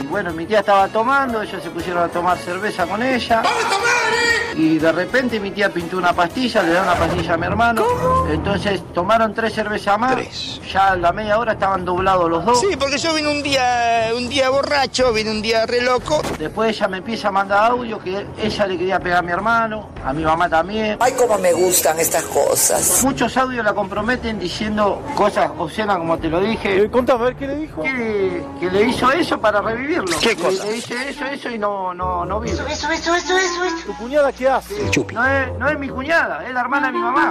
Y 0.00 0.06
bueno, 0.06 0.32
mi 0.32 0.46
tía 0.46 0.60
estaba 0.60 0.88
tomando, 0.88 1.42
ellos 1.42 1.62
se 1.62 1.70
pusieron 1.70 2.04
a 2.04 2.08
tomar 2.08 2.38
cerveza 2.38 2.86
con 2.86 3.02
ella. 3.02 3.42
¡Vamos 3.42 3.64
a 3.64 3.68
tomar, 3.68 4.12
eh! 4.14 4.42
Y 4.56 4.78
de 4.78 4.92
repente 4.92 5.40
mi 5.40 5.50
tía 5.50 5.70
pintó 5.70 5.96
una 5.96 6.12
pastilla, 6.12 6.62
le 6.62 6.72
da 6.72 6.82
una 6.82 6.94
pastilla 6.94 7.34
a 7.34 7.36
mi 7.36 7.46
hermano. 7.46 7.84
Entonces 8.30 8.82
tomaron 8.92 9.32
tres 9.32 9.54
cervezas 9.54 9.98
más. 9.98 10.60
Ya 10.70 10.88
a 10.88 10.96
la 10.96 11.12
media 11.12 11.38
hora 11.38 11.52
estaban 11.52 11.84
doblados 11.84 12.28
los 12.28 12.44
dos. 12.44 12.60
Sí, 12.60 12.76
porque 12.78 12.98
yo 12.98 13.14
vine 13.14 13.28
un 13.28 13.42
día, 13.42 14.10
un 14.14 14.28
día 14.28 14.50
borracho, 14.50 15.12
vine 15.12 15.30
un 15.30 15.40
día 15.40 15.64
re 15.66 15.80
loco. 15.80 16.20
Después 16.38 16.76
ella 16.76 16.88
me 16.88 16.98
empieza 16.98 17.28
a 17.28 17.30
mandar 17.30 17.70
audio 17.70 17.98
que 17.98 18.26
ella 18.38 18.66
le 18.66 18.78
quería 18.78 19.00
pegar 19.00 19.18
a 19.20 19.22
mi 19.22 19.32
hermano, 19.32 19.88
a 20.04 20.12
mi 20.12 20.22
mamá 20.22 20.48
también. 20.48 20.98
Ay, 21.00 21.12
cómo 21.12 21.38
me 21.38 21.52
gustan 21.52 21.98
estas 21.98 22.24
cosas. 22.24 23.02
Muchos 23.04 23.34
audios 23.36 23.64
la 23.64 23.72
comprometen 23.72 24.38
diciendo 24.38 25.02
cosas 25.14 25.50
obscenas, 25.56 25.96
como 25.96 26.18
te 26.18 26.28
lo 26.28 26.40
dije. 26.40 26.90
Contame, 26.90 27.30
a 27.30 27.31
ver 27.32 27.36
qué 27.36 27.46
le 27.46 27.56
dijo. 27.56 27.82
Que, 27.82 28.44
que 28.60 28.70
le 28.70 28.82
hizo 28.84 29.10
eso 29.12 29.40
para 29.40 29.60
revivirlo. 29.60 30.16
¿Qué 30.20 30.30
Le- 30.30 30.36
cosa? 30.36 30.64
Le, 30.64 30.76
hice 30.76 31.08
eso, 31.10 31.24
eso 31.26 31.50
y 31.50 31.58
no, 31.58 31.92
no, 31.94 32.24
no 32.24 32.40
vive. 32.40 32.54
Eso, 32.54 32.66
eso, 32.68 32.90
eso, 32.92 33.14
eso, 33.14 33.36
eso. 33.36 33.86
¿Tu 33.86 33.96
cuñada 33.96 34.32
qué 34.32 34.48
hace? 34.48 34.74
No 35.12 35.26
es, 35.26 35.58
no 35.58 35.68
es 35.68 35.78
mi 35.78 35.88
cuñada, 35.88 36.46
es 36.46 36.52
la 36.52 36.60
hermana 36.60 36.86
de 36.88 36.92
mi 36.92 36.98
mamá. 37.00 37.28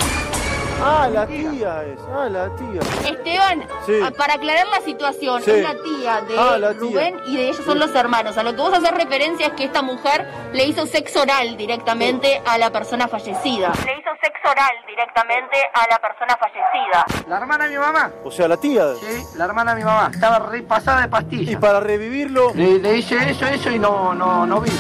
Ah, 0.84 1.08
la 1.12 1.28
tía 1.28 1.84
es. 1.84 2.00
Ah, 2.12 2.28
la 2.30 2.50
tía. 2.56 2.82
Esteban, 3.10 3.64
Sí. 3.86 4.00
a- 4.04 4.10
para 4.12 4.34
aclarar 4.36 4.68
la 4.68 4.82
situación, 4.82 5.42
Sí. 5.44 5.52
es 5.52 5.62
la 5.64 5.74
tía 5.84 6.22
de 6.22 6.38
Ah, 6.40 6.58
la 6.58 6.72
tía. 6.72 6.80
Rubén 6.80 7.20
y 7.28 7.38
de 7.38 7.50
ellos 7.50 7.64
son 7.64 7.78
los 7.80 7.94
hermanos. 7.94 8.36
A 8.38 8.44
lo 8.44 8.56
que 8.56 8.62
vos 8.62 8.74
haces 8.74 8.92
referencia 8.92 9.48
es 9.48 9.54
que 9.54 9.66
esta 9.66 9.82
mujer 9.84 10.28
le 10.54 10.66
hizo 10.66 10.86
sexo 10.88 11.22
oral 11.22 11.56
directamente 11.56 12.42
a 12.46 12.58
la 12.58 12.72
persona 12.72 13.08
fallecida. 13.08 13.72
Le 13.86 13.94
hizo 14.00 14.10
sexo 14.24 14.50
oral 14.50 14.72
directamente 14.88 15.58
a 15.74 15.88
la 15.90 16.00
persona 16.00 16.36
fallecida. 16.40 17.06
La 17.28 17.38
hermana 17.38 17.66
de 17.66 17.72
mi 17.72 17.78
mamá. 17.78 18.12
O 18.24 18.32
sea, 18.32 18.48
la 18.48 18.58
tía. 18.58 18.96
Sí, 18.96 19.24
la 19.38 19.46
hermana 19.46 19.76
de 19.76 19.80
mi 19.82 19.86
mamá. 19.86 20.10
Estaba 20.12 20.40
repasada 20.40 21.02
de 21.02 21.08
pastillas. 21.10 21.54
Y 21.54 21.56
para 21.58 21.80
revivirlo. 21.80 22.52
Le, 22.56 22.80
le 22.80 22.98
hice 22.98 23.30
eso, 23.30 23.46
eso 23.46 23.70
y 23.70 23.78
no, 23.78 24.14
no, 24.16 24.46
no 24.48 24.60
vive. 24.62 24.76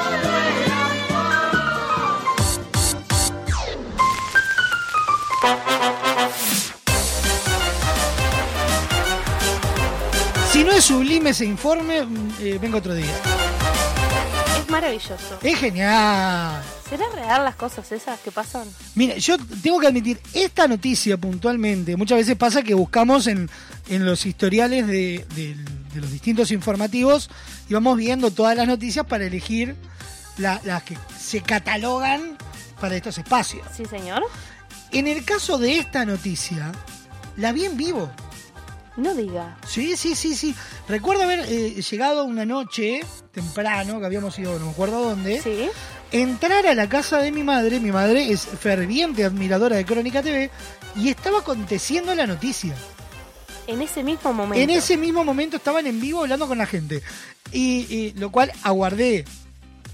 Si 10.51 10.63
no 10.63 10.71
es 10.71 10.85
sublime 10.85 11.31
ese 11.31 11.45
informe, 11.45 12.03
mm, 12.03 12.29
eh, 12.39 12.57
vengo 12.59 12.77
otro 12.77 12.93
día. 12.95 13.11
Es 14.59 14.69
maravilloso. 14.69 15.39
Es 15.43 15.59
genial. 15.59 16.63
¿Será 16.89 17.05
real 17.13 17.43
las 17.43 17.55
cosas 17.55 17.91
esas 17.91 18.19
que 18.21 18.31
pasan? 18.31 18.65
Mira, 18.95 19.17
yo 19.17 19.35
tengo 19.61 19.79
que 19.79 19.87
admitir, 19.87 20.19
esta 20.33 20.67
noticia 20.67 21.17
puntualmente, 21.17 21.97
muchas 21.97 22.17
veces 22.19 22.35
pasa 22.37 22.63
que 22.63 22.73
buscamos 22.73 23.27
en, 23.27 23.49
en 23.89 24.05
los 24.05 24.25
historiales 24.25 24.87
de, 24.87 25.25
de- 25.35 25.55
de 25.93 26.01
los 26.01 26.11
distintos 26.11 26.51
informativos 26.51 27.29
y 27.69 27.73
vamos 27.73 27.97
viendo 27.97 28.31
todas 28.31 28.55
las 28.55 28.67
noticias 28.67 29.05
para 29.05 29.25
elegir 29.25 29.75
la- 30.37 30.61
las 30.63 30.83
que 30.83 30.97
se 31.19 31.41
catalogan 31.41 32.37
para 32.79 32.95
estos 32.95 33.17
espacios. 33.17 33.67
Sí, 33.75 33.83
señor. 33.85 34.23
En 34.91 35.07
el 35.07 35.23
caso 35.26 35.57
de 35.57 35.77
esta 35.77 36.05
noticia, 36.05 36.72
la 37.35 37.51
vi 37.51 37.65
en 37.65 37.77
vivo. 37.77 38.09
No 38.95 39.14
diga. 39.14 39.57
Sí, 39.68 39.95
sí, 39.95 40.15
sí, 40.15 40.35
sí. 40.35 40.55
Recuerdo 40.88 41.23
haber 41.23 41.41
eh, 41.47 41.81
llegado 41.81 42.26
una 42.26 42.45
noche 42.45 43.01
temprano, 43.31 43.99
que 43.99 44.05
habíamos 44.05 44.38
ido, 44.39 44.57
no 44.57 44.65
me 44.65 44.72
acuerdo 44.72 45.09
dónde. 45.09 45.39
Sí. 45.41 45.69
Entrar 46.11 46.65
a 46.65 46.73
la 46.73 46.89
casa 46.89 47.19
de 47.19 47.31
mi 47.31 47.43
madre, 47.43 47.80
mi 47.80 47.91
madre 47.91 48.31
es 48.31 48.45
ferviente 48.45 49.23
admiradora 49.23 49.76
de 49.76 49.85
Crónica 49.85 50.23
TV, 50.23 50.49
y 50.95 51.09
estaba 51.09 51.39
aconteciendo 51.39 52.15
la 52.15 52.26
noticia. 52.26 52.73
En 53.68 53.81
ese 53.81 54.01
mismo 54.01 54.34
momento. 54.34 54.64
En 54.64 54.69
ese 54.69 54.97
mismo 54.97 55.23
momento 55.23 55.57
estaban 55.57 55.85
en 55.85 56.01
vivo 56.01 56.22
hablando 56.22 56.47
con 56.47 56.57
la 56.57 56.65
gente. 56.65 57.03
Y, 57.51 57.85
y 57.93 58.14
lo 58.18 58.31
cual 58.31 58.51
aguardé 58.64 59.26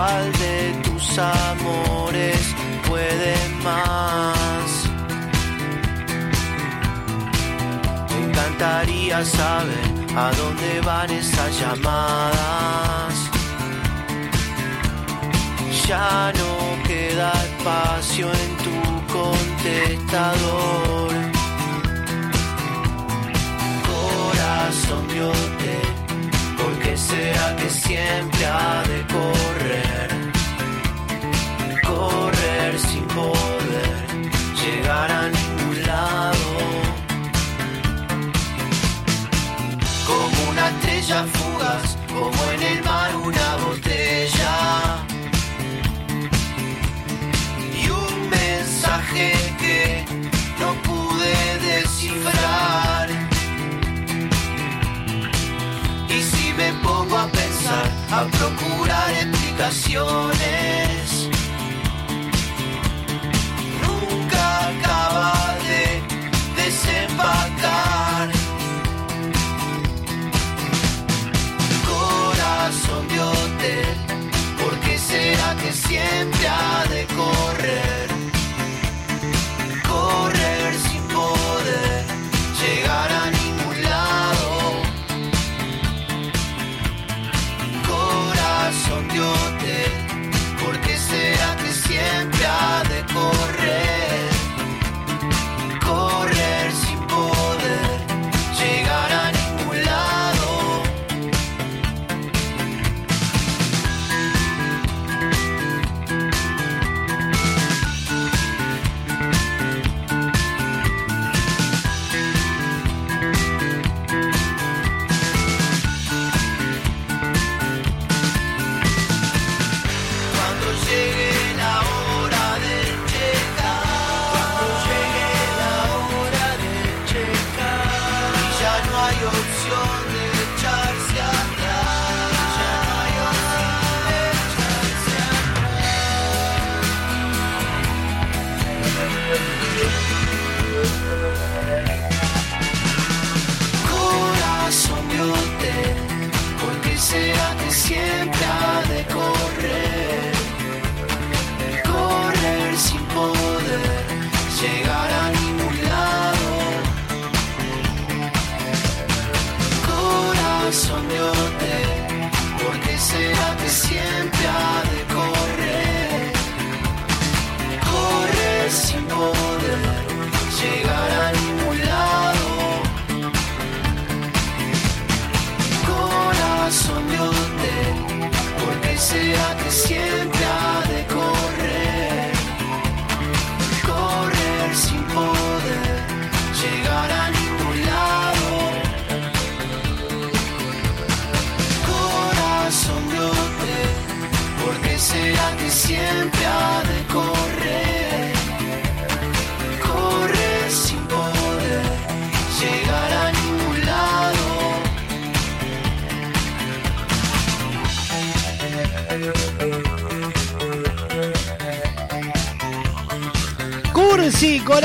¿Cuál 0.00 0.32
de 0.32 0.72
tus 0.82 1.06
amores 1.18 2.40
puede 2.88 3.36
más? 3.62 4.88
Me 8.08 8.18
encantaría 8.24 9.22
saber 9.22 9.90
a 10.16 10.32
dónde 10.38 10.80
van 10.86 11.10
esas 11.10 11.60
llamadas. 11.60 13.14
Ya 15.86 16.32
no 16.32 16.82
queda 16.88 17.30
espacio 17.44 18.32
en 18.32 18.56
tu 18.64 18.80
contestador. 19.12 21.12
Corazón 23.92 25.04
diote, 25.08 25.74
¿por 25.82 25.89
qué 26.90 26.96
será 26.96 27.56
que 27.56 27.70
siempre 27.70 28.46
ha 28.46 28.82
de 28.82 29.00
correr? 29.14 30.08
Correr 31.86 32.78
sin 32.78 33.04
poder 33.18 33.96
llegar 34.60 35.10
a 35.10 35.28
ningún 35.28 35.86
lado. 35.86 36.48
Como 40.06 40.50
una 40.50 40.68
estrella 40.70 41.24
fugaz, 41.36 41.96
como 42.08 42.40
en 42.54 42.62
el 42.72 42.84
mar 42.84 43.10
una 43.16 43.48
botella. 43.64 44.54
Y 47.80 47.90
un 47.90 48.30
mensaje 48.30 49.32
que 49.62 50.04
no 50.60 50.70
pude 50.88 51.34
descifrar. 51.68 52.89
A 58.10 58.26
procurar 58.26 59.10
explicaciones, 59.12 61.28
nunca 63.82 64.68
acaba 64.68 65.56
de 65.68 66.02
desempacar. 66.62 68.30
Corazón 71.88 73.02
de 73.08 73.20
hotel, 73.20 73.96
¿por 74.60 74.74
qué 74.80 74.98
será 74.98 75.54
que 75.56 75.72
siempre 75.72 76.48
ha 76.48 76.84
de? 76.88 77.06
Correr 77.16 78.09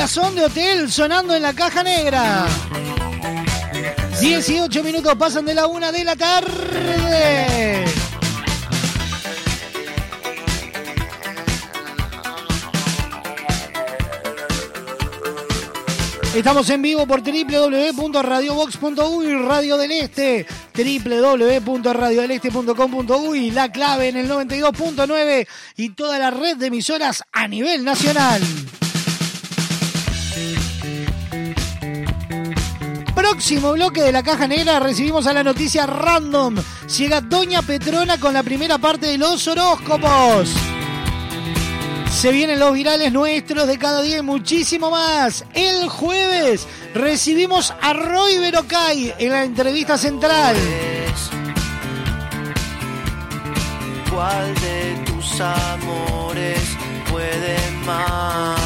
corazón 0.06 0.36
de 0.36 0.45
hotel 0.45 0.91
sonando 0.91 1.36
en 1.36 1.41
la 1.41 1.52
caja 1.52 1.82
negra. 1.82 2.45
18 4.22 4.84
minutos 4.84 5.15
pasan 5.15 5.45
de 5.45 5.56
la 5.56 5.65
una 5.65 5.91
de 5.91 6.03
la 6.03 6.15
tarde. 6.15 7.86
Estamos 16.36 16.69
en 16.69 16.84
vivo 16.84 17.07
por 17.07 17.23
www.radiobox.uy, 17.23 19.34
Radio 19.41 19.77
del 19.77 19.91
Este, 19.91 20.45
www.radiodeleste.com.uy, 20.76 23.49
la 23.49 23.72
clave 23.72 24.10
en 24.10 24.18
el 24.18 24.30
92.9 24.30 25.48
y 25.77 25.90
toda 25.90 26.19
la 26.19 26.30
red 26.30 26.57
de 26.57 26.68
emisoras 26.68 27.23
a 27.32 27.48
nivel 27.48 27.84
nacional. 27.84 28.40
Próximo 33.28 33.72
bloque 33.72 34.04
de 34.04 34.12
la 34.12 34.22
caja 34.22 34.48
negra 34.48 34.80
recibimos 34.80 35.26
a 35.26 35.34
la 35.34 35.44
noticia 35.44 35.88
random. 35.88 36.58
Llega 36.96 37.22
Doña 37.22 37.64
Petrona 37.64 38.20
con 38.20 38.36
la 38.36 38.44
primera 38.44 38.78
parte 38.78 39.08
de 39.08 39.18
los 39.18 39.48
horóscopos. 39.48 40.54
Se 42.12 42.32
vienen 42.32 42.60
los 42.60 42.72
virales 42.72 43.12
nuestros 43.12 43.66
de 43.66 43.80
cada 43.80 44.04
día 44.04 44.20
y 44.20 44.22
muchísimo 44.22 44.92
más. 44.92 45.44
El 45.56 45.90
jueves 45.90 46.68
recibimos 46.94 47.74
a 47.82 47.94
Roy 47.94 48.38
Berocay 48.38 49.16
en 49.18 49.32
la 49.32 49.44
entrevista 49.44 49.98
central. 49.98 50.56
¿Cuál 54.14 54.54
de 54.54 55.04
tus 55.04 55.42
amores 55.42 56.60
puede 57.10 57.58
más? 57.88 58.65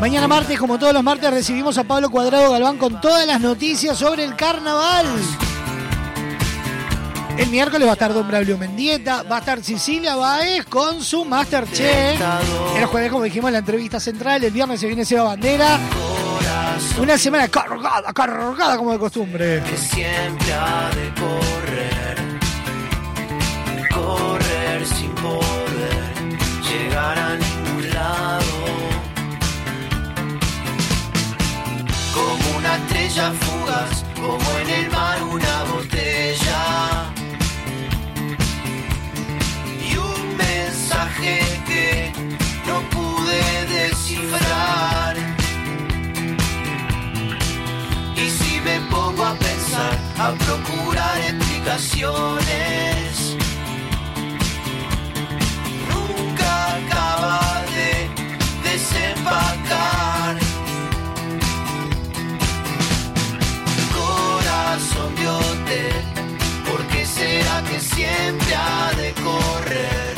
Mañana 0.00 0.26
martes, 0.26 0.58
como 0.58 0.78
todos 0.78 0.94
los 0.94 1.02
martes, 1.02 1.30
recibimos 1.30 1.76
a 1.76 1.84
Pablo 1.84 2.08
Cuadrado 2.08 2.50
Galván 2.50 2.78
con 2.78 3.02
todas 3.02 3.26
las 3.26 3.38
noticias 3.38 3.98
sobre 3.98 4.24
el 4.24 4.34
carnaval. 4.34 5.04
El 7.36 7.48
miércoles 7.50 7.86
va 7.86 7.92
a 7.92 7.94
estar 7.94 8.14
Don 8.14 8.26
Braulio 8.26 8.56
Mendieta, 8.56 9.22
va 9.24 9.36
a 9.36 9.38
estar 9.40 9.62
Cecilia 9.62 10.16
Baez 10.16 10.64
con 10.64 11.02
su 11.02 11.26
Masterchef. 11.26 12.18
El 12.76 12.86
jueves, 12.86 13.10
como 13.12 13.24
dijimos, 13.24 13.52
la 13.52 13.58
entrevista 13.58 14.00
central. 14.00 14.42
El 14.42 14.50
viernes 14.52 14.80
se 14.80 14.86
viene 14.86 15.04
Seba 15.04 15.24
Bandera. 15.24 15.78
Una 16.98 17.18
semana 17.18 17.48
cargada, 17.48 18.10
cargada 18.14 18.76
como 18.78 18.92
de 18.92 18.98
costumbre. 18.98 19.62
que 19.68 19.76
siempre 19.76 20.52
ha 20.54 20.90
de 20.94 21.12
correr, 21.20 21.99
Como 33.10 33.22
una 33.22 33.30
estrella 33.32 33.32
fugaz, 33.40 34.04
como 34.14 34.58
en 34.60 34.70
el 34.70 34.88
mar 34.90 35.22
una 35.24 35.64
botella. 35.64 37.12
Y 39.84 39.96
un 39.96 40.36
mensaje 40.36 41.40
que 41.66 42.12
no 42.66 42.80
pude 42.90 43.66
descifrar. 43.66 45.16
Y 48.16 48.30
si 48.30 48.60
me 48.60 48.78
pongo 48.90 49.24
a 49.24 49.34
pensar, 49.34 49.98
a 50.18 50.32
procurar 50.32 51.18
explicaciones, 51.18 53.36
nunca 55.88 56.76
acaba 56.76 57.64
de 57.74 58.08
desempacar. 58.70 59.79
Corazón 64.80 65.14
diote, 65.14 65.90
porque 66.70 67.04
será 67.04 67.62
que 67.64 67.78
siempre 67.80 68.54
ha 68.54 68.90
de 68.96 69.12
correr 69.12 70.09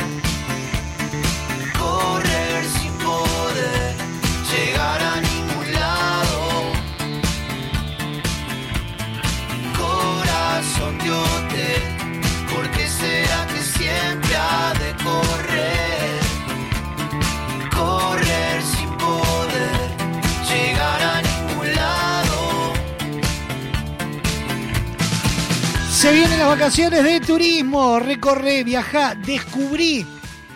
Se 26.03 26.11
vienen 26.11 26.37
las 26.37 26.49
vacaciones 26.49 27.01
de 27.01 27.21
turismo. 27.21 27.97
Recorre, 27.97 28.65
viaja, 28.65 29.15
descubrí 29.15 30.05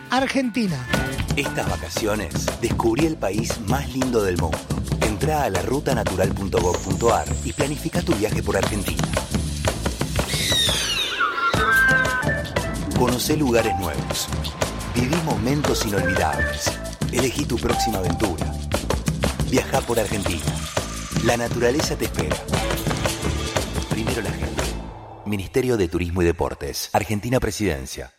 Argentina. 0.09 0.75
Estas 1.37 1.69
vacaciones 1.69 2.33
descubrí 2.59 3.05
el 3.05 3.15
país 3.15 3.57
más 3.65 3.89
lindo 3.93 4.21
del 4.21 4.37
mundo. 4.37 4.57
Entra 4.99 5.43
a 5.43 5.49
la 5.49 5.61
rutanatural.gov.ar 5.61 7.27
y 7.45 7.53
planifica 7.53 8.01
tu 8.01 8.13
viaje 8.15 8.43
por 8.43 8.57
Argentina. 8.57 9.07
Conoce 12.99 13.37
lugares 13.37 13.73
nuevos. 13.79 14.27
Viví 14.95 15.15
momentos 15.23 15.85
inolvidables. 15.85 16.77
Elegí 17.13 17.45
tu 17.45 17.55
próxima 17.55 17.99
aventura. 17.99 18.53
Viaja 19.49 19.79
por 19.79 19.97
Argentina. 19.97 20.43
La 21.23 21.37
naturaleza 21.37 21.95
te 21.95 22.03
espera. 22.03 22.35
Ministerio 25.27 25.77
de 25.77 25.87
Turismo 25.87 26.21
y 26.21 26.25
Deportes. 26.25 26.89
Argentina 26.93 27.39
Presidencia. 27.39 28.13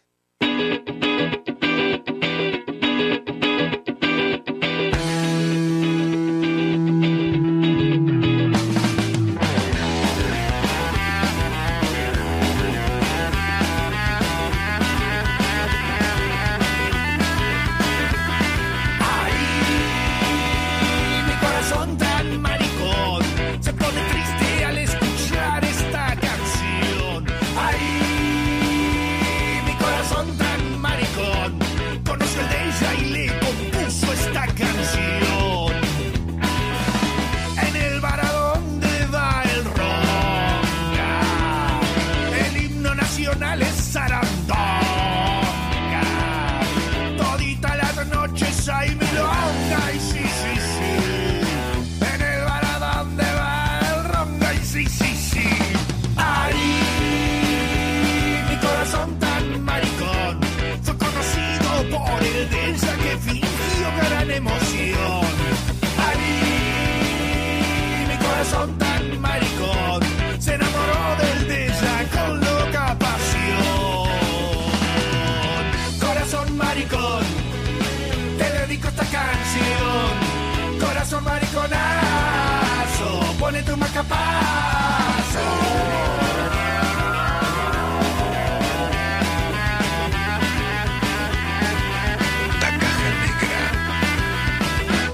Negra. 83.77 84.05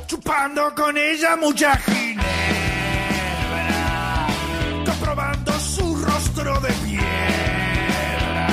Chupando 0.06 0.74
con 0.74 0.96
ella 0.96 1.36
mucha 1.36 1.76
ginebra, 1.76 2.26
comprobando 4.86 5.52
su 5.60 5.96
rostro 5.96 6.60
de 6.60 6.72
piedra. 6.84 8.48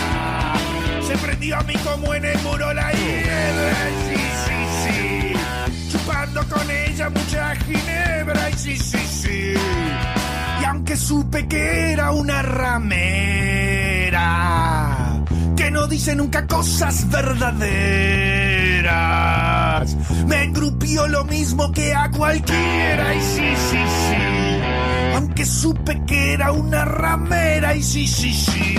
Se 1.07 1.17
prendió 1.17 1.57
a 1.57 1.63
mí 1.63 1.75
como 1.83 2.13
en 2.13 2.25
el 2.25 2.39
muro 2.39 2.73
la 2.73 2.91
hiedra, 2.91 3.73
sí, 4.07 4.15
sí, 4.45 4.55
sí. 4.83 5.33
Chupando 5.91 6.43
con 6.47 6.69
ella 6.69 7.09
mucha 7.09 7.55
ginebra, 7.55 8.49
y 8.49 8.53
sí, 8.53 8.77
sí, 8.77 8.97
sí. 8.97 9.10
Y 10.61 10.63
aunque 10.65 10.95
supe 10.95 11.47
que 11.47 11.91
era 11.91 12.11
una 12.11 12.41
ramera, 12.41 14.17
que 15.55 15.71
no 15.71 15.87
dice 15.87 16.15
nunca 16.15 16.47
cosas 16.47 17.09
verdaderas, 17.09 17.57
me 20.27 20.43
engrupió 20.43 21.07
lo 21.07 21.25
mismo 21.25 21.71
que 21.71 21.93
a 21.93 22.09
cualquiera, 22.11 23.15
y 23.15 23.21
sí, 23.21 23.53
sí, 23.69 23.77
sí. 23.77 24.17
Aunque 25.15 25.45
supe 25.45 26.01
que 26.05 26.33
era 26.33 26.51
una 26.51 26.85
ramera, 26.85 27.75
y 27.75 27.83
sí, 27.83 28.07
sí, 28.07 28.33
sí. 28.33 28.75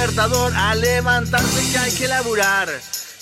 Despertador 0.00 0.52
a 0.54 0.74
levantarse 0.74 1.72
que 1.72 1.78
hay 1.78 1.92
que 1.92 2.08
laburar. 2.08 2.68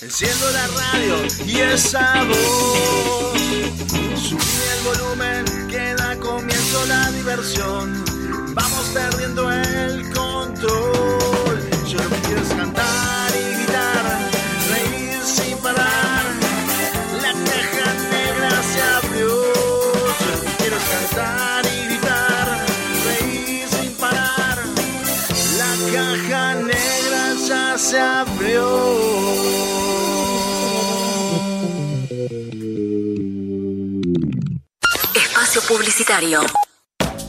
Enciendo 0.00 0.50
la 0.50 0.66
radio 0.66 1.16
y 1.46 1.60
esa 1.60 2.24
voz. 2.24 3.40
Subí 4.20 4.60
el 4.74 4.84
volumen 4.84 5.68
que 5.68 5.94
da 5.94 6.16
comienzo 6.16 6.86
la 6.86 7.10
diversión. 7.10 8.17
Vamos 8.54 8.86
perdiendo 8.94 9.50
el 9.52 10.02
control. 10.14 11.60
Yo 11.86 11.98
lo 11.98 12.08
que 12.10 12.20
quiero 12.26 12.42
es 12.42 12.48
cantar 12.48 13.30
y 13.34 13.54
gritar, 13.54 14.30
reír 14.70 15.22
sin 15.24 15.56
parar. 15.58 16.24
La 17.22 17.32
caja 17.32 17.94
negra 18.10 18.62
se 18.62 18.80
abrió. 18.82 19.28
Yo 20.20 20.26
lo 20.32 20.40
que 20.42 20.50
quiero 20.58 20.76
es 20.76 20.84
cantar 20.84 21.66
y 21.66 21.86
gritar, 21.86 22.66
reír 23.06 23.68
sin 23.68 23.92
parar. 23.94 24.58
La 25.58 25.72
caja 25.92 26.54
negra 26.54 27.34
ya 27.46 27.78
se 27.78 27.98
abrió. 28.00 28.66
Espacio 35.14 35.62
publicitario. 35.62 36.40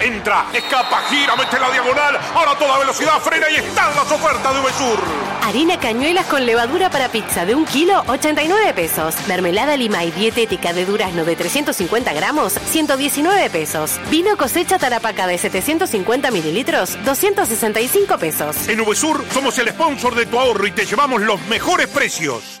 Entra, 0.00 0.46
escapa, 0.52 1.02
gira, 1.08 1.36
mete 1.36 1.58
la 1.58 1.70
diagonal. 1.70 2.18
Ahora 2.34 2.52
a 2.52 2.58
toda 2.58 2.78
velocidad 2.78 3.20
frena 3.20 3.48
y 3.50 3.56
están 3.56 3.94
las 3.94 4.10
ofertas 4.10 4.54
de 4.54 4.60
Uvesur. 4.60 4.98
Harina 5.42 5.78
cañuelas 5.78 6.26
con 6.26 6.44
levadura 6.44 6.90
para 6.90 7.08
pizza 7.08 7.46
de 7.46 7.54
un 7.54 7.64
kilo, 7.64 8.02
89 8.08 8.74
pesos. 8.74 9.14
Mermelada 9.28 9.76
lima 9.76 10.04
y 10.04 10.10
dietética 10.10 10.72
de 10.72 10.84
durazno 10.84 11.24
de 11.24 11.36
350 11.36 12.12
gramos, 12.12 12.52
119 12.52 13.50
pesos. 13.50 14.00
Vino 14.10 14.36
cosecha 14.36 14.78
tarapaca 14.78 15.26
de 15.26 15.38
750 15.38 16.30
mililitros, 16.30 16.98
265 17.04 18.18
pesos. 18.18 18.68
En 18.68 18.80
Uvesur 18.80 19.24
somos 19.32 19.58
el 19.58 19.68
sponsor 19.70 20.14
de 20.14 20.26
tu 20.26 20.38
ahorro 20.38 20.66
y 20.66 20.72
te 20.72 20.84
llevamos 20.84 21.22
los 21.22 21.40
mejores 21.46 21.86
precios. 21.86 22.60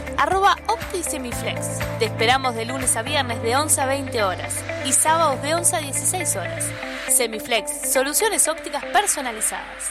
arroba 0.17 0.57
OptiSemiflex. 0.67 1.79
Te 1.99 2.05
esperamos 2.05 2.55
de 2.55 2.65
lunes 2.65 2.95
a 2.95 3.01
viernes 3.01 3.41
de 3.43 3.55
11 3.55 3.81
a 3.81 3.85
20 3.85 4.23
horas 4.23 4.55
y 4.85 4.93
sábados 4.93 5.41
de 5.41 5.55
11 5.55 5.75
a 5.75 5.79
16 5.79 6.35
horas. 6.35 6.65
Semiflex, 7.09 7.91
soluciones 7.91 8.47
ópticas 8.47 8.83
personalizadas. 8.85 9.89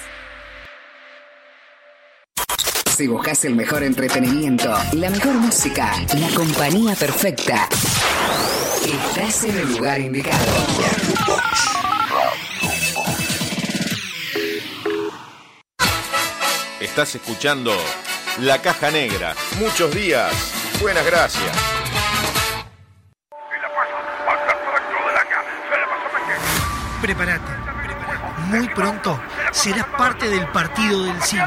Si 2.96 3.06
buscas 3.06 3.44
el 3.46 3.54
mejor 3.54 3.82
entretenimiento, 3.82 4.74
la 4.92 5.08
mejor 5.08 5.32
música, 5.34 5.92
la 6.18 6.28
compañía 6.34 6.94
perfecta, 6.94 7.66
estás 8.84 9.44
en 9.44 9.58
el 9.58 9.72
lugar 9.72 10.00
indicado. 10.00 10.44
Estás 16.78 17.14
escuchando 17.14 17.72
la 18.38 18.58
Caja 18.58 18.90
Negra. 18.90 19.34
Muchos 19.58 19.92
días. 19.94 20.32
Buenas 20.80 21.04
gracias. 21.04 21.50
Prepárate. 27.02 27.52
Muy 28.48 28.68
pronto 28.68 29.20
serás 29.52 29.86
parte 29.86 30.28
del 30.28 30.46
partido 30.48 31.04
del 31.04 31.22
siglo 31.22 31.46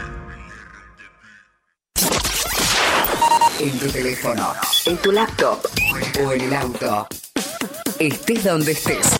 En 3.63 3.77
tu 3.77 3.87
teléfono, 3.91 4.53
en 4.87 4.97
tu 4.97 5.11
laptop 5.11 5.59
o 6.25 6.31
en 6.31 6.41
el 6.41 6.53
auto. 6.55 7.07
Estés 7.99 8.43
donde 8.43 8.71
estés. 8.71 9.15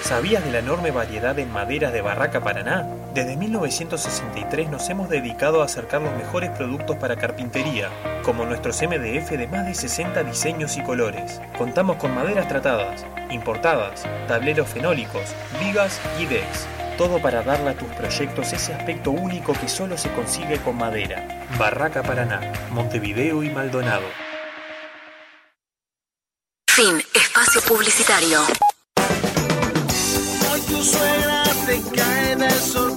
¿Sabías 0.00 0.42
de 0.42 0.52
la 0.52 0.60
enorme 0.60 0.90
variedad 0.90 1.38
en 1.38 1.52
maderas 1.52 1.92
de 1.92 2.00
Barraca 2.00 2.42
Paraná? 2.42 2.88
Desde 3.12 3.36
1963 3.36 4.70
nos 4.70 4.88
hemos 4.88 5.10
dedicado 5.10 5.60
a 5.60 5.66
acercar 5.66 6.00
los 6.00 6.16
mejores 6.16 6.48
productos 6.52 6.96
para 6.96 7.16
carpintería, 7.16 7.90
como 8.22 8.46
nuestros 8.46 8.80
MDF 8.80 9.28
de 9.32 9.46
más 9.46 9.66
de 9.66 9.74
60 9.74 10.22
diseños 10.24 10.78
y 10.78 10.82
colores. 10.82 11.42
Contamos 11.58 11.96
con 11.96 12.14
maderas 12.14 12.48
tratadas, 12.48 13.04
importadas, 13.30 14.06
tableros 14.26 14.66
fenólicos, 14.66 15.34
vigas 15.60 16.00
y 16.18 16.24
decks. 16.24 16.66
Todo 16.98 17.22
para 17.22 17.44
darle 17.44 17.70
a 17.70 17.78
tus 17.78 17.88
proyectos 17.90 18.52
ese 18.52 18.74
aspecto 18.74 19.12
único 19.12 19.52
que 19.52 19.68
solo 19.68 19.96
se 19.96 20.10
consigue 20.10 20.58
con 20.58 20.76
madera. 20.76 21.46
Barraca 21.56 22.02
Paraná, 22.02 22.52
Montevideo 22.72 23.44
y 23.44 23.50
Maldonado. 23.50 24.02
Fin. 26.68 27.00
Espacio 27.14 27.60
publicitario. 27.62 28.40
Hoy 30.50 30.60
tu 30.62 30.82
suegra 30.82 31.44
te 31.66 31.80
cae 31.96 32.34
de 32.34 32.50
sorpresa 32.50 32.87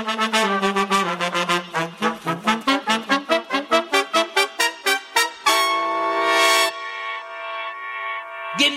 Give 0.00 0.08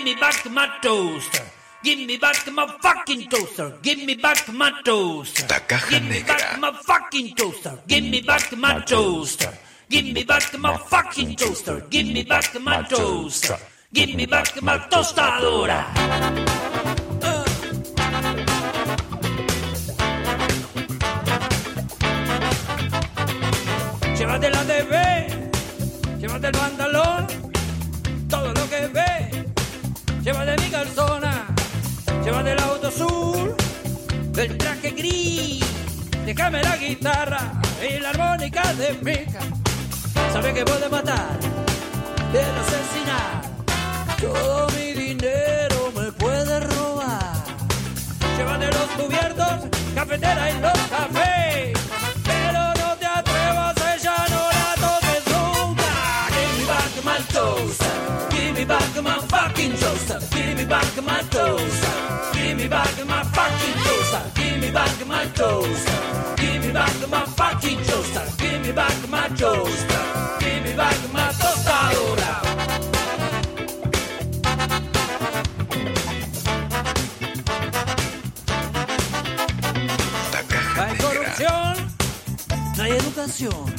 me 0.04 0.14
back 0.20 0.44
my 0.50 0.68
toaster. 0.82 1.42
Give 1.82 1.98
me 2.06 2.18
back 2.18 2.46
my 2.52 2.66
fucking 2.82 3.30
toaster. 3.30 3.72
Give 3.80 4.04
me 4.04 4.14
back 4.16 4.52
my 4.52 4.70
toaster. 4.84 5.46
La 5.48 5.60
caja 5.60 5.88
Give 5.88 6.02
me 6.02 6.20
back 6.20 6.58
my 6.60 6.72
fucking 6.84 7.34
toaster. 7.34 7.78
Give 7.86 8.04
me 8.04 8.20
back 8.20 8.52
my 8.58 8.80
toaster. 8.80 9.50
Give 9.88 10.04
me 10.04 10.24
back 10.24 10.58
my 10.58 10.76
fucking 10.76 11.36
toaster. 11.36 11.80
Give 11.88 12.06
me 12.06 12.22
back 12.24 12.54
my 12.60 12.82
toaster. 12.82 13.56
Give 13.94 14.14
me 14.14 14.26
back 14.26 14.60
my 14.60 14.76
tostadora. 14.92 15.84
Llévate 26.24 26.46
el 26.46 26.52
pantalón, 26.52 27.26
todo 28.30 28.46
lo 28.54 28.70
que 28.70 28.86
ve, 28.86 29.44
llévate 30.22 30.56
mi 30.62 30.70
calzona, 30.70 31.46
llévate 32.24 32.52
el 32.52 32.60
auto 32.60 32.88
azul, 32.88 33.54
el 34.34 34.56
traje 34.56 34.90
gris, 34.92 35.62
déjame 36.24 36.62
la 36.62 36.78
guitarra 36.78 37.52
y 37.86 38.00
la 38.00 38.08
armónica 38.08 38.72
de 38.72 38.94
mica. 39.02 39.40
Sabe 40.32 40.54
que 40.54 40.64
puede 40.64 40.88
matar, 40.88 41.38
puede 42.32 42.52
asesinar, 42.64 43.42
todo 44.18 44.66
mi 44.70 44.92
dinero 44.94 45.92
me 45.94 46.10
puede 46.12 46.58
robar. 46.60 47.34
Llévate 48.38 48.66
los 48.68 48.88
cubiertos, 48.98 49.54
cafetera 49.94 50.50
y 50.50 50.54
los 50.58 50.78
cafés, 50.88 51.53
back 58.94 59.02
my 59.02 59.18
fucking 59.26 59.72
toaster, 59.72 60.20
give 60.30 60.56
me 60.56 60.64
back 60.64 61.02
my 61.02 61.20
toaster, 61.30 62.30
give 62.32 62.56
me 62.56 62.68
back 62.68 63.06
my 63.06 63.24
fucking 63.24 63.74
toaster, 63.82 64.22
give 64.36 64.60
me 64.60 64.70
back 64.70 65.06
my 65.06 65.26
toaster, 65.34 66.36
give 66.36 66.64
me 66.64 66.72
back 66.72 67.08
my 67.10 67.24
fucking 67.24 67.78
toaster, 67.84 68.24
give 68.38 68.62
me 68.62 68.72
back 68.72 69.08
my 69.08 69.28
toaster, 69.30 70.02
give 70.38 70.62
me 70.62 70.76
back 70.76 71.12
my 71.12 71.32
tostadora. 71.32 72.42
Hay 80.76 80.96
corrupción, 80.98 81.90
no 82.76 82.82
hay 82.82 82.92
educación. 82.92 83.74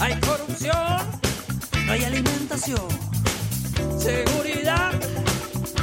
Hay 0.00 0.20
corrupción, 0.20 0.98
no 1.86 1.92
hay 1.92 2.04
alimentación. 2.04 3.13
Seguridad, 3.98 4.92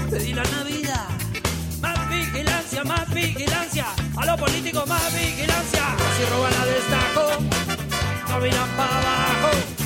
pedí 0.09 0.33
la 0.33 0.43
Navidad. 0.43 1.07
Más 1.81 2.09
vigilancia, 2.09 2.83
más 2.83 3.13
vigilancia. 3.13 3.85
A 4.17 4.25
los 4.25 4.39
políticos, 4.39 4.87
más 4.87 5.13
vigilancia. 5.13 5.83
Si 6.17 6.25
roban 6.25 6.53
a 6.53 6.65
destajo, 6.65 7.41
no 8.29 8.39
miran 8.39 8.69
para 8.77 8.99
abajo. 8.99 9.80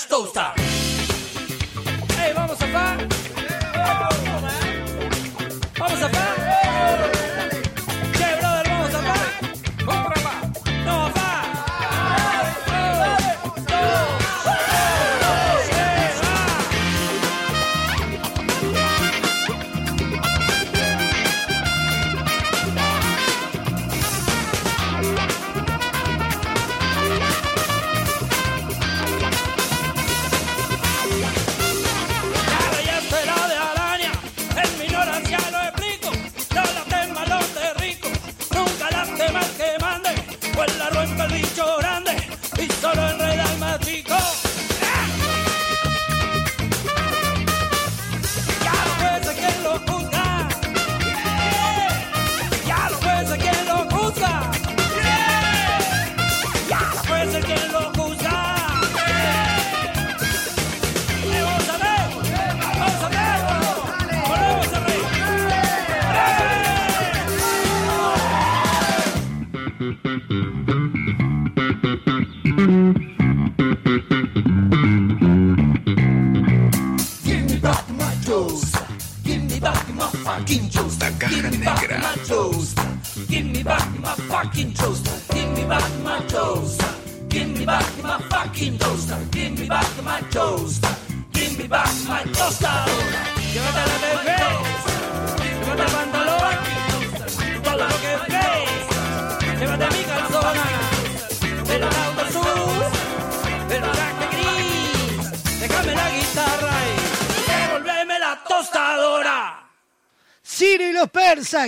Vintage 0.00 0.08
toaster. 0.08 0.52
Hey, 0.56 0.59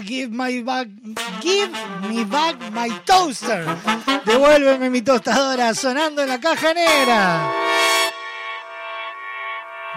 give 0.01 0.31
my 0.31 0.63
back, 0.63 0.89
give 1.41 1.71
me 2.09 2.25
back 2.25 2.57
my 2.73 2.91
toaster. 3.05 3.65
Devuélveme 4.25 4.91
mi 4.91 5.03
tostadora 5.03 5.75
sonando 5.75 6.23
en 6.23 6.29
la 6.29 6.39
caja 6.39 6.73
negra. 6.75 7.53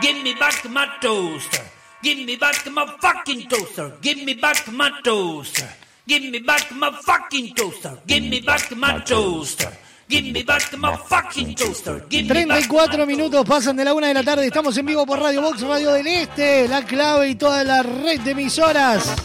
Give 0.01 0.23
me 0.23 0.33
back 0.33 0.65
my 0.69 0.87
toaster. 1.01 1.61
Give 2.01 2.25
me 2.25 2.35
back 2.35 2.65
my 2.67 2.85
fucking 2.99 3.47
toaster. 3.47 3.97
Give 4.01 4.23
me 4.23 4.33
back 4.33 4.67
my 4.67 4.91
toaster. 5.03 5.67
Give 6.07 6.29
me 6.29 6.39
back 6.39 6.71
my 6.71 6.91
fucking 7.03 7.53
toaster. 7.55 7.97
Give 8.05 8.29
me 8.29 8.41
back 8.41 8.71
my 8.75 8.99
toaster. 9.05 9.71
Give 10.07 10.31
me 10.31 10.43
back 10.43 10.77
my 10.77 10.95
fucking 10.97 11.55
toaster. 11.55 12.05
Give 12.09 12.27
me 12.29 12.45
back 12.45 12.67
34 12.67 13.07
minutos 13.07 13.43
pasan 13.43 13.75
de 13.75 13.85
la 13.85 13.93
una 13.93 14.07
de 14.07 14.13
la 14.13 14.23
tarde. 14.23 14.45
Estamos 14.45 14.77
en 14.77 14.85
vivo 14.85 15.03
por 15.05 15.19
Radio 15.19 15.41
Box, 15.41 15.61
Radio 15.61 15.93
del 15.93 16.05
Este, 16.05 16.67
La 16.67 16.83
Clave 16.85 17.29
y 17.29 17.35
toda 17.35 17.63
la 17.63 17.81
red 17.81 18.19
de 18.21 18.31
emisoras. 18.31 19.15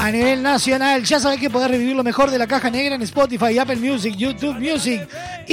A 0.00 0.10
nivel 0.10 0.42
nacional, 0.42 1.04
ya 1.04 1.18
sabés 1.18 1.40
que 1.40 1.50
podés 1.50 1.70
revivir 1.70 1.96
lo 1.96 2.04
mejor 2.04 2.30
de 2.30 2.38
la 2.38 2.46
caja 2.46 2.70
negra 2.70 2.94
en 2.94 3.02
Spotify, 3.02 3.58
Apple 3.58 3.76
Music, 3.76 4.14
YouTube 4.16 4.58
Music 4.58 5.08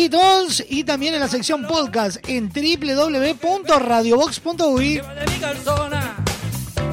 todos. 0.10 0.64
Y 0.70 0.84
también 0.84 1.14
en 1.14 1.20
la 1.20 1.28
sección 1.28 1.68
podcast 1.68 2.18
en 2.28 2.50
www.radiobox.uy. 2.50 4.94
Llévate 4.94 5.32
mi 5.32 5.38
calzona. 5.40 6.16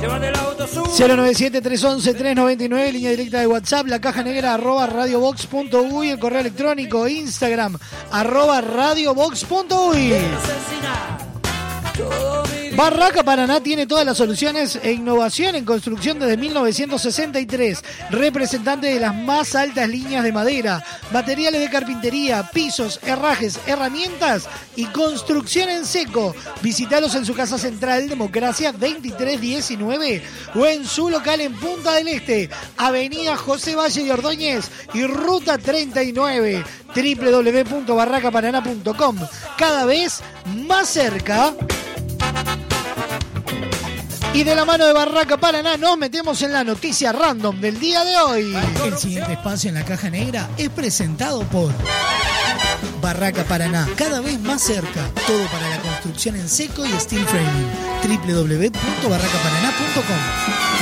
Llévate 0.00 0.28
el 0.28 0.36
auto 0.36 0.64
azul. 0.64 0.84
097-311-399, 0.84 2.92
línea 2.92 3.10
directa 3.10 3.40
de 3.40 3.46
WhatsApp, 3.46 3.86
la 3.86 4.00
caja 4.00 4.22
negra 4.22 4.54
arroba 4.54 4.86
radiobox.uy, 4.86 6.10
el 6.10 6.18
correo 6.18 6.40
electrónico, 6.40 7.06
Instagram, 7.06 7.78
arroba 8.10 8.60
radiobox.uy. 8.60 10.14
Barraca 12.76 13.22
Paraná 13.22 13.62
tiene 13.62 13.86
todas 13.86 14.06
las 14.06 14.16
soluciones 14.16 14.80
e 14.82 14.92
innovación 14.92 15.56
en 15.56 15.66
construcción 15.66 16.18
desde 16.18 16.38
1963. 16.38 17.84
Representante 18.10 18.86
de 18.86 18.98
las 18.98 19.14
más 19.14 19.54
altas 19.54 19.86
líneas 19.88 20.24
de 20.24 20.32
madera, 20.32 20.82
materiales 21.12 21.60
de 21.60 21.68
carpintería, 21.68 22.48
pisos, 22.50 22.98
herrajes, 23.02 23.60
herramientas 23.66 24.48
y 24.74 24.86
construcción 24.86 25.68
en 25.68 25.84
seco. 25.84 26.34
Visítalos 26.62 27.14
en 27.14 27.26
su 27.26 27.34
casa 27.34 27.58
central, 27.58 28.08
Democracia 28.08 28.72
2319 28.72 30.22
o 30.54 30.66
en 30.66 30.86
su 30.86 31.10
local 31.10 31.42
en 31.42 31.52
Punta 31.54 31.92
del 31.92 32.08
Este, 32.08 32.48
Avenida 32.78 33.36
José 33.36 33.76
Valle 33.76 34.02
de 34.02 34.12
Ordóñez 34.12 34.70
y 34.94 35.06
Ruta 35.06 35.58
39 35.58 36.64
www.barracaparaná.com 36.94 39.18
cada 39.58 39.84
vez 39.84 40.22
más 40.66 40.88
cerca 40.88 41.52
y 44.34 44.44
de 44.44 44.54
la 44.54 44.64
mano 44.64 44.86
de 44.86 44.92
Barraca 44.92 45.36
Paraná 45.36 45.76
nos 45.76 45.98
metemos 45.98 46.40
en 46.42 46.52
la 46.52 46.62
noticia 46.64 47.12
random 47.12 47.60
del 47.60 47.78
día 47.78 48.02
de 48.04 48.16
hoy. 48.16 48.56
El 48.84 48.96
siguiente 48.96 49.32
espacio 49.32 49.68
en 49.68 49.74
la 49.74 49.84
caja 49.84 50.08
negra 50.10 50.48
es 50.56 50.70
presentado 50.70 51.42
por 51.44 51.70
Barraca 53.00 53.44
Paraná, 53.44 53.88
cada 53.96 54.20
vez 54.20 54.40
más 54.40 54.62
cerca. 54.62 55.08
Todo 55.26 55.44
para 55.46 55.68
la 55.68 55.78
construcción 55.78 56.36
en 56.36 56.48
seco 56.48 56.86
y 56.86 56.92
steel 56.92 57.26
framing. 57.26 57.70
www.barracaparaná.com 58.26 60.81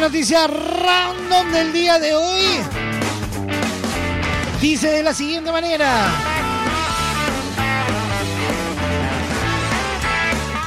Noticia 0.00 0.46
random 0.46 1.50
del 1.52 1.72
día 1.72 1.98
de 1.98 2.14
hoy 2.14 2.42
dice 4.60 4.88
de 4.88 5.02
la 5.02 5.14
siguiente 5.14 5.50
manera. 5.50 6.06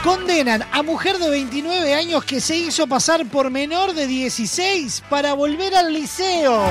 Condenan 0.03 0.63
a 0.71 0.81
mujer 0.81 1.17
de 1.19 1.29
29 1.29 1.93
años 1.93 2.23
que 2.25 2.41
se 2.41 2.57
hizo 2.57 2.87
pasar 2.87 3.25
por 3.27 3.51
menor 3.51 3.93
de 3.93 4.07
16 4.07 5.03
para 5.09 5.33
volver 5.33 5.75
al 5.75 5.93
liceo. 5.93 6.63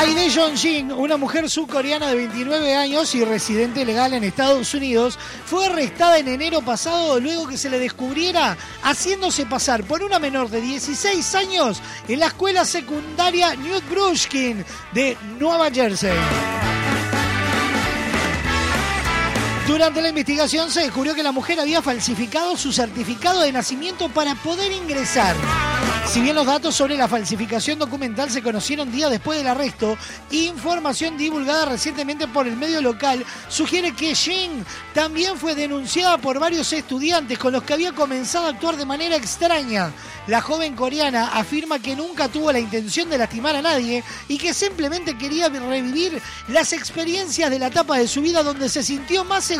Aide 0.00 0.30
Jong-jin, 0.30 0.92
una 0.92 1.18
mujer 1.18 1.50
surcoreana 1.50 2.08
de 2.08 2.14
29 2.14 2.74
años 2.74 3.14
y 3.14 3.22
residente 3.22 3.84
legal 3.84 4.14
en 4.14 4.24
Estados 4.24 4.72
Unidos, 4.72 5.18
fue 5.44 5.66
arrestada 5.66 6.16
en 6.16 6.26
enero 6.28 6.62
pasado 6.62 7.20
luego 7.20 7.46
que 7.46 7.58
se 7.58 7.68
le 7.68 7.78
descubriera 7.78 8.56
haciéndose 8.82 9.44
pasar 9.44 9.84
por 9.84 10.02
una 10.02 10.18
menor 10.18 10.48
de 10.48 10.62
16 10.62 11.34
años 11.34 11.82
en 12.08 12.18
la 12.18 12.28
escuela 12.28 12.64
secundaria 12.64 13.54
Newt 13.56 13.86
Brushkin 13.90 14.64
de 14.94 15.18
Nueva 15.38 15.70
Jersey. 15.70 16.16
Durante 19.70 20.02
la 20.02 20.08
investigación 20.08 20.68
se 20.68 20.80
descubrió 20.80 21.14
que 21.14 21.22
la 21.22 21.30
mujer 21.30 21.60
había 21.60 21.80
falsificado 21.80 22.56
su 22.56 22.72
certificado 22.72 23.42
de 23.42 23.52
nacimiento 23.52 24.08
para 24.08 24.34
poder 24.34 24.72
ingresar. 24.72 25.36
Si 26.08 26.20
bien 26.20 26.34
los 26.34 26.44
datos 26.44 26.74
sobre 26.74 26.96
la 26.96 27.06
falsificación 27.06 27.78
documental 27.78 28.30
se 28.30 28.42
conocieron 28.42 28.90
días 28.90 29.12
después 29.12 29.38
del 29.38 29.46
arresto, 29.46 29.96
información 30.32 31.16
divulgada 31.16 31.66
recientemente 31.66 32.26
por 32.26 32.48
el 32.48 32.56
medio 32.56 32.82
local 32.82 33.24
sugiere 33.48 33.92
que 33.92 34.16
Jin 34.16 34.66
también 34.92 35.36
fue 35.36 35.54
denunciada 35.54 36.18
por 36.18 36.40
varios 36.40 36.72
estudiantes 36.72 37.38
con 37.38 37.52
los 37.52 37.62
que 37.62 37.74
había 37.74 37.92
comenzado 37.92 38.46
a 38.46 38.50
actuar 38.50 38.76
de 38.76 38.86
manera 38.86 39.14
extraña. 39.14 39.92
La 40.26 40.40
joven 40.40 40.74
coreana 40.74 41.28
afirma 41.28 41.78
que 41.78 41.94
nunca 41.94 42.28
tuvo 42.28 42.50
la 42.50 42.58
intención 42.58 43.08
de 43.08 43.18
lastimar 43.18 43.54
a 43.54 43.62
nadie 43.62 44.02
y 44.26 44.36
que 44.36 44.52
simplemente 44.52 45.16
quería 45.16 45.48
revivir 45.48 46.20
las 46.48 46.72
experiencias 46.72 47.50
de 47.50 47.58
la 47.60 47.68
etapa 47.68 47.98
de 47.98 48.08
su 48.08 48.20
vida 48.20 48.42
donde 48.42 48.68
se 48.68 48.82
sintió 48.82 49.24
más 49.24 49.44
segura. 49.44 49.59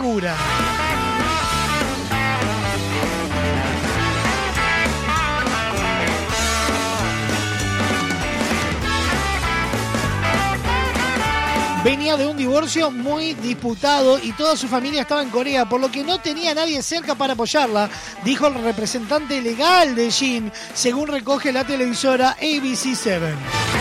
Venía 11.84 12.16
de 12.16 12.26
un 12.26 12.36
divorcio 12.36 12.90
muy 12.90 13.34
disputado 13.34 14.18
y 14.18 14.32
toda 14.32 14.56
su 14.56 14.68
familia 14.68 15.02
estaba 15.02 15.22
en 15.22 15.30
Corea, 15.30 15.68
por 15.68 15.80
lo 15.80 15.90
que 15.90 16.04
no 16.04 16.20
tenía 16.20 16.54
nadie 16.54 16.82
cerca 16.82 17.14
para 17.14 17.32
apoyarla, 17.32 17.90
dijo 18.24 18.46
el 18.46 18.54
representante 18.62 19.40
legal 19.40 19.94
de 19.94 20.10
Jin, 20.10 20.52
según 20.74 21.08
recoge 21.08 21.52
la 21.52 21.64
televisora 21.64 22.36
ABC7. 22.40 23.79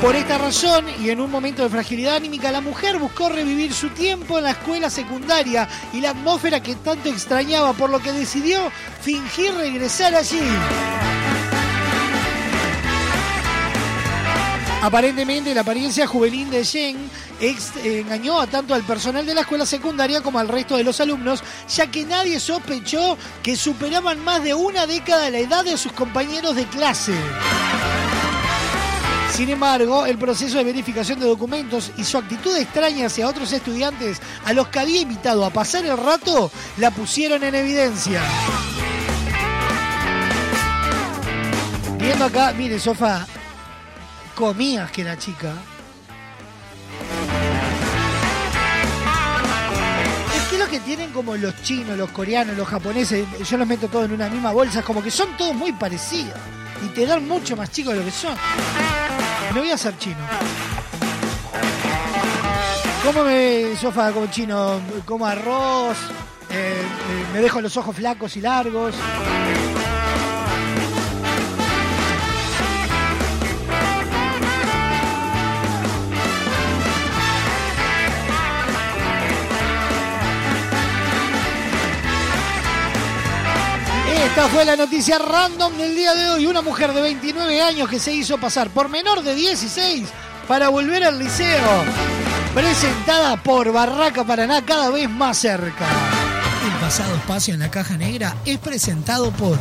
Por 0.00 0.14
esta 0.14 0.38
razón, 0.38 0.84
y 1.02 1.10
en 1.10 1.20
un 1.20 1.28
momento 1.30 1.62
de 1.64 1.68
fragilidad 1.68 2.16
anímica, 2.16 2.52
la 2.52 2.60
mujer 2.60 2.98
buscó 2.98 3.28
revivir 3.30 3.74
su 3.74 3.88
tiempo 3.90 4.38
en 4.38 4.44
la 4.44 4.52
escuela 4.52 4.90
secundaria 4.90 5.68
y 5.92 6.00
la 6.00 6.10
atmósfera 6.10 6.62
que 6.62 6.76
tanto 6.76 7.08
extrañaba, 7.08 7.72
por 7.72 7.90
lo 7.90 7.98
que 7.98 8.12
decidió 8.12 8.60
fingir 9.02 9.52
regresar 9.54 10.14
allí. 10.14 10.40
Aparentemente 14.82 15.52
la 15.52 15.62
apariencia 15.62 16.06
juvenil 16.06 16.48
de 16.50 16.64
Jen 16.64 17.10
ex- 17.40 17.72
engañó 17.84 18.40
a 18.40 18.46
tanto 18.46 18.74
al 18.74 18.84
personal 18.84 19.26
de 19.26 19.34
la 19.34 19.40
escuela 19.40 19.66
secundaria 19.66 20.20
como 20.22 20.38
al 20.38 20.46
resto 20.46 20.76
de 20.76 20.84
los 20.84 21.00
alumnos, 21.00 21.42
ya 21.74 21.88
que 21.90 22.04
nadie 22.06 22.38
sospechó 22.38 23.18
que 23.42 23.56
superaban 23.56 24.22
más 24.22 24.44
de 24.44 24.54
una 24.54 24.86
década 24.86 25.28
la 25.30 25.38
edad 25.38 25.64
de 25.64 25.76
sus 25.76 25.90
compañeros 25.90 26.54
de 26.54 26.64
clase. 26.66 27.12
Sin 29.32 29.50
embargo, 29.50 30.04
el 30.06 30.18
proceso 30.18 30.58
de 30.58 30.64
verificación 30.64 31.20
de 31.20 31.26
documentos 31.26 31.92
y 31.96 32.04
su 32.04 32.18
actitud 32.18 32.56
extraña 32.56 33.06
hacia 33.06 33.28
otros 33.28 33.52
estudiantes 33.52 34.20
a 34.44 34.52
los 34.52 34.68
que 34.68 34.80
había 34.80 35.00
invitado 35.00 35.44
a 35.44 35.50
pasar 35.50 35.84
el 35.84 35.96
rato 35.96 36.50
la 36.78 36.90
pusieron 36.90 37.44
en 37.44 37.54
evidencia. 37.54 38.20
Viendo 41.98 42.24
acá, 42.24 42.52
mire, 42.56 42.80
Sofa, 42.80 43.26
comías 44.34 44.90
que 44.90 45.04
la 45.04 45.16
chica. 45.18 45.52
Es 50.36 50.42
que 50.50 50.58
lo 50.58 50.68
que 50.68 50.80
tienen 50.80 51.10
como 51.12 51.36
los 51.36 51.62
chinos, 51.62 51.96
los 51.96 52.10
coreanos, 52.10 52.56
los 52.56 52.66
japoneses, 52.66 53.26
yo 53.48 53.56
los 53.56 53.68
meto 53.68 53.88
todos 53.88 54.06
en 54.06 54.12
una 54.12 54.28
misma 54.28 54.52
bolsa, 54.52 54.82
como 54.82 55.02
que 55.02 55.10
son 55.10 55.36
todos 55.36 55.54
muy 55.54 55.72
parecidos 55.72 56.34
y 56.84 56.88
te 56.88 57.06
dan 57.06 57.26
mucho 57.26 57.56
más 57.56 57.70
chicos 57.70 57.94
de 57.94 58.00
lo 58.00 58.04
que 58.04 58.10
son. 58.10 58.36
Me 59.54 59.60
voy 59.60 59.70
a 59.70 59.74
hacer 59.74 59.96
chino. 59.98 60.18
¿Cómo 63.04 63.24
me 63.24 63.74
sofá 63.76 64.12
como 64.12 64.26
chino? 64.26 64.80
Como 65.06 65.26
arroz, 65.26 65.96
eh, 66.50 66.74
eh, 66.82 67.26
me 67.32 67.40
dejo 67.40 67.60
los 67.60 67.76
ojos 67.76 67.96
flacos 67.96 68.36
y 68.36 68.40
largos. 68.40 68.94
Esta 84.38 84.50
fue 84.50 84.64
la 84.64 84.76
noticia 84.76 85.18
random 85.18 85.76
del 85.76 85.96
día 85.96 86.14
de 86.14 86.30
hoy. 86.30 86.46
Una 86.46 86.62
mujer 86.62 86.92
de 86.92 87.02
29 87.02 87.60
años 87.60 87.88
que 87.88 87.98
se 87.98 88.12
hizo 88.12 88.38
pasar 88.38 88.70
por 88.70 88.88
menor 88.88 89.24
de 89.24 89.34
16 89.34 90.08
para 90.46 90.68
volver 90.68 91.02
al 91.02 91.18
liceo. 91.18 91.82
Presentada 92.54 93.42
por 93.42 93.72
Barraca 93.72 94.22
Paraná 94.22 94.64
cada 94.64 94.90
vez 94.90 95.10
más 95.10 95.38
cerca. 95.38 95.88
El 96.64 96.70
pasado 96.80 97.16
espacio 97.16 97.52
en 97.52 97.58
la 97.58 97.72
caja 97.72 97.96
negra 97.96 98.36
es 98.44 98.58
presentado 98.58 99.32
por 99.32 99.58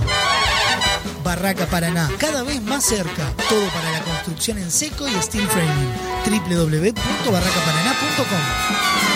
Barraca 1.23 1.65
Paraná, 1.65 2.11
cada 2.19 2.43
vez 2.43 2.61
más 2.61 2.85
cerca. 2.85 3.33
Todo 3.49 3.67
para 3.69 3.91
la 3.91 4.01
construcción 4.01 4.59
en 4.59 4.69
seco 4.69 5.07
y 5.07 5.13
steel 5.23 5.47
framing. 5.47 5.91
www.barracaparaná.com 6.23 9.06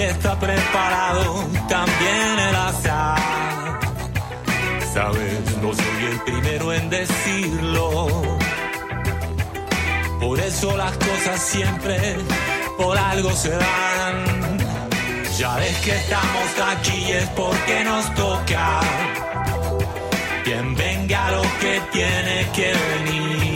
Está 0.00 0.34
preparado 0.40 1.44
también 1.68 2.38
el 2.48 2.56
azar. 2.56 3.80
Sabes, 4.94 5.58
no 5.60 5.74
soy 5.74 6.04
el 6.10 6.20
primero 6.22 6.72
en 6.72 6.88
decirlo. 6.88 8.08
Por 10.18 10.40
eso 10.40 10.74
las 10.74 10.96
cosas 10.96 11.42
siempre 11.42 12.16
por 12.78 12.96
algo 12.96 13.30
se 13.32 13.50
dan. 13.50 14.58
Ya 15.36 15.56
ves 15.56 15.76
que 15.80 15.90
estamos 15.90 16.48
aquí 16.72 17.12
es 17.12 17.28
porque 17.36 17.84
nos 17.84 18.14
toca. 18.14 18.80
Quien 20.44 20.74
venga 20.76 21.30
lo 21.30 21.42
que 21.60 21.78
tiene 21.92 22.46
que 22.54 22.72
venir. 22.72 23.49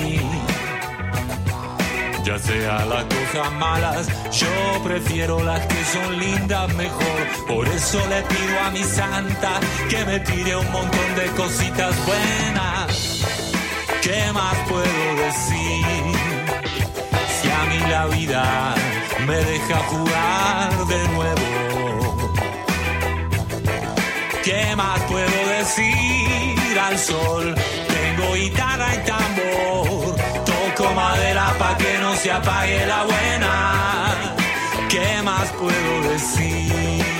Ya 2.24 2.38
sea 2.38 2.86
las 2.86 3.04
cosas 3.04 3.52
malas, 3.52 4.08
yo 4.32 4.82
prefiero 4.82 5.44
las 5.44 5.60
que 5.66 5.84
son 5.84 6.18
lindas 6.18 6.74
mejor. 6.74 7.46
Por 7.46 7.68
eso 7.68 8.00
le 8.08 8.22
pido 8.22 8.60
a 8.60 8.70
mi 8.70 8.82
santa 8.82 9.60
que 9.90 10.04
me 10.06 10.20
tire 10.20 10.56
un 10.56 10.72
montón 10.72 11.16
de 11.16 11.26
cositas 11.36 11.94
buenas. 12.06 13.20
¿Qué 14.00 14.32
más 14.32 14.56
puedo 14.70 15.16
decir? 15.16 15.84
Si 17.42 17.50
a 17.50 17.64
mí 17.68 17.90
la 17.90 18.06
vida 18.06 18.74
me 19.26 19.36
deja 19.36 19.76
jugar 19.90 20.86
de 20.86 21.08
nuevo. 21.08 21.54
¿Qué 24.42 24.74
más 24.76 25.00
puedo 25.02 25.48
decir 25.58 26.78
al 26.78 26.98
sol? 26.98 27.54
Tengo 27.88 28.34
guitarra 28.34 28.94
y 28.94 28.98
tambor. 29.06 30.13
Se 32.24 32.32
apague 32.32 32.86
la 32.86 33.04
buena. 33.04 34.14
¿Qué 34.88 35.22
más 35.22 35.52
puedo 35.52 36.08
decir? 36.08 37.13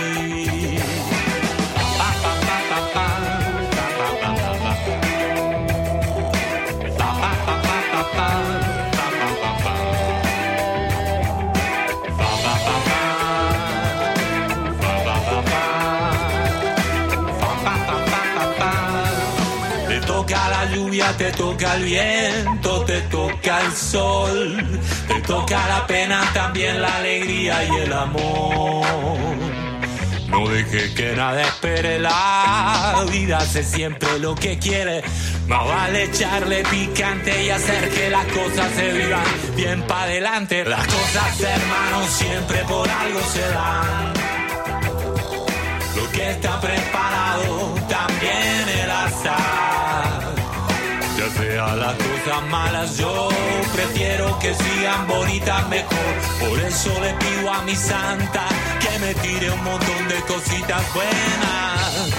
Te 21.16 21.30
toca 21.32 21.74
el 21.76 21.84
viento, 21.84 22.84
te 22.84 23.00
toca 23.02 23.60
el 23.60 23.72
sol, 23.72 24.80
te 25.06 25.20
toca 25.22 25.66
la 25.68 25.86
pena, 25.86 26.20
también 26.32 26.80
la 26.80 26.96
alegría 26.96 27.64
y 27.64 27.76
el 27.76 27.92
amor. 27.92 28.84
No 30.28 30.48
deje 30.48 30.92
que 30.94 31.14
nada 31.14 31.42
espere, 31.42 31.98
la 32.00 33.04
vida 33.10 33.38
hace 33.38 33.62
siempre 33.62 34.18
lo 34.18 34.34
que 34.34 34.58
quiere. 34.58 35.02
Más 35.46 35.66
vale 35.66 36.04
echarle 36.04 36.64
picante 36.64 37.44
y 37.44 37.50
hacer 37.50 37.88
que 37.90 38.10
las 38.10 38.24
cosas 38.26 38.72
se 38.74 38.92
vivan 38.92 39.24
bien 39.56 39.82
para 39.82 40.04
adelante. 40.04 40.64
Las 40.64 40.86
cosas, 40.86 41.40
hermanos, 41.40 42.10
siempre 42.10 42.58
por 42.64 42.88
algo 42.88 43.20
se 43.32 43.48
dan. 43.48 44.12
Lo 45.96 46.10
que 46.10 46.30
está 46.30 46.60
preparado 46.60 47.73
Sea 51.36 51.74
las 51.74 51.94
cosas 51.94 52.42
malas, 52.48 52.96
yo 52.96 53.28
prefiero 53.72 54.38
que 54.38 54.54
sigan 54.54 55.06
bonitas 55.08 55.68
mejor. 55.68 56.14
Por 56.40 56.60
eso 56.60 56.90
le 57.00 57.12
pido 57.14 57.52
a 57.52 57.62
mi 57.62 57.74
santa 57.74 58.46
que 58.80 58.98
me 59.00 59.14
tire 59.14 59.50
un 59.50 59.64
montón 59.64 60.08
de 60.08 60.20
cositas 60.32 60.82
buenas. 60.94 62.10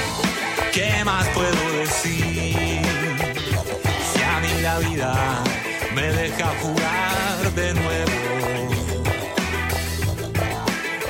¿Qué 0.73 1.03
más 1.05 1.25
puedo 1.29 1.77
decir? 1.79 2.81
Si 4.11 4.21
a 4.21 4.39
mí 4.41 4.61
la 4.61 4.79
vida 4.79 5.43
me 5.93 6.07
deja 6.11 6.47
jugar 6.61 7.53
de 7.55 7.73
nuevo. 7.73 8.11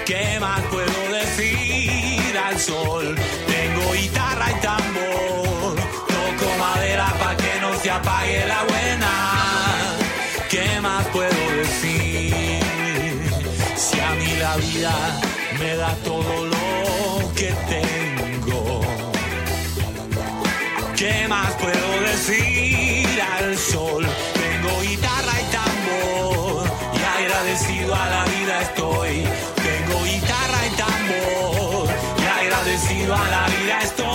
¿Qué 0.05 0.37
más 0.39 0.61
puedo 0.65 1.13
decir 1.13 2.37
al 2.37 2.59
sol? 2.59 3.15
Vida 14.57 14.93
me 15.59 15.75
da 15.75 15.95
todo 16.03 16.45
lo 16.45 17.33
que 17.35 17.53
tengo. 17.69 18.81
¿Qué 20.95 21.27
más 21.27 21.53
puedo 21.55 22.01
decir 22.01 23.21
al 23.37 23.57
sol? 23.57 24.05
Tengo 24.33 24.81
guitarra 24.81 25.33
y 25.41 25.45
tambor 25.51 26.67
y 26.93 27.23
agradecido 27.23 27.95
a 27.95 28.09
la 28.09 28.25
vida 28.25 28.61
estoy. 28.61 29.27
Tengo 29.55 30.03
guitarra 30.03 30.59
y 30.67 30.75
tambor 30.75 31.89
y 32.17 32.45
agradecido 32.45 33.15
a 33.15 33.29
la 33.29 33.45
vida 33.47 33.79
estoy. 33.81 34.14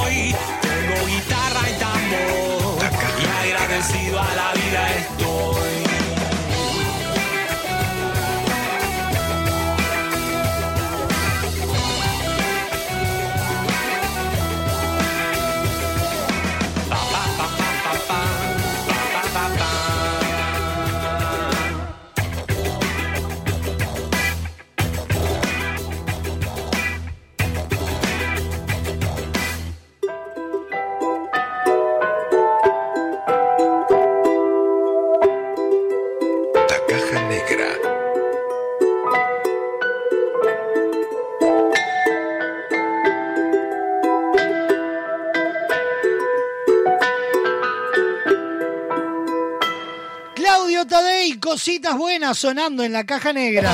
Cositas 51.51 51.99
buenas 51.99 52.39
sonando 52.39 52.85
en 52.85 52.93
la 52.93 53.05
caja 53.05 53.33
negra. 53.33 53.73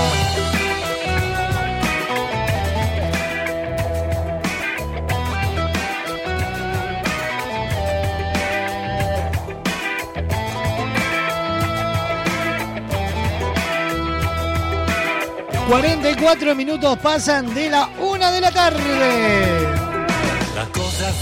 ...44 15.69 16.55
minutos 16.55 16.97
pasan 17.01 17.53
de 17.53 17.69
la 17.69 17.91
una 17.99 18.31
de 18.31 18.41
la 18.41 18.53
tarde. 18.53 19.86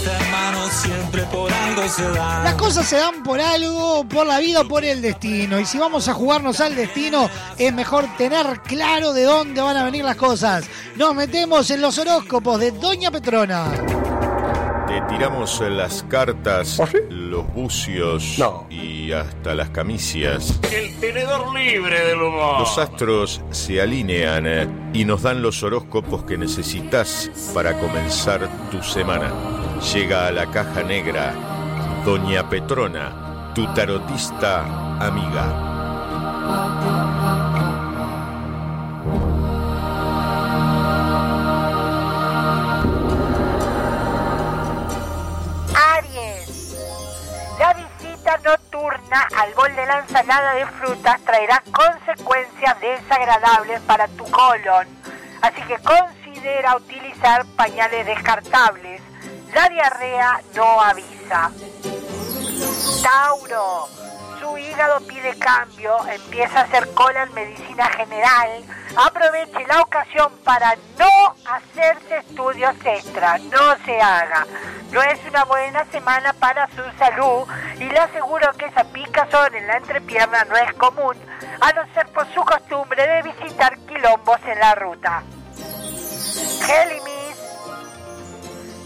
Las 0.05 0.13
cosas, 0.13 0.21
hermanos, 0.21 0.71
siempre 0.71 1.23
por 1.23 1.51
algo 1.51 1.89
se 1.89 2.03
dan. 2.03 2.43
Las 2.43 2.53
cosas 2.55 2.87
se 2.87 2.97
dan 2.97 3.23
por 3.23 3.41
algo, 3.41 4.07
por 4.07 4.27
la 4.27 4.39
vida 4.39 4.61
o 4.61 4.67
por 4.67 4.85
el 4.85 5.01
destino. 5.01 5.59
Y 5.59 5.65
si 5.65 5.79
vamos 5.79 6.07
a 6.07 6.13
jugarnos 6.13 6.61
al 6.61 6.75
destino, 6.75 7.27
es 7.57 7.73
mejor 7.73 8.05
tener 8.15 8.61
claro 8.61 9.13
de 9.13 9.23
dónde 9.23 9.61
van 9.61 9.77
a 9.77 9.83
venir 9.83 10.05
las 10.05 10.15
cosas. 10.15 10.65
Nos 10.95 11.15
metemos 11.15 11.71
en 11.71 11.81
los 11.81 11.97
horóscopos 11.97 12.59
de 12.59 12.71
Doña 12.71 13.09
Petrona. 13.09 13.71
Te 14.87 15.01
tiramos 15.09 15.59
las 15.61 16.03
cartas, 16.03 16.79
los 17.09 17.51
bucios 17.51 18.37
y 18.69 19.11
hasta 19.11 19.55
las 19.55 19.71
camicias. 19.71 20.59
El 20.71 20.95
tenedor 20.99 21.51
libre 21.55 22.05
del 22.05 22.21
humor. 22.21 22.59
Los 22.59 22.77
astros 22.77 23.41
se 23.49 23.81
alinean 23.81 24.45
eh, 24.45 24.67
y 24.93 25.03
nos 25.03 25.23
dan 25.23 25.41
los 25.41 25.63
horóscopos 25.63 26.23
que 26.25 26.37
necesitas 26.37 27.31
para 27.55 27.79
comenzar 27.79 28.47
tu 28.69 28.83
semana. 28.83 29.64
Llega 29.81 30.27
a 30.27 30.31
la 30.31 30.45
caja 30.47 30.83
negra 30.83 31.33
Doña 32.05 32.47
Petrona, 32.49 33.51
tu 33.53 33.65
tarotista 33.73 34.61
amiga. 34.99 35.45
Aries, 45.95 46.75
la 47.59 47.73
visita 47.73 48.37
nocturna 48.43 49.27
al 49.37 49.53
bol 49.55 49.75
de 49.75 49.85
la 49.85 49.99
ensalada 49.99 50.53
de 50.53 50.65
frutas 50.67 51.21
traerá 51.21 51.63
consecuencias 51.71 52.79
desagradables 52.81 53.81
para 53.81 54.07
tu 54.09 54.23
colon, 54.25 54.87
así 55.41 55.61
que 55.63 55.77
considera 55.79 56.75
utilizar 56.77 57.45
pañales 57.55 58.05
descartables. 58.05 59.04
La 59.55 59.69
diarrea 59.69 60.41
no 60.53 60.81
avisa. 60.81 61.49
Tauro, 63.01 63.87
su 64.37 64.57
hígado 64.57 64.99
pide 65.07 65.33
cambio, 65.39 65.95
empieza 66.09 66.59
a 66.59 66.63
hacer 66.63 66.93
cola 66.93 67.23
en 67.23 67.33
medicina 67.33 67.87
general. 67.87 68.65
Aproveche 68.97 69.65
la 69.65 69.79
ocasión 69.79 70.33
para 70.43 70.75
no 70.99 71.35
hacerse 71.49 72.17
estudios 72.17 72.75
extra, 72.83 73.37
no 73.37 73.77
se 73.85 74.01
haga. 74.01 74.45
No 74.91 75.01
es 75.01 75.21
una 75.25 75.45
buena 75.45 75.85
semana 75.85 76.33
para 76.33 76.67
su 76.71 76.83
salud 76.99 77.47
y 77.79 77.85
le 77.85 77.99
aseguro 77.99 78.51
que 78.57 78.65
esa 78.65 78.83
picazón 78.83 79.55
en 79.55 79.67
la 79.67 79.77
entrepierna 79.77 80.43
no 80.43 80.57
es 80.57 80.73
común, 80.73 81.15
a 81.61 81.71
no 81.71 81.93
ser 81.93 82.07
por 82.07 82.27
su 82.33 82.41
costumbre 82.43 83.07
de 83.07 83.21
visitar 83.21 83.77
quilombos 83.87 84.39
en 84.47 84.59
la 84.59 84.75
ruta. 84.75 85.23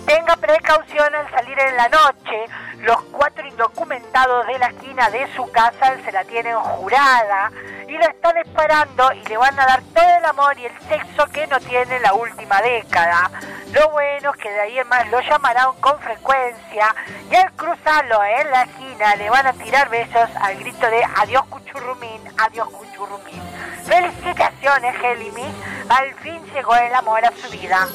Tenga 0.09 0.35
precaución 0.37 1.13
al 1.13 1.29
salir 1.29 1.59
en 1.59 1.77
la 1.77 1.87
noche. 1.87 2.45
Los 2.79 2.99
cuatro 3.11 3.45
indocumentados 3.45 4.47
de 4.47 4.57
la 4.57 4.65
esquina 4.65 5.07
de 5.11 5.31
su 5.35 5.51
casa 5.51 5.97
se 6.03 6.11
la 6.11 6.23
tienen 6.23 6.55
jurada 6.55 7.51
y 7.87 7.91
lo 7.91 8.03
están 8.05 8.35
esperando 8.37 9.13
y 9.13 9.23
le 9.27 9.37
van 9.37 9.59
a 9.59 9.67
dar 9.67 9.83
todo 9.93 10.09
el 10.17 10.25
amor 10.25 10.57
y 10.57 10.65
el 10.65 10.79
sexo 10.87 11.27
que 11.27 11.45
no 11.45 11.59
tiene 11.59 11.97
en 11.97 12.01
la 12.01 12.15
última 12.15 12.59
década. 12.59 13.29
Lo 13.71 13.87
bueno 13.91 14.31
es 14.31 14.41
que 14.41 14.49
de 14.49 14.61
ahí 14.61 14.79
en 14.79 14.87
más 14.87 15.07
lo 15.11 15.21
llamarán 15.21 15.73
con 15.79 15.99
frecuencia 15.99 16.95
y 17.29 17.35
al 17.35 17.51
cruzarlo 17.51 18.23
en 18.23 18.49
la 18.49 18.63
esquina 18.63 19.15
le 19.15 19.29
van 19.29 19.45
a 19.45 19.53
tirar 19.53 19.89
besos 19.89 20.27
al 20.41 20.55
grito 20.55 20.89
de 20.89 21.03
adiós 21.17 21.45
cuchurrumín, 21.51 22.23
adiós 22.35 22.67
cuchurrumín. 22.69 23.43
Felicitaciones, 23.85 24.97
Géminis. 24.97 25.53
Al 25.87 26.15
fin 26.15 26.43
llegó 26.51 26.75
el 26.75 26.95
amor 26.95 27.23
a 27.23 27.31
su 27.31 27.47
vida. 27.51 27.87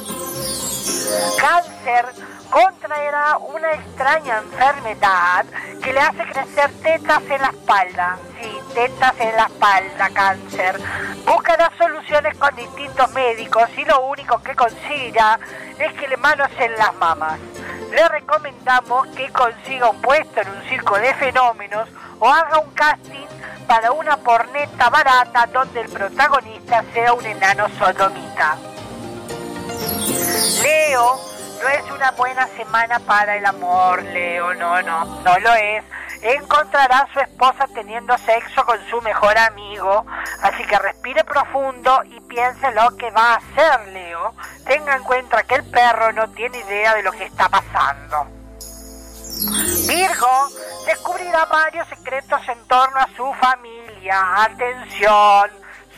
Cáncer 1.38 2.06
contraerá 2.50 3.38
una 3.38 3.72
extraña 3.72 4.38
enfermedad 4.38 5.46
que 5.82 5.92
le 5.92 6.00
hace 6.00 6.24
crecer 6.24 6.70
tetas 6.82 7.22
en 7.22 7.40
la 7.40 7.48
espalda. 7.48 8.18
Sí, 8.40 8.58
tetas 8.74 9.14
en 9.18 9.36
la 9.36 9.44
espalda, 9.44 10.10
cáncer. 10.12 10.80
Buscará 11.26 11.70
soluciones 11.78 12.36
con 12.36 12.54
distintos 12.54 13.10
médicos 13.12 13.68
y 13.76 13.84
lo 13.84 14.04
único 14.06 14.42
que 14.42 14.54
consiga 14.54 15.38
es 15.78 15.92
que 15.94 16.08
le 16.08 16.16
manoseen 16.18 16.72
las 16.76 16.94
mamas. 16.96 17.38
Le 17.90 18.08
recomendamos 18.08 19.06
que 19.08 19.30
consiga 19.32 19.88
un 19.88 20.00
puesto 20.02 20.42
en 20.42 20.48
un 20.48 20.62
circo 20.68 20.98
de 20.98 21.14
fenómenos 21.14 21.88
o 22.18 22.28
haga 22.28 22.58
un 22.58 22.70
casting 22.72 23.26
para 23.66 23.92
una 23.92 24.16
porneta 24.18 24.90
barata 24.90 25.46
donde 25.52 25.80
el 25.80 25.88
protagonista 25.88 26.84
sea 26.92 27.14
un 27.14 27.24
enano 27.24 27.68
sodomita. 27.78 28.58
Leo, 30.62 31.20
no 31.62 31.68
es 31.68 31.90
una 31.90 32.10
buena 32.12 32.46
semana 32.48 32.98
para 33.00 33.36
el 33.36 33.46
amor, 33.46 34.02
Leo, 34.02 34.52
no, 34.54 34.82
no, 34.82 35.04
no 35.22 35.38
lo 35.38 35.54
es. 35.54 35.84
Encontrará 36.22 37.00
a 37.00 37.12
su 37.12 37.20
esposa 37.20 37.68
teniendo 37.74 38.16
sexo 38.18 38.64
con 38.64 38.78
su 38.88 39.00
mejor 39.02 39.36
amigo, 39.36 40.04
así 40.42 40.64
que 40.64 40.78
respire 40.78 41.22
profundo 41.22 42.02
y 42.04 42.20
piense 42.22 42.70
lo 42.72 42.96
que 42.96 43.10
va 43.10 43.34
a 43.34 43.36
hacer, 43.36 43.88
Leo. 43.92 44.34
Tenga 44.66 44.96
en 44.96 45.04
cuenta 45.04 45.42
que 45.44 45.56
el 45.56 45.70
perro 45.70 46.12
no 46.12 46.30
tiene 46.30 46.58
idea 46.58 46.94
de 46.94 47.02
lo 47.02 47.12
que 47.12 47.24
está 47.24 47.48
pasando. 47.48 48.26
Virgo 49.86 50.48
descubrirá 50.86 51.44
varios 51.44 51.86
secretos 51.88 52.40
en 52.48 52.66
torno 52.66 52.98
a 52.98 53.08
su 53.16 53.32
familia. 53.34 54.44
Atención, 54.44 55.50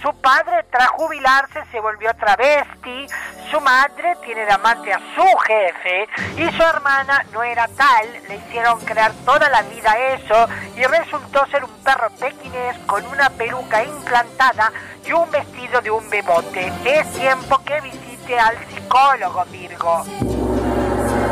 su 0.03 0.13
padre 0.21 0.65
tras 0.71 0.89
jubilarse 0.89 1.65
se 1.71 1.81
volvió 1.81 2.13
travesti, 2.15 3.07
su 3.51 3.61
madre 3.61 4.17
tiene 4.25 4.45
de 4.45 4.53
amante 4.53 4.93
a 4.93 4.99
su 5.15 5.25
jefe 5.47 6.09
y 6.37 6.57
su 6.57 6.63
hermana 6.63 7.25
no 7.33 7.43
era 7.43 7.69
tal, 7.69 8.07
le 8.29 8.37
hicieron 8.37 8.81
crear 8.81 9.13
toda 9.25 9.49
la 9.49 9.63
vida 9.63 9.97
eso 10.15 10.49
y 10.77 10.83
resultó 10.85 11.47
ser 11.47 11.65
un 11.65 11.73
perro 11.83 12.11
pequinés 12.19 12.79
con 12.87 13.05
una 13.07 13.31
peluca 13.31 13.85
implantada 13.85 14.73
y 15.05 15.13
un 15.13 15.31
vestido 15.31 15.81
de 15.81 15.91
un 15.91 16.09
bebote. 16.11 16.73
Es 16.85 17.11
tiempo 17.13 17.61
que 17.65 17.81
visite 17.81 18.39
al 18.39 18.57
psicólogo 18.69 19.45
Virgo. 19.47 20.05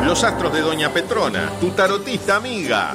Los 0.02 0.22
astros 0.22 0.52
de 0.52 0.60
Doña 0.60 0.90
Petrona, 0.90 1.50
tu 1.60 1.70
tarotista 1.70 2.36
amiga. 2.36 2.94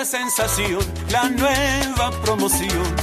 es 0.00 0.08
sensación, 0.08 0.80
la 1.10 1.28
nueva 1.28 2.10
promoción. 2.22 2.96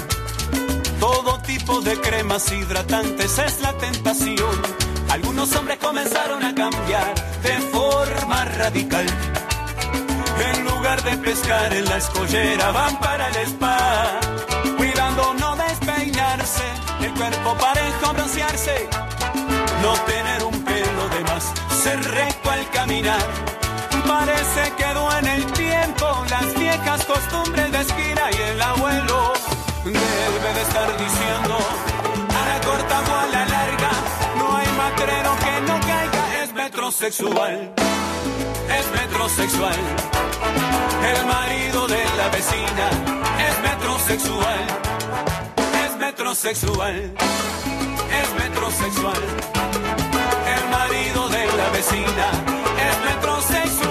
Todo 0.99 1.39
tipo 1.41 1.81
de 1.81 1.99
cremas 1.99 2.51
hidratantes 2.51 3.37
es 3.37 3.61
la 3.61 3.73
tentación. 3.73 4.61
Algunos 5.09 5.55
hombres 5.55 5.77
comenzaron 5.77 6.43
a 6.43 6.55
cambiar 6.55 7.13
de 7.43 7.59
forma 7.71 8.45
radical. 8.45 9.05
En 10.51 10.65
lugar 10.65 11.03
de 11.03 11.17
pescar 11.17 11.71
en 11.73 11.85
la 11.85 11.97
escollera 11.97 12.71
van 12.71 12.99
para 12.99 13.27
el 13.29 13.35
spa. 13.47 14.19
Cuidando 14.77 15.33
no 15.35 15.55
despeinarse, 15.55 16.63
el 17.01 17.13
cuerpo 17.13 17.55
parejo 17.59 18.13
broncearse. 18.13 18.89
No 19.83 19.93
tener 20.05 20.43
un 20.43 20.63
pelo 20.63 21.09
de 21.09 21.23
más, 21.25 21.53
ser 21.83 22.03
recto 22.11 22.49
al 22.49 22.69
caminar. 22.71 23.66
Parece 24.07 24.71
que 24.77 24.87
en 25.19 25.27
el 25.27 25.45
tiempo 25.51 26.05
las 26.29 26.53
viejas 26.57 27.05
costumbres 27.05 27.71
de 27.71 27.81
esquina 27.81 28.21
y 28.31 28.41
el 28.51 28.61
abuelo 28.61 29.33
debe 29.83 30.53
de 30.53 30.61
estar 30.61 30.97
diciendo 30.97 31.57
a 32.29 32.45
la 32.49 32.61
corta 32.61 33.01
o 33.09 33.15
a 33.15 33.25
la 33.27 33.45
larga 33.45 33.91
no 34.37 34.57
hay 34.57 34.67
matrero 34.77 35.35
que 35.43 35.61
no 35.67 35.79
caiga 35.81 36.43
es 36.43 36.53
metrosexual 36.53 37.73
es 38.77 39.01
metrosexual. 39.01 39.79
El 41.13 41.25
marido 41.25 41.87
de 41.87 42.03
la 42.17 42.29
vecina 42.29 42.89
es 43.47 43.61
metrosexual 43.61 44.65
es 45.85 45.97
metrosexual 45.97 47.13
es 48.21 48.43
metrosexual. 48.43 49.23
El 50.55 50.69
marido 50.69 51.29
de 51.29 51.45
la 51.57 51.69
vecina 51.71 52.27
es 52.89 53.15
metrosexual 53.15 53.86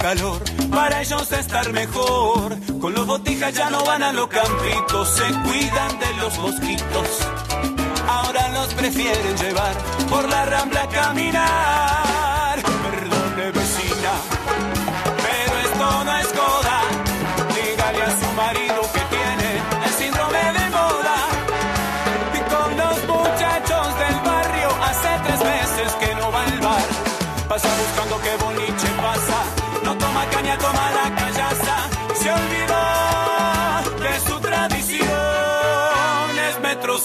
calor, 0.00 0.42
para 0.70 1.02
ellos 1.02 1.30
estar 1.32 1.72
mejor. 1.72 2.56
Con 2.80 2.94
los 2.94 3.06
botijas 3.06 3.54
ya 3.54 3.70
no 3.70 3.84
van 3.84 4.02
a 4.02 4.12
los 4.12 4.28
campitos, 4.28 5.08
se 5.08 5.26
cuidan 5.44 5.98
de 5.98 6.14
los 6.20 6.38
mosquitos. 6.38 7.08
Ahora 8.08 8.48
los 8.48 8.74
prefieren 8.74 9.36
llevar 9.36 9.74
por 10.08 10.28
la 10.28 10.46
rambla 10.46 10.82
a 10.82 10.88
caminar. 10.88 12.09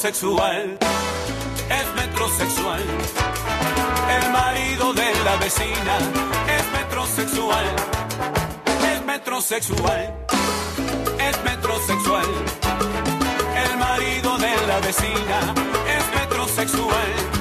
Es 0.07 1.95
metrosexual. 1.95 2.79
El 4.07 4.31
marido 4.31 4.93
de 4.93 5.11
la 5.23 5.35
vecina 5.37 5.97
es 6.47 6.71
metrosexual. 6.79 7.65
Es 8.93 9.03
metrosexual. 9.03 10.15
Es 11.17 11.43
metrosexual. 11.43 12.25
El 13.65 13.77
marido 13.79 14.37
de 14.37 14.67
la 14.67 14.79
vecina 14.79 15.39
es 15.97 16.19
metrosexual. 16.19 17.34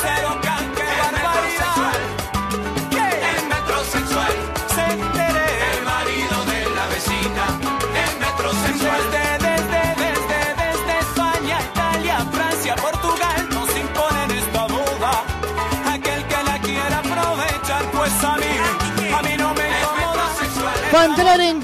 Su 0.00 0.06
auto 0.06 0.47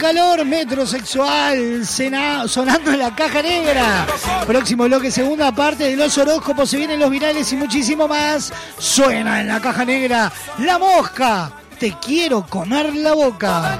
calor, 0.05 0.45
metrosexual, 0.45 1.87
cena- 1.87 2.47
sonando 2.47 2.91
en 2.91 2.99
la 2.99 3.15
caja 3.15 3.41
negra. 3.41 4.07
Próximo 4.47 4.85
bloque, 4.85 5.11
segunda 5.11 5.51
parte 5.51 5.85
de 5.85 5.97
los 5.97 6.19
horóscopos, 6.19 6.69
se 6.69 6.77
vienen 6.77 7.01
los 7.01 7.09
virales 7.09 7.51
y 7.55 7.57
muchísimo 7.57 8.07
más. 8.07 8.53
Suena 8.79 9.41
en 9.41 9.49
la 9.49 9.63
caja 9.63 9.83
negra, 9.87 10.31
la 10.59 10.79
mosca. 10.79 11.51
Te 11.79 11.97
quiero 12.05 12.45
comer 12.47 12.95
la 12.95 13.15
boca. 13.15 13.79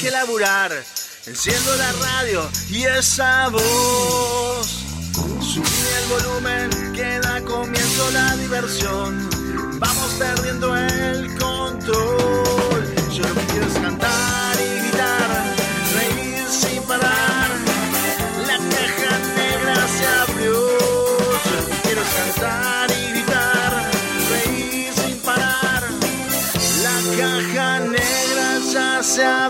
Que 0.00 0.10
laburar. 0.10 0.72
Enciendo 1.26 1.76
la 1.76 1.92
radio 1.92 2.48
y 2.70 2.84
esa 2.84 3.48
voz. 3.48 4.66
Subí 5.42 5.82
el 5.98 6.08
volumen 6.08 6.92
que 6.94 7.18
da 7.20 7.42
comienzo 7.42 8.10
la 8.12 8.36
diversión. 8.36 9.28
Vamos 9.78 10.14
perdiendo 10.18 10.74
el 10.74 11.38
control. 11.38 12.94
Yo 13.12 13.22
lo 13.28 13.34
que 13.34 13.46
quiero 13.52 13.66
es 13.66 13.74
cantar 13.74 14.56
y 14.60 14.78
gritar, 14.80 15.44
reír 15.94 16.44
sin 16.48 16.82
parar. 16.84 17.50
La 18.46 18.56
caja 18.56 19.18
negra 19.36 19.88
se 19.98 20.06
abrió. 20.06 20.78
Yo 21.44 21.50
lo 21.60 21.66
que 21.66 21.76
quiero 21.82 22.00
es 22.00 22.08
cantar 22.08 22.90
y 22.90 23.10
gritar, 23.10 23.90
reír 24.30 24.92
sin 24.94 25.18
parar. 25.18 25.82
La 26.84 26.96
caja 27.18 27.80
negra 27.80 28.58
ya 28.72 29.02
se 29.02 29.24
abrió. 29.24 29.49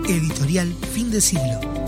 Editorial 0.08 0.74
Fin 0.92 1.10
de 1.10 1.20
Siglo. 1.20 1.79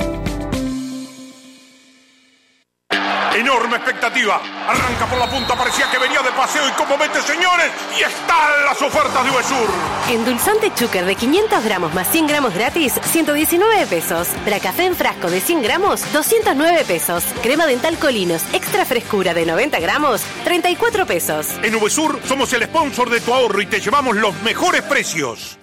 Enorme 3.43 3.75
expectativa. 3.75 4.41
Arranca 4.69 5.05
por 5.07 5.19
la 5.19 5.29
punta, 5.29 5.57
parecía 5.57 5.91
que 5.91 5.99
venía 5.99 6.23
de 6.23 6.31
paseo 6.31 6.63
y 6.69 6.71
como 6.73 6.97
mete, 6.97 7.21
señores, 7.23 7.73
y 7.99 8.03
están 8.03 8.65
las 8.65 8.81
ofertas 8.81 9.25
de 9.25 9.31
Uvesur. 9.33 9.69
Endulzante 10.09 10.73
Chucker 10.73 11.05
de 11.05 11.17
500 11.17 11.65
gramos 11.65 11.93
más 11.93 12.09
100 12.09 12.29
gramos 12.29 12.55
gratis, 12.55 12.93
119 13.03 13.87
pesos. 13.87 14.29
Bracafé 14.45 14.85
en 14.85 14.95
frasco 14.95 15.29
de 15.29 15.41
100 15.41 15.61
gramos, 15.61 16.13
209 16.13 16.85
pesos. 16.85 17.25
Crema 17.43 17.67
dental 17.67 17.99
Colinos 17.99 18.45
extra 18.53 18.85
frescura 18.85 19.35
de 19.35 19.45
90 19.45 19.81
gramos, 19.81 20.23
34 20.45 21.05
pesos. 21.07 21.49
En 21.65 21.75
Uvesur 21.75 22.21
somos 22.25 22.53
el 22.53 22.63
sponsor 22.67 23.11
de 23.11 23.21
tu 23.21 23.35
ahorro 23.35 23.61
y 23.61 23.67
te 23.67 23.81
llevamos 23.81 24.15
los 24.15 24.41
mejores 24.43 24.83
precios. 24.83 25.59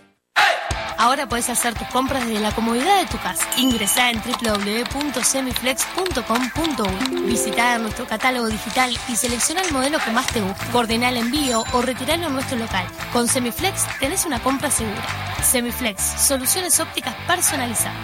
Ahora 1.00 1.28
puedes 1.30 1.50
hacer 1.50 1.74
tus 1.76 1.88
compras 1.88 2.28
desde 2.28 2.42
la 2.42 2.52
comodidad 2.52 3.00
de 3.00 3.06
tu 3.06 3.18
casa. 3.20 3.48
Ingresá 3.56 4.10
en 4.10 4.22
www.semiflex.com.uy. 4.22 7.22
Visitá 7.22 7.80
nuestro 7.80 8.06
catálogo 8.06 8.48
digital 8.48 8.92
y 9.08 9.16
selecciona 9.16 9.62
el 9.62 9.72
modelo 9.72 9.98
que 10.00 10.12
más 10.12 10.28
te 10.28 10.42
guste. 10.42 10.66
Coordina 10.74 11.08
el 11.08 11.16
envío 11.16 11.64
o 11.72 11.82
retiralo 11.82 12.28
en 12.28 12.34
nuestro 12.34 12.58
local. 12.58 12.86
Con 13.14 13.30
Semiflex 13.30 13.86
tenés 14.02 14.26
una 14.26 14.44
compra 14.44 14.70
segura. 14.70 15.02
Semiflex, 15.42 16.02
soluciones 16.02 16.78
ópticas 16.82 17.16
personalizadas. 17.26 17.96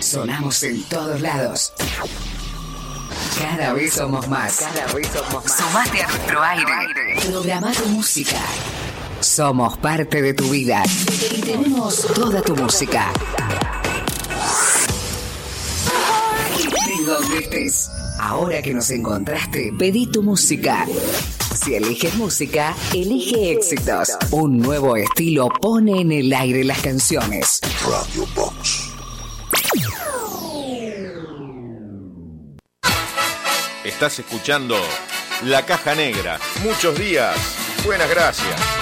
Sonamos 0.00 0.62
en 0.62 0.82
todos 0.84 1.20
lados. 1.20 1.74
Cada 3.38 3.74
vez 3.74 3.92
somos 3.92 4.26
más. 4.28 4.60
Cada 4.60 4.86
vez 4.94 5.08
somos 5.08 5.44
más. 5.44 5.58
Sumate 5.58 6.02
a 6.02 6.06
nuestro 6.06 6.42
aire. 6.42 6.72
Programa 7.26 7.70
tu 7.72 7.84
música. 7.88 8.40
Somos 9.34 9.78
parte 9.78 10.20
de 10.20 10.34
tu 10.34 10.50
vida 10.50 10.82
y 11.30 11.40
tenemos 11.40 12.06
toda 12.14 12.42
tu 12.42 12.54
música. 12.54 13.10
De 16.86 17.04
donde 17.06 17.38
estés. 17.38 17.90
Ahora 18.20 18.60
que 18.60 18.74
nos 18.74 18.90
encontraste, 18.90 19.72
pedí 19.78 20.06
tu 20.06 20.22
música. 20.22 20.86
Si 21.54 21.74
eliges 21.74 22.14
música, 22.16 22.76
elige 22.92 23.52
éxitos. 23.52 24.10
Un 24.32 24.58
nuevo 24.58 24.96
estilo 24.96 25.48
pone 25.48 26.02
en 26.02 26.12
el 26.12 26.30
aire 26.34 26.62
las 26.62 26.82
canciones. 26.82 27.62
Radio 27.86 28.28
Box. 28.34 28.90
Estás 33.82 34.18
escuchando 34.18 34.76
La 35.44 35.64
Caja 35.64 35.94
Negra. 35.94 36.38
Muchos 36.62 36.98
días. 36.98 37.34
Buenas 37.86 38.10
gracias. 38.10 38.81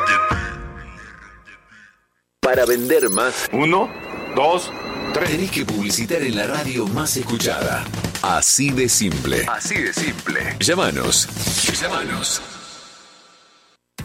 Para 2.51 2.65
vender 2.65 3.09
más. 3.09 3.47
Uno, 3.53 3.89
dos, 4.35 4.73
tres. 5.13 5.29
Tenés 5.29 5.51
que 5.51 5.63
publicitar 5.65 6.21
en 6.21 6.35
la 6.35 6.47
radio 6.47 6.85
más 6.85 7.15
escuchada. 7.15 7.85
Así 8.21 8.71
de 8.71 8.89
simple. 8.89 9.45
Así 9.47 9.75
de 9.75 9.93
simple. 9.93 10.57
Llámanos. 10.59 11.29
Llámanos. 11.81 12.41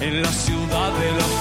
en 0.00 0.22
la 0.22 0.32
ciudad 0.32 0.92
de 0.92 1.10
la 1.12 1.35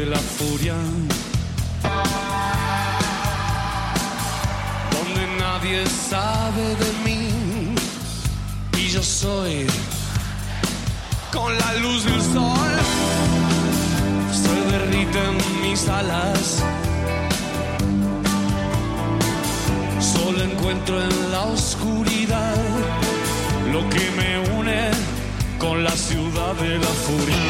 de 0.00 0.06
la 0.06 0.16
furia, 0.16 0.74
donde 4.94 5.22
nadie 5.38 5.84
sabe 5.86 6.64
de 6.82 6.90
mí 7.04 7.74
y 8.78 8.88
yo 8.88 9.02
soy 9.02 9.66
con 11.30 11.50
la 11.58 11.72
luz 11.82 12.04
del 12.04 12.22
sol. 12.22 12.72
Se 14.42 14.54
derriten 14.72 15.32
mis 15.62 15.86
alas. 15.88 16.62
Solo 20.14 20.42
encuentro 20.50 20.94
en 21.02 21.32
la 21.32 21.42
oscuridad 21.56 22.56
lo 23.72 23.80
que 23.90 24.04
me 24.18 24.30
une 24.58 24.90
con 25.58 25.84
la 25.84 25.94
ciudad 26.08 26.54
de 26.54 26.78
la 26.78 26.92
furia. 27.04 27.49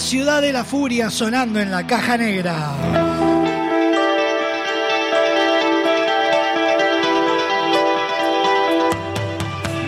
ciudad 0.00 0.40
de 0.40 0.52
la 0.52 0.64
furia 0.64 1.10
sonando 1.10 1.60
en 1.60 1.70
la 1.70 1.86
caja 1.86 2.16
negra. 2.16 2.72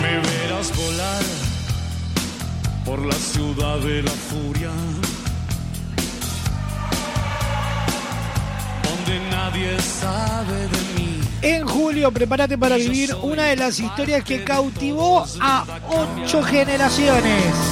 Me 0.00 0.14
verás 0.20 0.76
volar 0.76 1.22
por 2.84 3.06
la 3.06 3.14
ciudad 3.14 3.78
de 3.78 4.02
la 4.02 4.10
furia, 4.10 4.70
donde 8.84 9.30
nadie 9.30 9.80
sabe 9.80 10.68
de 10.68 11.00
mí. 11.00 11.20
En 11.40 11.66
julio, 11.66 12.12
prepárate 12.12 12.58
para 12.58 12.76
vivir 12.76 13.16
una 13.22 13.44
de 13.44 13.56
las 13.56 13.80
historias 13.80 14.22
que 14.22 14.44
cautivó 14.44 15.24
a 15.40 15.64
ocho 15.88 16.42
generaciones. 16.42 17.71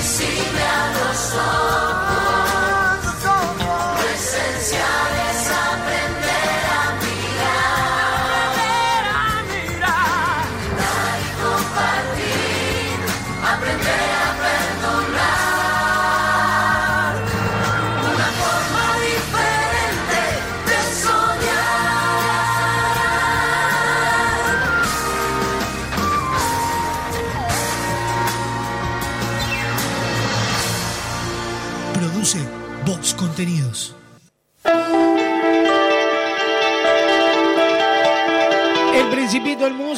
Es 0.00 0.20
invisible 0.20 0.62
a 0.62 0.92
los 0.92 1.34
ojos. 1.34 2.59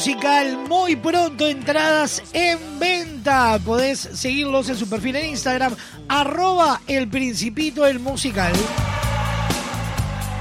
Musical, 0.02 0.58
muy 0.68 0.96
pronto 0.96 1.46
entradas 1.46 2.24
en 2.32 2.58
venta. 2.80 3.56
Podés 3.64 4.00
seguirlos 4.00 4.68
en 4.68 4.76
su 4.76 4.88
perfil 4.88 5.14
en 5.14 5.26
Instagram, 5.26 5.76
arroba 6.08 6.80
El 6.88 7.06
Principito 7.06 7.86
el 7.86 8.00
Musical. 8.00 8.52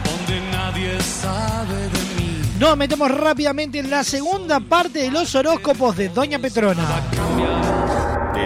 Donde 0.04 0.42
nadie 0.52 1.00
sabe 1.02 1.76
de 1.76 2.00
mí. 2.18 2.42
Nos 2.58 2.76
metemos 2.76 3.12
rápidamente 3.12 3.78
en 3.78 3.92
la 3.92 4.04
segunda 4.04 4.60
parte 4.60 4.98
de 4.98 5.12
los 5.12 5.36
horóscopos 5.36 5.96
de 5.96 6.10
Doña 6.10 6.40
Petrona. 6.40 6.82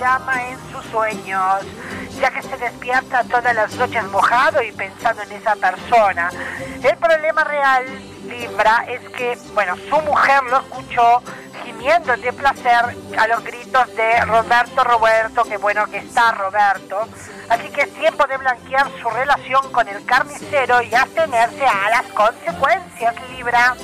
Llama 0.00 0.48
en 0.48 0.58
sus 0.72 0.84
sueños, 0.86 1.62
ya 2.18 2.30
que 2.30 2.42
se 2.42 2.56
despierta 2.56 3.22
todas 3.24 3.54
las 3.54 3.74
noches 3.76 4.02
mojado 4.04 4.62
y 4.62 4.72
pensando 4.72 5.22
en 5.22 5.32
esa 5.32 5.54
persona. 5.56 6.30
El 6.82 6.96
problema 6.96 7.44
real, 7.44 7.84
Libra, 8.26 8.86
es 8.88 9.00
que, 9.10 9.38
bueno, 9.54 9.76
su 9.76 10.00
mujer 10.00 10.42
lo 10.44 10.58
escuchó 10.60 11.22
gimiendo 11.64 12.16
de 12.16 12.32
placer 12.32 12.96
a 13.18 13.26
los 13.28 13.44
gritos 13.44 13.94
de 13.94 14.24
Roberto, 14.24 14.82
Roberto, 14.84 15.44
que 15.44 15.58
bueno 15.58 15.86
que 15.86 15.98
está 15.98 16.32
Roberto. 16.32 17.06
Así 17.50 17.68
que 17.68 17.82
es 17.82 17.94
tiempo 17.94 18.26
de 18.26 18.38
blanquear 18.38 18.90
su 19.02 19.10
relación 19.10 19.70
con 19.70 19.86
el 19.86 20.02
carnicero 20.06 20.80
y 20.80 20.94
atenerse 20.94 21.66
a 21.66 21.90
las 21.90 22.06
consecuencias, 22.14 23.14
Libra. 23.36 23.76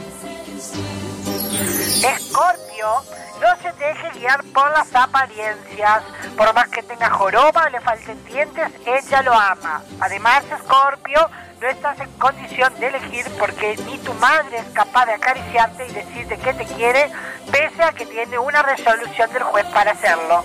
Escorpio, 2.03 3.03
no 3.41 3.57
se 3.63 3.73
deje 3.73 4.11
guiar 4.19 4.43
por 4.53 4.71
las 4.71 4.95
apariencias. 4.95 6.03
Por 6.37 6.55
más 6.55 6.69
que 6.69 6.83
tenga 6.83 7.11
joroba 7.11 7.65
o 7.67 7.71
le 7.71 7.81
falten 7.81 8.25
dientes, 8.25 8.73
ella 8.85 9.23
lo 9.23 9.33
ama. 9.33 9.83
Además, 10.01 10.45
Escorpio, 10.51 11.29
no 11.61 11.69
estás 11.69 11.99
en 12.01 12.11
condición 12.19 12.79
de 12.79 12.89
elegir 12.89 13.27
porque 13.39 13.77
ni 13.87 13.99
tu 13.99 14.13
madre 14.15 14.59
es 14.59 14.67
capaz 14.75 15.07
de 15.07 15.15
acariciarte 15.15 15.87
y 15.87 15.93
decirte 15.93 16.39
que 16.39 16.55
te 16.55 16.67
quiere, 16.67 17.11
pese 17.51 17.83
a 17.83 17.93
que 17.93 18.07
tiene 18.07 18.39
una 18.39 18.63
resolución 18.63 19.33
del 19.33 19.43
juez 19.45 19.67
para 19.67 19.93
hacerlo. 19.93 20.45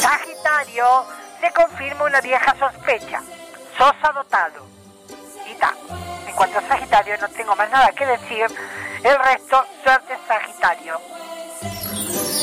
Sagitario, 0.00 1.06
se 1.40 1.52
confirma 1.52 2.04
una 2.04 2.20
vieja 2.20 2.54
sospecha. 2.58 3.20
Sos 3.78 3.94
adoptado. 4.02 4.66
Y 5.50 5.54
ta. 5.54 5.72
En 6.26 6.34
cuanto 6.34 6.58
a 6.58 6.62
Sagitario, 6.62 7.16
no 7.18 7.28
tengo 7.28 7.54
más 7.54 7.70
nada 7.70 7.92
que 7.92 8.06
decir. 8.06 8.46
El 9.02 9.18
resto, 9.18 9.64
suerte 9.84 10.16
Sagitario. 10.26 10.98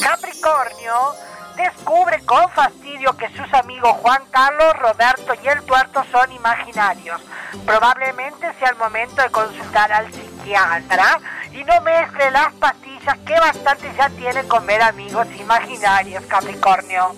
Capricornio 0.02 1.16
descubre 1.56 2.20
con 2.26 2.50
fastidio 2.52 3.16
que 3.18 3.30
sus 3.30 3.54
amigos 3.54 3.92
Juan 4.02 4.24
Carlos, 4.32 4.74
Roberto 4.78 5.34
y 5.44 5.48
el 5.48 5.62
tuerto 5.64 6.04
son 6.12 6.32
imaginarios. 6.32 7.22
Probablemente 7.66 8.54
sea 8.60 8.70
el 8.70 8.78
momento 8.78 9.22
de 9.22 9.30
consultar 9.30 9.92
al 9.92 10.12
psiquiatra 10.12 11.20
y 11.54 11.64
no 11.64 11.82
mezcle 11.82 12.32
las 12.32 12.54
pastillas 12.54 13.18
que 13.26 13.40
bastante 13.40 13.92
ya 13.98 14.10
tiene 14.10 14.44
con 14.48 14.66
ver 14.66 14.82
amigos 14.82 15.28
imaginarios, 15.38 16.26
Capricornio. 16.26 17.16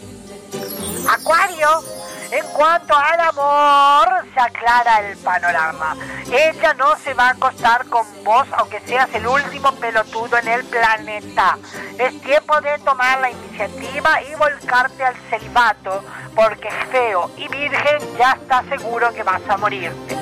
Acuario, 1.09 1.83
en 2.33 2.47
cuanto 2.47 2.95
al 2.95 3.19
amor, 3.19 4.25
se 4.33 4.39
aclara 4.39 5.01
el 5.01 5.17
panorama. 5.17 5.95
Ella 6.31 6.73
no 6.73 6.95
se 6.97 7.13
va 7.13 7.27
a 7.27 7.31
acostar 7.31 7.85
con 7.89 8.07
vos, 8.23 8.47
aunque 8.57 8.79
seas 8.81 9.07
el 9.13 9.27
último 9.27 9.71
pelotudo 9.73 10.37
en 10.39 10.47
el 10.47 10.63
planeta. 10.65 11.59
Es 11.99 12.19
tiempo 12.21 12.59
de 12.61 12.79
tomar 12.79 13.19
la 13.19 13.29
iniciativa 13.29 14.19
y 14.23 14.33
volcarte 14.33 15.03
al 15.03 15.15
celibato, 15.29 16.03
porque 16.35 16.71
feo 16.91 17.29
y 17.37 17.47
virgen 17.47 18.17
ya 18.17 18.31
está 18.31 18.63
seguro 18.67 19.13
que 19.13 19.21
vas 19.21 19.41
a 19.47 19.57
morirte. 19.57 20.17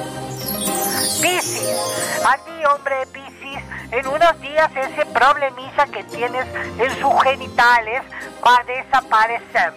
Piscis, 1.21 2.21
a 2.25 2.37
ti 2.39 2.65
hombre 2.65 2.97
de 2.97 3.07
Piscis, 3.07 3.63
en 3.91 4.07
unos 4.07 4.41
días 4.41 4.69
ese 4.75 5.05
problemilla 5.05 5.85
que 5.85 6.03
tienes 6.03 6.45
en 6.77 6.99
sus 6.99 7.23
genitales 7.23 8.01
va 8.45 8.57
a 8.57 8.63
desaparecer. 8.63 9.73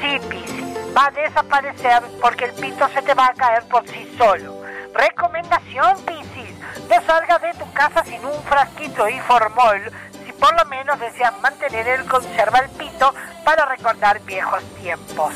Sí, 0.00 0.18
Piscis, 0.28 0.69
va 0.96 1.06
a 1.06 1.10
desaparecer 1.10 2.02
porque 2.20 2.46
el 2.46 2.52
pito 2.52 2.88
se 2.88 3.02
te 3.02 3.14
va 3.14 3.26
a 3.26 3.34
caer 3.34 3.62
por 3.64 3.86
sí 3.88 4.14
solo. 4.18 4.60
Recomendación, 4.94 6.02
Piscis, 6.04 6.54
no 6.88 7.06
salgas 7.06 7.42
de 7.42 7.54
tu 7.54 7.72
casa 7.72 8.04
sin 8.04 8.24
un 8.24 8.42
frasquito 8.44 9.08
y 9.08 9.18
formol 9.20 9.80
si 10.24 10.32
por 10.32 10.54
lo 10.56 10.64
menos 10.66 10.98
deseas 10.98 11.40
mantener 11.40 11.86
el 11.88 12.06
conserva 12.06 12.58
el 12.60 12.70
pito 12.70 13.14
para 13.44 13.66
recordar 13.66 14.20
viejos 14.20 14.62
tiempos. 14.80 15.34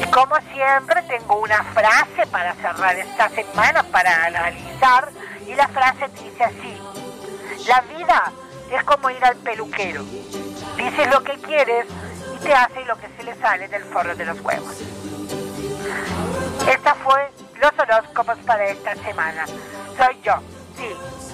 Y 0.00 0.10
como 0.10 0.36
siempre 0.52 1.02
tengo 1.02 1.36
una 1.36 1.62
frase 1.64 2.26
para 2.30 2.54
cerrar 2.54 2.96
esta 2.96 3.28
semana 3.28 3.82
para 3.84 4.24
analizar 4.24 5.08
y 5.46 5.54
la 5.54 5.68
frase 5.68 6.08
dice 6.08 6.44
así. 6.44 6.80
La 7.68 7.82
vida 7.82 8.32
es 8.70 8.82
como 8.84 9.10
ir 9.10 9.22
al 9.22 9.36
peluquero. 9.36 10.02
Dices 10.76 11.10
lo 11.10 11.22
que 11.22 11.34
quieres 11.40 11.86
y 12.40 12.44
te 12.44 12.54
hace 12.54 12.84
lo 12.84 12.96
que 12.98 13.08
se 13.16 13.22
le 13.24 13.34
sale 13.36 13.68
del 13.68 13.84
forro 13.84 14.14
de 14.14 14.24
los 14.24 14.40
huevos. 14.40 14.76
Esta 16.68 16.94
fue 16.96 17.30
los 17.60 17.72
horóscopos 17.78 18.38
para 18.46 18.66
esta 18.66 18.94
semana. 18.96 19.46
Soy 19.96 20.16
yo, 20.24 20.34
sí, 20.76 20.88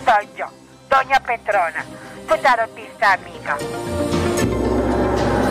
soy 0.04 0.28
yo, 0.36 0.46
Doña 0.88 1.20
Petrona, 1.20 1.84
tu 2.28 2.36
tarotista 2.38 3.12
amiga. 3.12 3.56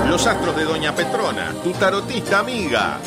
Los 0.08 0.28
astros 0.28 0.56
de 0.56 0.64
Doña 0.64 0.94
Petrona, 0.94 1.52
tu 1.64 1.72
tarotista 1.74 2.40
amiga. 2.40 2.98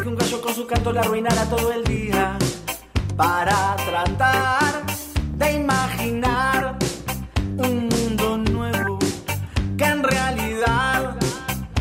Que 0.00 0.08
un 0.08 0.16
gallo 0.16 0.40
con 0.40 0.54
su 0.54 0.66
canto 0.66 0.92
le 0.92 1.00
arruinará 1.00 1.44
todo 1.48 1.72
el 1.72 1.84
día. 1.84 2.36
Para 3.16 3.76
tratar 3.76 4.82
de 5.36 5.52
imaginar 5.52 6.76
un 7.58 7.88
mundo 7.88 8.38
nuevo 8.38 8.98
que 9.76 9.84
en 9.84 10.02
realidad 10.02 11.16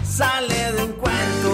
sale 0.04 0.74
de 0.74 0.84
un 0.84 0.92
cuento. 0.94 1.52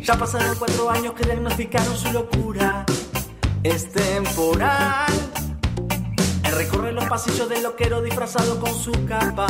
Ya 0.00 0.16
pasaron 0.18 0.56
cuatro 0.58 0.90
años 0.90 1.14
que 1.14 1.24
diagnosticaron 1.24 1.96
su 1.96 2.12
locura. 2.12 2.84
Es 3.62 3.92
temporal. 3.92 5.12
Él 6.44 6.52
recorre 6.56 6.92
los 6.92 7.04
pasillos 7.04 7.48
del 7.48 7.62
loquero 7.62 8.02
disfrazado 8.02 8.58
con 8.58 8.74
su 8.74 8.92
capa 9.06 9.46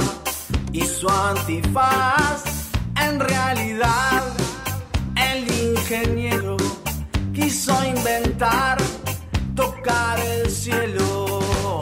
y 0.72 0.82
su 0.82 1.08
antifaz. 1.08 2.44
En 3.00 3.20
realidad, 3.20 4.27
ingeniero 5.88 6.54
quiso 7.32 7.72
inventar 7.82 8.76
tocar 9.56 10.20
el 10.20 10.50
cielo. 10.50 11.80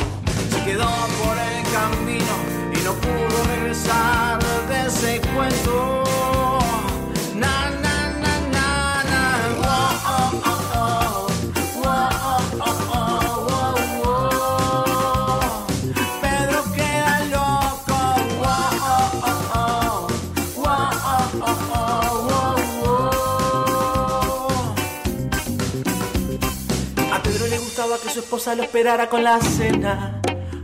Se 0.48 0.64
quedó 0.64 0.88
por 1.20 1.36
el 1.36 1.62
camino 1.72 2.34
y 2.72 2.84
no 2.84 2.94
pudo 2.94 3.44
regresar 3.56 4.38
de 4.68 4.86
ese 4.86 5.20
cuento. 5.34 6.05
Lo 28.55 28.62
esperara 28.62 29.09
con 29.09 29.24
la 29.24 29.40
cena. 29.40 30.20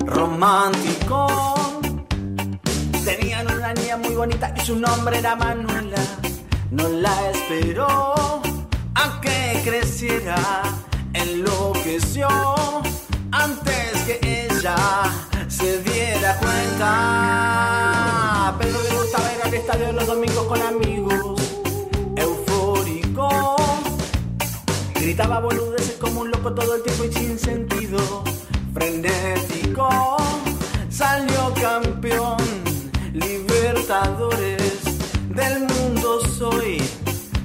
romántico. 0.07 1.27
Tenían 3.05 3.51
una 3.53 3.73
niña 3.75 3.97
muy 3.97 4.15
bonita 4.15 4.55
y 4.57 4.61
su 4.61 4.77
nombre 4.77 5.19
era 5.19 5.35
Manuela. 5.35 6.01
No 6.71 6.89
la 6.89 7.31
esperó 7.31 8.15
a 8.95 9.21
que 9.21 9.61
creciera, 9.65 10.63
enloqueció 11.13 12.29
antes 13.33 14.03
que 14.07 14.49
ella 14.49 14.77
se 15.49 15.83
diera 15.83 16.37
cuenta. 16.39 16.95
Pero 18.59 18.81
le 18.83 18.97
gustaba 18.97 19.33
ir 19.35 19.43
al 19.45 19.55
estadio 19.55 19.93
los 19.93 20.07
domingos 20.07 20.47
con 20.47 20.63
amigos, 20.63 21.41
eufórico. 22.17 23.62
Gritaba 25.13 25.41
boludeces 25.41 25.99
como 26.01 26.23
un 26.23 26.31
loco 26.31 26.55
todo 26.55 26.75
el 26.75 26.83
tiempo 26.85 27.05
y 27.05 27.13
sin 27.13 27.39
sentido. 27.39 28.25
Frenético, 28.73 30.17
salió 30.89 31.53
campeón. 31.53 32.39
Libertadores 33.13 34.81
del 35.29 35.67
mundo 35.67 36.19
soy, 36.39 36.83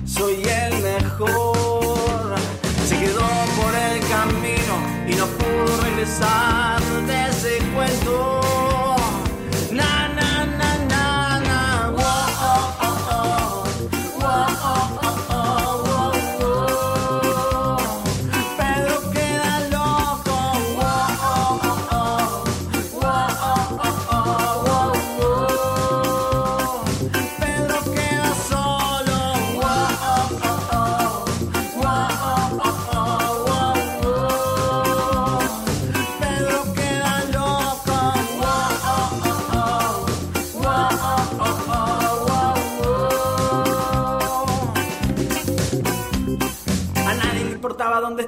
soy 0.06 0.44
el 0.44 0.82
mejor. 0.82 2.38
Se 2.88 2.98
quedó 3.00 3.28
por 3.60 3.76
el 3.76 4.00
camino 4.08 4.76
y 5.06 5.16
no 5.16 5.26
pudo 5.26 5.82
regresar 5.84 6.82
de 7.06 7.26
ese 7.28 7.58
cuento. 7.76 8.47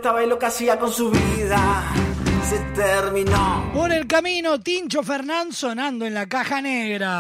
Estaba 0.10 0.24
y 0.24 0.28
lo 0.28 0.40
que 0.40 0.48
hacía 0.48 0.80
con 0.80 0.92
su 0.92 1.12
vida. 1.12 1.84
Se 2.50 2.58
terminó. 2.74 3.72
Por 3.76 3.92
el 3.92 4.08
camino, 4.08 4.60
Tincho 4.60 5.04
Fernán 5.04 5.54
sonando 5.54 6.04
en 6.04 6.16
la 6.16 6.28
caja 6.28 6.62
negra. 6.62 7.20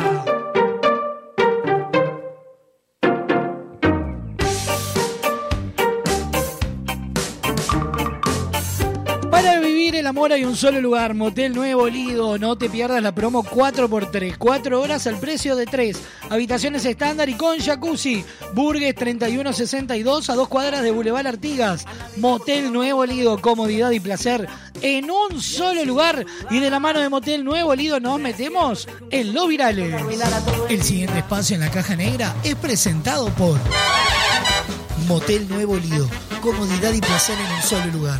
Amor 10.20 10.34
hay 10.34 10.44
un 10.44 10.58
solo 10.58 10.82
lugar, 10.82 11.14
Motel 11.14 11.56
Nuevo 11.56 11.88
Lido. 11.88 12.38
No 12.38 12.58
te 12.58 12.70
pierdas 12.70 13.02
la 13.02 13.16
promo 13.16 13.42
4x3, 13.42 14.36
4 14.38 14.82
horas 14.82 15.08
al 15.08 15.18
precio 15.18 15.56
de 15.56 15.66
3. 15.66 15.98
Habitaciones 16.30 16.84
estándar 16.84 17.30
y 17.30 17.36
con 17.36 17.58
jacuzzi. 17.58 18.26
Burgues 18.54 18.96
3162 18.96 20.30
a 20.30 20.36
dos 20.36 20.50
cuadras 20.50 20.84
de 20.84 20.92
Boulevard 20.92 21.26
Artigas. 21.26 21.86
Motel 22.18 22.74
Nuevo 22.74 23.06
Lido, 23.06 23.40
comodidad 23.42 23.92
y 23.92 24.02
placer 24.02 24.50
en 24.82 25.10
un 25.10 25.42
solo 25.42 25.86
lugar. 25.86 26.26
Y 26.50 26.60
de 26.60 26.70
la 26.70 26.82
mano 26.82 27.00
de 27.00 27.08
Motel 27.08 27.46
Nuevo 27.46 27.74
Lido 27.74 28.02
nos 28.02 28.20
metemos 28.20 28.90
en 29.12 29.34
los 29.34 29.48
virales. 29.48 30.04
El 30.68 30.84
siguiente 30.84 31.20
espacio 31.20 31.56
en 31.56 31.62
la 31.62 31.72
caja 31.72 31.96
negra 31.96 32.36
es 32.44 32.56
presentado 32.56 33.30
por 33.36 33.58
Motel 35.08 35.48
Nuevo 35.48 35.78
Lido. 35.78 36.10
Comodidad 36.42 36.92
y 36.92 37.00
placer 37.00 37.38
en 37.40 37.56
un 37.56 37.62
solo 37.62 37.86
lugar. 37.94 38.20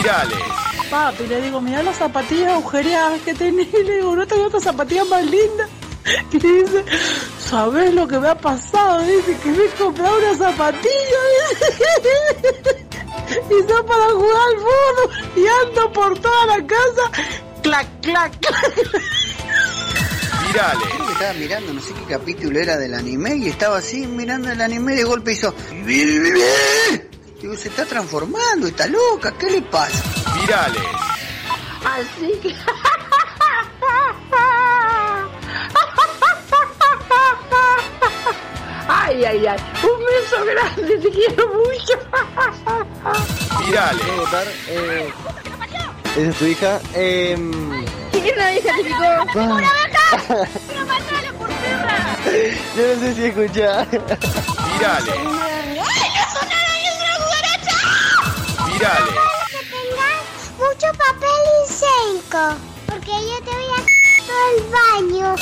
Virales. 0.00 0.38
Papi, 0.90 1.26
le 1.26 1.40
digo, 1.42 1.60
mira 1.60 1.82
las 1.82 1.96
zapatillas 1.96 2.52
agujereadas 2.52 3.20
que 3.20 3.34
tenés. 3.34 3.70
Le 3.72 3.96
digo, 3.96 4.16
no 4.16 4.26
tengo 4.26 4.46
otras 4.46 4.62
zapatillas 4.62 5.06
más 5.08 5.24
lindas. 5.24 5.68
Y 6.32 6.38
dice, 6.38 6.82
¿sabes 7.38 7.92
lo 7.92 8.08
que 8.08 8.18
me 8.18 8.28
ha 8.28 8.34
pasado? 8.34 9.02
Dice 9.02 9.36
que 9.42 9.50
me 9.50 9.64
he 9.64 9.68
comprado 9.70 10.16
una 10.18 10.34
zapatilla. 10.36 10.88
Y 13.30 13.62
son 13.68 13.86
para 13.86 14.06
jugar 14.06 14.42
al 14.48 14.56
fútbol. 14.56 15.10
Y 15.36 15.46
ando 15.46 15.92
por 15.92 16.18
toda 16.18 16.46
la 16.46 16.66
casa. 16.66 17.10
Clac, 17.62 17.86
clac, 18.00 18.32
clac. 18.40 18.74
Virales. 20.48 20.88
Creo 20.88 21.06
que 21.06 21.12
estaba 21.12 21.32
mirando, 21.34 21.72
no 21.74 21.80
sé 21.80 21.92
qué 21.92 22.04
capítulo 22.08 22.58
era 22.58 22.76
del 22.76 22.94
anime, 22.94 23.36
y 23.36 23.48
estaba 23.48 23.76
así 23.76 24.04
mirando 24.06 24.50
el 24.50 24.60
anime 24.60 24.94
y 24.94 24.96
de 24.96 25.04
golpe 25.04 25.30
hizo. 25.32 25.54
Digo, 27.40 27.56
se 27.56 27.68
está 27.68 27.86
transformando, 27.86 28.66
está 28.66 28.86
loca, 28.86 29.32
¿qué 29.38 29.48
le 29.50 29.62
pasa? 29.62 30.02
Virales. 30.38 30.82
Así 31.84 32.38
que... 32.42 32.54
Ay, 38.88 39.24
ay, 39.24 39.46
ay. 39.46 39.58
Un 39.82 40.04
beso 40.04 40.44
grande, 40.44 40.98
te 40.98 41.10
quiero 41.10 41.48
mucho. 41.48 41.98
Virales. 43.64 44.02
¿Puedo 44.02 44.16
votar? 44.18 44.46
Eh, 44.68 45.12
¿Esa 46.16 46.20
es 46.20 46.36
tu 46.36 46.44
hija? 46.44 46.80
Eh, 46.94 47.36
¿Quién 48.12 48.36
la 48.36 48.52
hija 48.52 48.76
te 48.76 48.84
picó? 48.84 49.02
Ah. 49.02 49.24
¡Una 49.34 49.54
vaca! 49.54 50.48
¡Una 50.72 50.84
matala 50.84 51.32
por 51.38 51.48
perra! 51.48 52.16
yo 52.76 52.82
no 52.94 53.00
sé 53.00 53.14
si 53.14 53.24
escuchar. 53.24 53.88
Virales. 53.90 55.59
Virales. 58.80 59.12
que 59.50 59.58
tengas 59.76 60.24
mucho 60.56 60.86
papel 60.96 61.40
higiénico, 61.68 62.56
porque 62.86 63.10
yo 63.10 63.36
te 63.44 63.50
voy 63.50 63.70
a 63.76 63.80
todo 64.26 64.44
el 64.56 64.60
baño. 64.72 65.34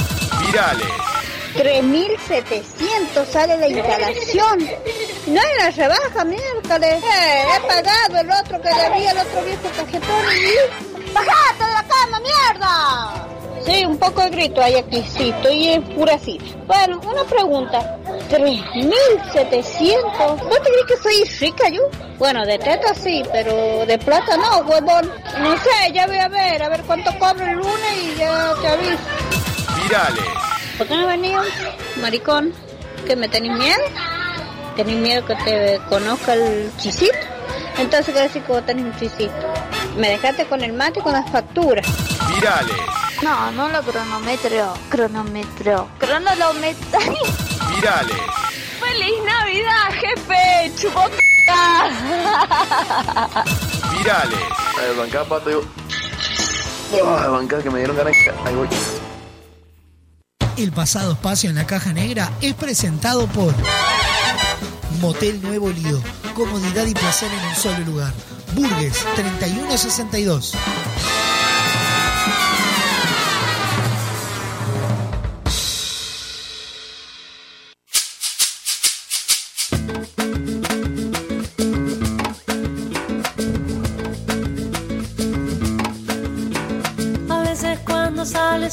Virales. 0.45 0.89
3.700 1.55 3.27
sale 3.31 3.57
la 3.59 3.69
instalación. 3.69 4.59
No 5.29 5.41
hay 5.41 5.55
una 5.61 5.71
rebaja, 5.71 6.25
miércoles. 6.25 7.05
Eh, 7.05 7.45
he 7.57 7.61
pagado 7.61 8.19
el 8.19 8.29
otro 8.29 8.61
que 8.61 8.69
debía, 8.71 9.13
el 9.13 9.19
otro 9.19 9.43
viejo 9.45 9.69
tarjetón. 9.77 10.25
¡Bajate 11.15 11.65
de 11.65 11.73
la 11.73 11.85
cama, 11.85 12.21
mierda! 12.21 13.29
Sí, 13.65 13.85
un 13.85 13.99
poco 13.99 14.23
de 14.23 14.31
grito 14.31 14.63
hay 14.63 14.77
aquí, 14.77 15.03
sí, 15.03 15.31
estoy 15.31 15.69
enfurecida. 15.69 16.45
Bueno, 16.67 17.01
una 17.05 17.25
pregunta. 17.25 17.99
3.700. 18.31 20.43
¿Vos 20.43 20.63
te 20.63 20.71
crees 20.71 20.87
que 20.87 20.97
soy 20.97 21.25
rica 21.41 21.69
yo? 21.69 21.83
Bueno, 22.19 22.45
de 22.45 22.59
teta 22.59 22.95
sí, 22.95 23.23
pero 23.33 23.87
de 23.87 23.99
plata 23.99 24.37
no, 24.37 24.59
huevón. 24.59 25.11
No 25.41 25.57
sé, 25.59 25.93
ya 25.93 26.07
voy 26.07 26.19
a 26.19 26.29
ver, 26.29 26.63
a 26.63 26.69
ver 26.69 26.83
cuánto 26.83 27.11
cobro 27.19 27.45
el 27.45 27.57
lunes 27.57 28.03
y 28.03 28.15
ya 28.19 28.55
te 28.61 28.69
aviso. 28.69 28.99
Virales. 29.83 30.25
¿Por 30.77 30.87
qué 30.87 30.97
no 30.97 31.07
venía, 31.07 31.43
maricón? 32.01 32.53
¿Que 33.07 33.17
me 33.17 33.29
tenés 33.29 33.57
miedo? 33.57 33.83
¿Tenés 34.77 34.97
miedo 34.97 35.25
que 35.27 35.35
te 35.37 35.81
conozca 35.89 36.35
el 36.35 36.71
chisito? 36.77 37.17
Entonces, 37.79 38.15
¿qué 38.15 38.21
decir 38.21 38.43
que 38.43 38.53
vos 38.53 38.67
tenés 38.67 38.85
un 38.85 38.97
chisito? 38.99 39.33
Me 39.97 40.11
dejaste 40.11 40.45
con 40.47 40.63
el 40.63 40.73
mate 40.73 41.01
y 41.01 41.03
con 41.03 41.13
las 41.13 41.29
facturas. 41.31 41.87
Virales. 42.35 43.08
No, 43.23 43.51
no 43.51 43.69
lo 43.69 43.83
cronometro. 43.83 44.75
Cronometro. 44.89 45.89
Cronolometro. 45.99 46.99
Virales. 47.75 48.17
¡Feliz 48.81 49.15
Navidad, 49.27 49.91
jefe! 49.93 50.73
¡Chupota! 50.77 51.91
Virales. 53.97 54.39
A 54.77 54.81
ver, 54.83 54.97
bancá, 54.97 55.25
pato, 55.25 55.51
yo. 55.51 55.63
Oh, 57.03 57.33
bancá, 57.33 57.61
que 57.61 57.71
me 57.71 57.79
dieron 57.79 57.97
ganas. 57.97 58.15
Ahí 58.45 58.55
voy. 58.55 58.69
El 60.57 60.73
pasado 60.73 61.13
espacio 61.13 61.51
en 61.51 61.57
la 61.57 61.67
caja 61.67 61.93
negra 61.93 62.31
es 62.41 62.55
presentado 62.55 63.27
por 63.27 63.53
Motel 65.01 65.43
Nuevo 65.43 65.71
Lido. 65.71 66.01
Comodidad 66.35 66.87
y 66.87 66.95
placer 66.95 67.31
en 67.33 67.49
un 67.49 67.55
solo 67.57 67.79
lugar. 67.81 68.13
Burgues 68.55 69.05
3162. 69.17 70.55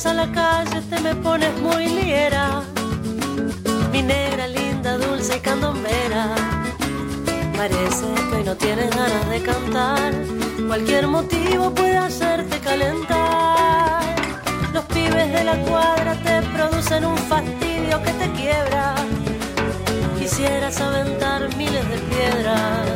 A 0.05 0.13
la 0.13 0.31
calle 0.31 0.81
te 0.89 0.99
me 0.99 1.15
pones 1.15 1.57
muy 1.59 1.87
liera. 1.87 2.61
Mi 3.91 4.01
negra 4.01 4.47
linda, 4.47 4.97
dulce 4.97 5.37
y 5.37 5.39
candombera. 5.39 6.35
Parece 7.57 8.05
que 8.29 8.35
hoy 8.35 8.43
no 8.43 8.55
tienes 8.55 8.89
ganas 8.95 9.29
de 9.29 9.41
cantar. 9.41 10.13
Cualquier 10.67 11.07
motivo 11.07 11.73
puede 11.73 11.97
hacerte 11.97 12.59
calentar. 12.59 14.03
Los 14.73 14.83
pibes 14.85 15.31
de 15.31 15.43
la 15.43 15.57
cuadra 15.61 16.13
te 16.23 16.41
producen 16.55 17.05
un 17.05 17.17
fastidio 17.17 18.01
que 18.03 18.11
te 18.11 18.31
quiebra. 18.31 18.95
Quisieras 20.19 20.79
aventar 20.81 21.55
miles 21.57 21.89
de 21.89 21.97
piedras. 22.11 22.87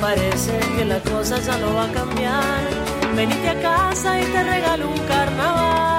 Parece 0.00 0.58
que 0.76 0.84
la 0.84 1.00
cosa 1.00 1.38
ya 1.38 1.56
no 1.58 1.74
va 1.74 1.84
a 1.84 1.92
cambiar. 1.92 2.60
Venite 3.16 3.48
a 3.48 3.60
casa 3.60 4.20
y 4.20 4.24
te 4.24 4.42
regalo 4.44 4.88
un 4.90 4.98
carnaval. 5.00 5.89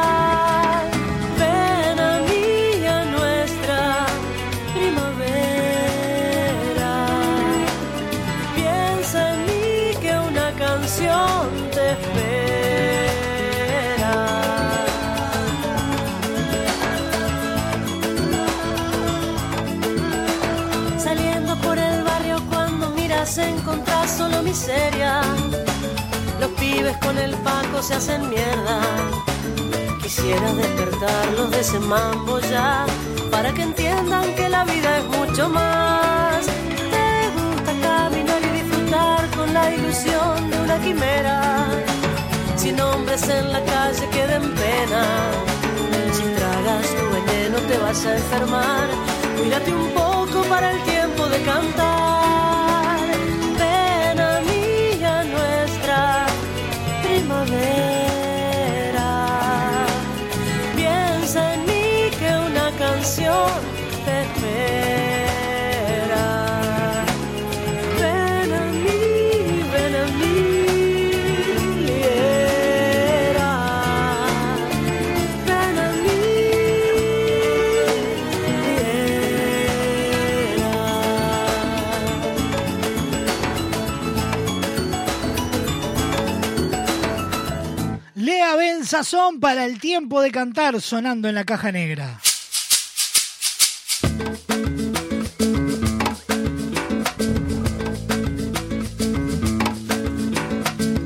Los 26.41 26.49
pibes 26.59 26.97
con 26.97 27.17
el 27.17 27.33
paco 27.35 27.81
se 27.81 27.93
hacen 27.93 28.30
mierda. 28.30 28.81
Quisiera 30.03 30.51
despertarlos 30.53 31.51
de 31.51 31.61
ese 31.61 31.80
mambo 31.80 32.38
ya 32.41 32.85
para 33.31 33.53
que 33.53 33.61
entiendan 33.61 34.35
que 34.35 34.49
la 34.49 34.65
vida 34.65 34.97
es 34.97 35.05
mucho 35.05 35.47
más. 35.47 36.45
Te 36.45 37.30
gusta 37.38 37.71
caminar 37.88 38.41
y 38.43 38.61
disfrutar 38.61 39.25
con 39.38 39.53
la 39.53 39.73
ilusión 39.73 40.51
de 40.51 40.59
una 40.59 40.77
quimera. 40.80 41.67
Sin 42.57 42.77
hombres 42.81 43.23
en 43.30 43.53
la 43.53 43.63
calle 43.63 44.05
que 44.09 44.27
den 44.27 44.53
pena. 44.53 45.03
Si 46.11 46.23
tragas 46.23 46.88
tu 46.97 47.05
veneno 47.15 47.57
te 47.69 47.77
vas 47.77 48.05
a 48.05 48.17
enfermar. 48.17 48.88
Cuídate 49.39 49.73
un 49.73 49.91
poco 49.91 50.43
para 50.49 50.71
el 50.71 50.83
tiempo 50.83 51.25
de 51.27 51.41
cantar. 51.43 52.10
Sazón 89.03 89.39
para 89.39 89.65
el 89.65 89.80
tiempo 89.80 90.21
de 90.21 90.30
cantar 90.30 90.80
sonando 90.80 91.27
en 91.27 91.33
la 91.33 91.43
caja 91.43 91.71
negra. 91.71 92.19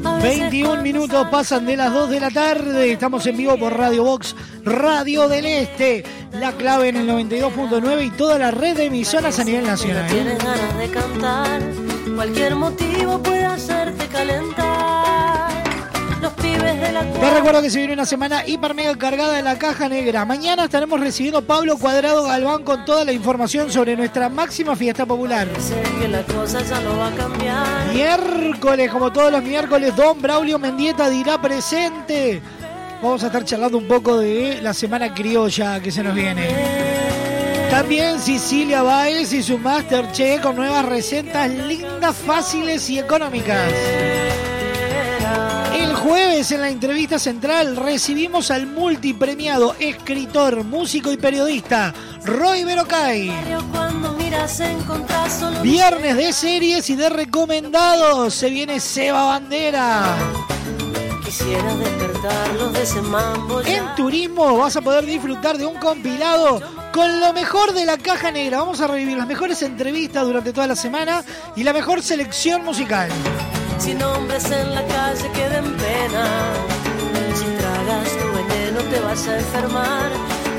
A 0.03 0.17
veces 0.17 0.39
21 0.41 0.81
minutos 0.81 1.25
pasan 1.31 1.65
de 1.65 1.77
las 1.77 1.93
2 1.93 2.09
de 2.09 2.19
la 2.19 2.31
tarde. 2.31 2.91
Estamos 2.91 3.25
en 3.27 3.37
vivo 3.37 3.57
por 3.57 3.77
Radio 3.77 4.03
Box, 4.03 4.35
Radio 4.65 5.29
del 5.29 5.45
Este. 5.45 6.03
La 6.33 6.51
clave 6.51 6.89
en 6.89 6.97
el 6.97 7.07
92.9 7.07 8.07
y 8.07 8.09
toda 8.09 8.37
la 8.37 8.51
red 8.51 8.75
de 8.75 8.87
emisoras 8.87 9.39
a 9.39 9.45
nivel 9.45 9.65
nacional. 9.65 10.05
tienes 10.11 10.37
ganas 10.43 10.77
de 10.77 10.89
cantar, 10.89 11.61
cualquier 12.13 12.55
motivo 12.55 13.23
puede 13.23 13.44
cuadra 16.91 17.33
recuerdo 17.35 17.61
que 17.61 17.69
se 17.69 17.79
viene 17.79 17.93
una 17.93 18.05
semana 18.05 18.45
hiper 18.45 18.73
mega 18.73 18.95
cargada 18.97 19.33
de 19.33 19.41
la 19.41 19.57
caja 19.57 19.89
negra. 19.89 20.25
Mañana 20.25 20.65
estaremos 20.65 20.99
recibiendo 20.99 21.41
Pablo 21.41 21.77
Cuadrado 21.77 22.23
Galván 22.23 22.63
con 22.63 22.85
toda 22.85 23.03
la 23.05 23.11
información 23.11 23.71
sobre 23.71 23.95
nuestra 23.95 24.29
máxima 24.29 24.75
fiesta 24.75 25.05
popular. 25.05 25.47
Miércoles, 27.93 28.91
como 28.91 29.11
todos 29.11 29.31
los 29.31 29.43
miércoles, 29.43 29.95
Don 29.95 30.21
Braulio 30.21 30.59
Mendieta 30.59 31.09
dirá 31.09 31.41
presente. 31.41 32.41
Vamos 33.01 33.23
a 33.23 33.27
estar 33.27 33.43
charlando 33.43 33.77
un 33.77 33.87
poco 33.87 34.17
de 34.17 34.61
la 34.61 34.73
semana 34.73 35.13
criolla 35.13 35.79
que 35.79 35.91
se 35.91 36.03
nos 36.03 36.15
viene. 36.15 36.49
También 37.69 38.19
Sicilia 38.19 38.83
Baez 38.83 39.33
y 39.33 39.43
su 39.43 39.57
Masterchef 39.57 40.41
con 40.41 40.55
nuevas 40.55 40.85
recetas 40.85 41.49
lindas, 41.49 42.15
fáciles 42.15 42.89
y 42.89 42.99
económicas. 42.99 43.71
Jueves 46.05 46.51
en 46.51 46.61
la 46.61 46.69
entrevista 46.69 47.17
central 47.17 47.75
recibimos 47.75 48.51
al 48.51 48.67
multipremiado 48.67 49.75
escritor, 49.79 50.63
músico 50.63 51.11
y 51.11 51.17
periodista 51.17 51.95
Roy 52.23 52.63
Berocay. 52.63 53.33
Viernes 55.63 56.15
de 56.15 56.31
series 56.31 56.91
y 56.91 56.95
de 56.95 57.09
recomendados. 57.09 58.35
Se 58.35 58.51
viene 58.51 58.79
Seba 58.79 59.25
Bandera. 59.25 60.15
Quisiera 61.25 61.75
despertarlos 61.75 62.73
de 62.73 62.83
ese 62.83 63.01
mambo 63.01 63.63
ya. 63.63 63.77
En 63.77 63.95
turismo 63.95 64.59
vas 64.59 64.75
a 64.75 64.81
poder 64.81 65.07
disfrutar 65.07 65.57
de 65.57 65.65
un 65.65 65.77
compilado 65.77 66.61
con 66.93 67.19
lo 67.19 67.33
mejor 67.33 67.73
de 67.73 67.83
la 67.83 67.97
caja 67.97 68.29
negra. 68.29 68.59
Vamos 68.59 68.79
a 68.79 68.85
revivir 68.85 69.17
las 69.17 69.25
mejores 69.25 69.63
entrevistas 69.63 70.23
durante 70.23 70.53
toda 70.53 70.67
la 70.67 70.75
semana 70.75 71.23
y 71.55 71.63
la 71.63 71.73
mejor 71.73 72.03
selección 72.03 72.63
musical. 72.63 73.09
Sin 73.77 74.01
hombres 74.01 74.45
en 74.51 74.73
la 74.73 74.83
calle 74.85 75.29
que 75.33 75.49
den 75.49 75.77
pena. 75.77 76.25
Si 77.35 77.45
tragas 77.61 78.09
tu 78.19 78.27
veneno 78.37 78.79
te 78.89 78.99
vas 78.99 79.27
a 79.27 79.37
enfermar. 79.37 80.09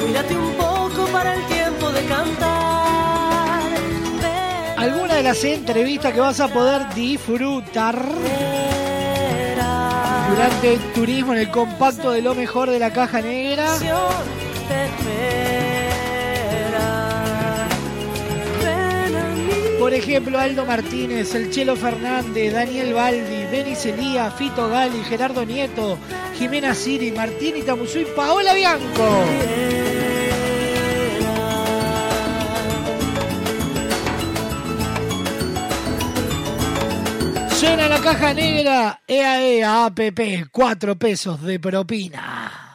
Cuídate 0.01 0.37
un 0.37 0.53
poco 0.55 1.07
para 1.13 1.35
el 1.35 1.45
tiempo 1.47 1.91
de 1.91 2.05
cantar. 2.05 3.63
Alguna 4.77 5.15
de 5.15 5.23
las 5.23 5.43
entrevistas 5.43 6.13
que 6.13 6.21
vas 6.21 6.39
a 6.41 6.49
poder 6.49 6.95
disfrutar 6.95 7.97
durante 10.31 10.75
el 10.75 10.93
turismo 10.93 11.33
en 11.33 11.41
el 11.41 11.51
compacto 11.51 12.11
de 12.11 12.21
lo 12.23 12.35
mejor 12.35 12.71
de 12.71 12.79
la 12.79 12.93
caja 12.93 13.21
negra. 13.23 13.67
Por 19.87 19.95
ejemplo, 19.95 20.37
Aldo 20.37 20.67
Martínez, 20.67 21.33
el 21.37 21.53
Chelo 21.53 21.77
Fernández, 21.77 22.53
Daniel 22.53 22.93
Baldi, 22.93 23.45
Denis 23.53 23.87
Elías, 23.87 24.35
Fito 24.35 24.69
Gali, 24.69 25.01
Gerardo 25.05 25.45
Nieto, 25.45 25.97
Jimena 26.37 26.75
Siri, 26.75 27.13
Martín 27.13 27.57
Itamusú 27.57 28.01
y 28.01 28.05
Paola 28.07 28.53
Bianco. 28.53 29.25
Suena 37.51 37.89
la 37.89 38.01
caja 38.01 38.35
negra, 38.35 39.01
EAE 39.07 39.63
APP, 39.63 40.49
4 40.51 40.97
pesos 40.97 41.41
de 41.43 41.61
propina. 41.61 42.66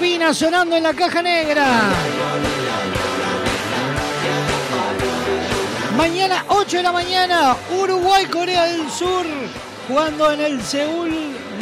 Propina 0.00 0.32
sonando 0.32 0.76
en 0.76 0.82
la 0.82 0.94
caja 0.94 1.20
negra. 1.20 1.66
Mañana 5.94 6.42
8 6.48 6.78
de 6.78 6.82
la 6.82 6.92
mañana, 6.92 7.56
Uruguay, 7.78 8.24
Corea 8.24 8.64
del 8.64 8.90
Sur, 8.90 9.26
jugando 9.86 10.32
en 10.32 10.40
el 10.40 10.62
Seúl 10.62 11.12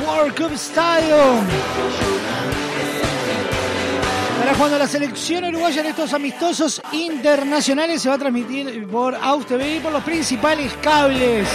World 0.07 0.37
Cup 0.37 0.53
Stadium. 0.53 1.45
Ahora 4.39 4.55
jugando 4.55 4.79
la 4.79 4.87
selección 4.87 5.43
uruguaya 5.43 5.81
en 5.81 5.89
estos 5.89 6.13
amistosos 6.13 6.81
internacionales 6.93 8.01
se 8.01 8.09
va 8.09 8.15
a 8.15 8.19
transmitir 8.19 8.87
por 8.87 9.17
AUS 9.17 9.47
TV 9.47 9.77
y 9.77 9.81
por 9.81 9.91
los 9.91 10.05
principales 10.05 10.73
cables. 10.81 11.49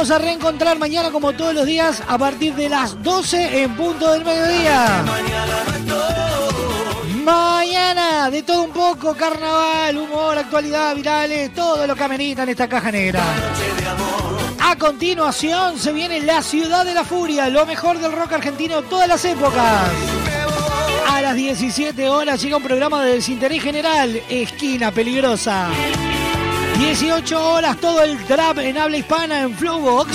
Vamos 0.00 0.12
a 0.12 0.18
reencontrar 0.18 0.78
mañana 0.78 1.10
como 1.10 1.34
todos 1.34 1.52
los 1.52 1.66
días 1.66 2.02
a 2.08 2.16
partir 2.16 2.54
de 2.54 2.70
las 2.70 3.02
12 3.02 3.64
en 3.64 3.76
punto 3.76 4.10
del 4.10 4.24
mediodía. 4.24 5.04
Mañana 7.22 8.30
de 8.30 8.42
todo 8.42 8.62
un 8.62 8.70
poco, 8.70 9.14
carnaval, 9.14 9.98
humor, 9.98 10.38
actualidad, 10.38 10.96
virales, 10.96 11.52
todo 11.52 11.86
lo 11.86 11.94
que 11.94 12.02
amerita 12.02 12.44
en 12.44 12.48
esta 12.48 12.66
caja 12.66 12.90
negra. 12.90 13.22
A 14.60 14.74
continuación 14.76 15.78
se 15.78 15.92
viene 15.92 16.20
La 16.20 16.42
Ciudad 16.42 16.86
de 16.86 16.94
la 16.94 17.04
Furia, 17.04 17.50
lo 17.50 17.66
mejor 17.66 17.98
del 17.98 18.12
rock 18.12 18.32
argentino 18.32 18.80
todas 18.80 19.06
las 19.06 19.22
épocas. 19.26 19.82
A 21.10 21.20
las 21.20 21.34
17 21.34 22.08
horas 22.08 22.40
llega 22.40 22.56
un 22.56 22.62
programa 22.62 23.04
de 23.04 23.16
desinterés 23.16 23.62
general, 23.62 24.18
Esquina 24.30 24.92
Peligrosa. 24.92 25.68
18 26.80 27.52
horas 27.52 27.76
todo 27.76 28.02
el 28.02 28.16
trap 28.24 28.58
en 28.60 28.78
habla 28.78 28.96
hispana 28.96 29.42
en 29.42 29.54
Flowbox. 29.54 30.10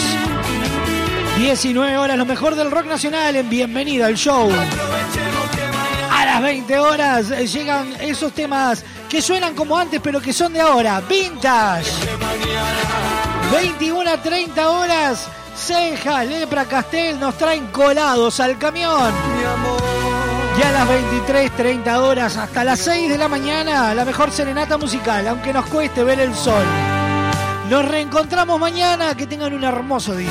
19 1.37 1.95
horas 1.95 2.17
lo 2.17 2.25
mejor 2.25 2.55
del 2.55 2.71
rock 2.71 2.87
nacional 2.87 3.35
en 3.35 3.47
Bienvenida 3.47 4.07
al 4.07 4.15
Show. 4.15 4.49
A 6.11 6.25
las 6.25 6.41
20 6.41 6.79
horas 6.79 7.29
eh, 7.29 7.45
llegan 7.45 7.93
esos 8.01 8.33
temas 8.33 8.83
que 9.07 9.21
suenan 9.21 9.53
como 9.53 9.77
antes 9.77 10.01
pero 10.03 10.19
que 10.19 10.33
son 10.33 10.53
de 10.53 10.61
ahora, 10.61 11.01
vintage. 11.01 11.91
21 13.51 14.09
a 14.09 14.17
30 14.17 14.69
horas, 14.69 15.27
Ceja, 15.55 16.23
Lepra, 16.23 16.65
Castel 16.65 17.19
nos 17.19 17.37
traen 17.37 17.67
colados 17.67 18.39
al 18.39 18.57
camión. 18.57 19.13
Y 20.57 20.61
a 20.61 20.71
las 20.71 20.87
23.30 20.87 21.97
horas 21.97 22.37
hasta 22.37 22.63
las 22.63 22.79
6 22.79 23.09
de 23.09 23.17
la 23.17 23.27
mañana, 23.27 23.93
la 23.93 24.05
mejor 24.05 24.31
serenata 24.31 24.77
musical, 24.77 25.27
aunque 25.27 25.51
nos 25.51 25.65
cueste 25.65 26.03
ver 26.03 26.21
el 26.21 26.33
sol. 26.33 26.63
Nos 27.69 27.85
reencontramos 27.85 28.57
mañana, 28.57 29.15
que 29.17 29.27
tengan 29.27 29.53
un 29.53 29.63
hermoso 29.65 30.15
día. 30.15 30.29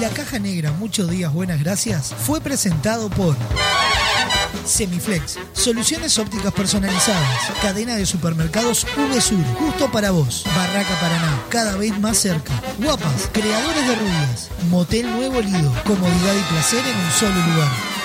La 0.00 0.08
Caja 0.10 0.38
Negra, 0.38 0.72
muchos 0.72 1.10
días, 1.10 1.32
buenas 1.32 1.58
gracias, 1.58 2.14
fue 2.14 2.40
presentado 2.40 3.10
por 3.10 3.34
Semiflex, 4.70 5.36
soluciones 5.52 6.16
ópticas 6.18 6.52
personalizadas, 6.52 7.50
cadena 7.60 7.96
de 7.96 8.06
supermercados 8.06 8.86
VSUR, 8.96 9.44
justo 9.58 9.90
para 9.90 10.12
vos, 10.12 10.44
Barraca 10.56 10.94
Paraná, 11.00 11.42
cada 11.48 11.76
vez 11.76 11.98
más 11.98 12.18
cerca, 12.18 12.52
Guapas, 12.78 13.28
creadores 13.32 13.88
de 13.88 13.96
rubias, 13.96 14.50
Motel 14.70 15.10
Nuevo 15.10 15.40
Lido, 15.40 15.74
comodidad 15.84 16.34
y 16.36 16.52
placer 16.52 16.84
en 16.86 16.96
un 16.96 17.10
solo 17.18 17.34
lugar. 17.52 17.99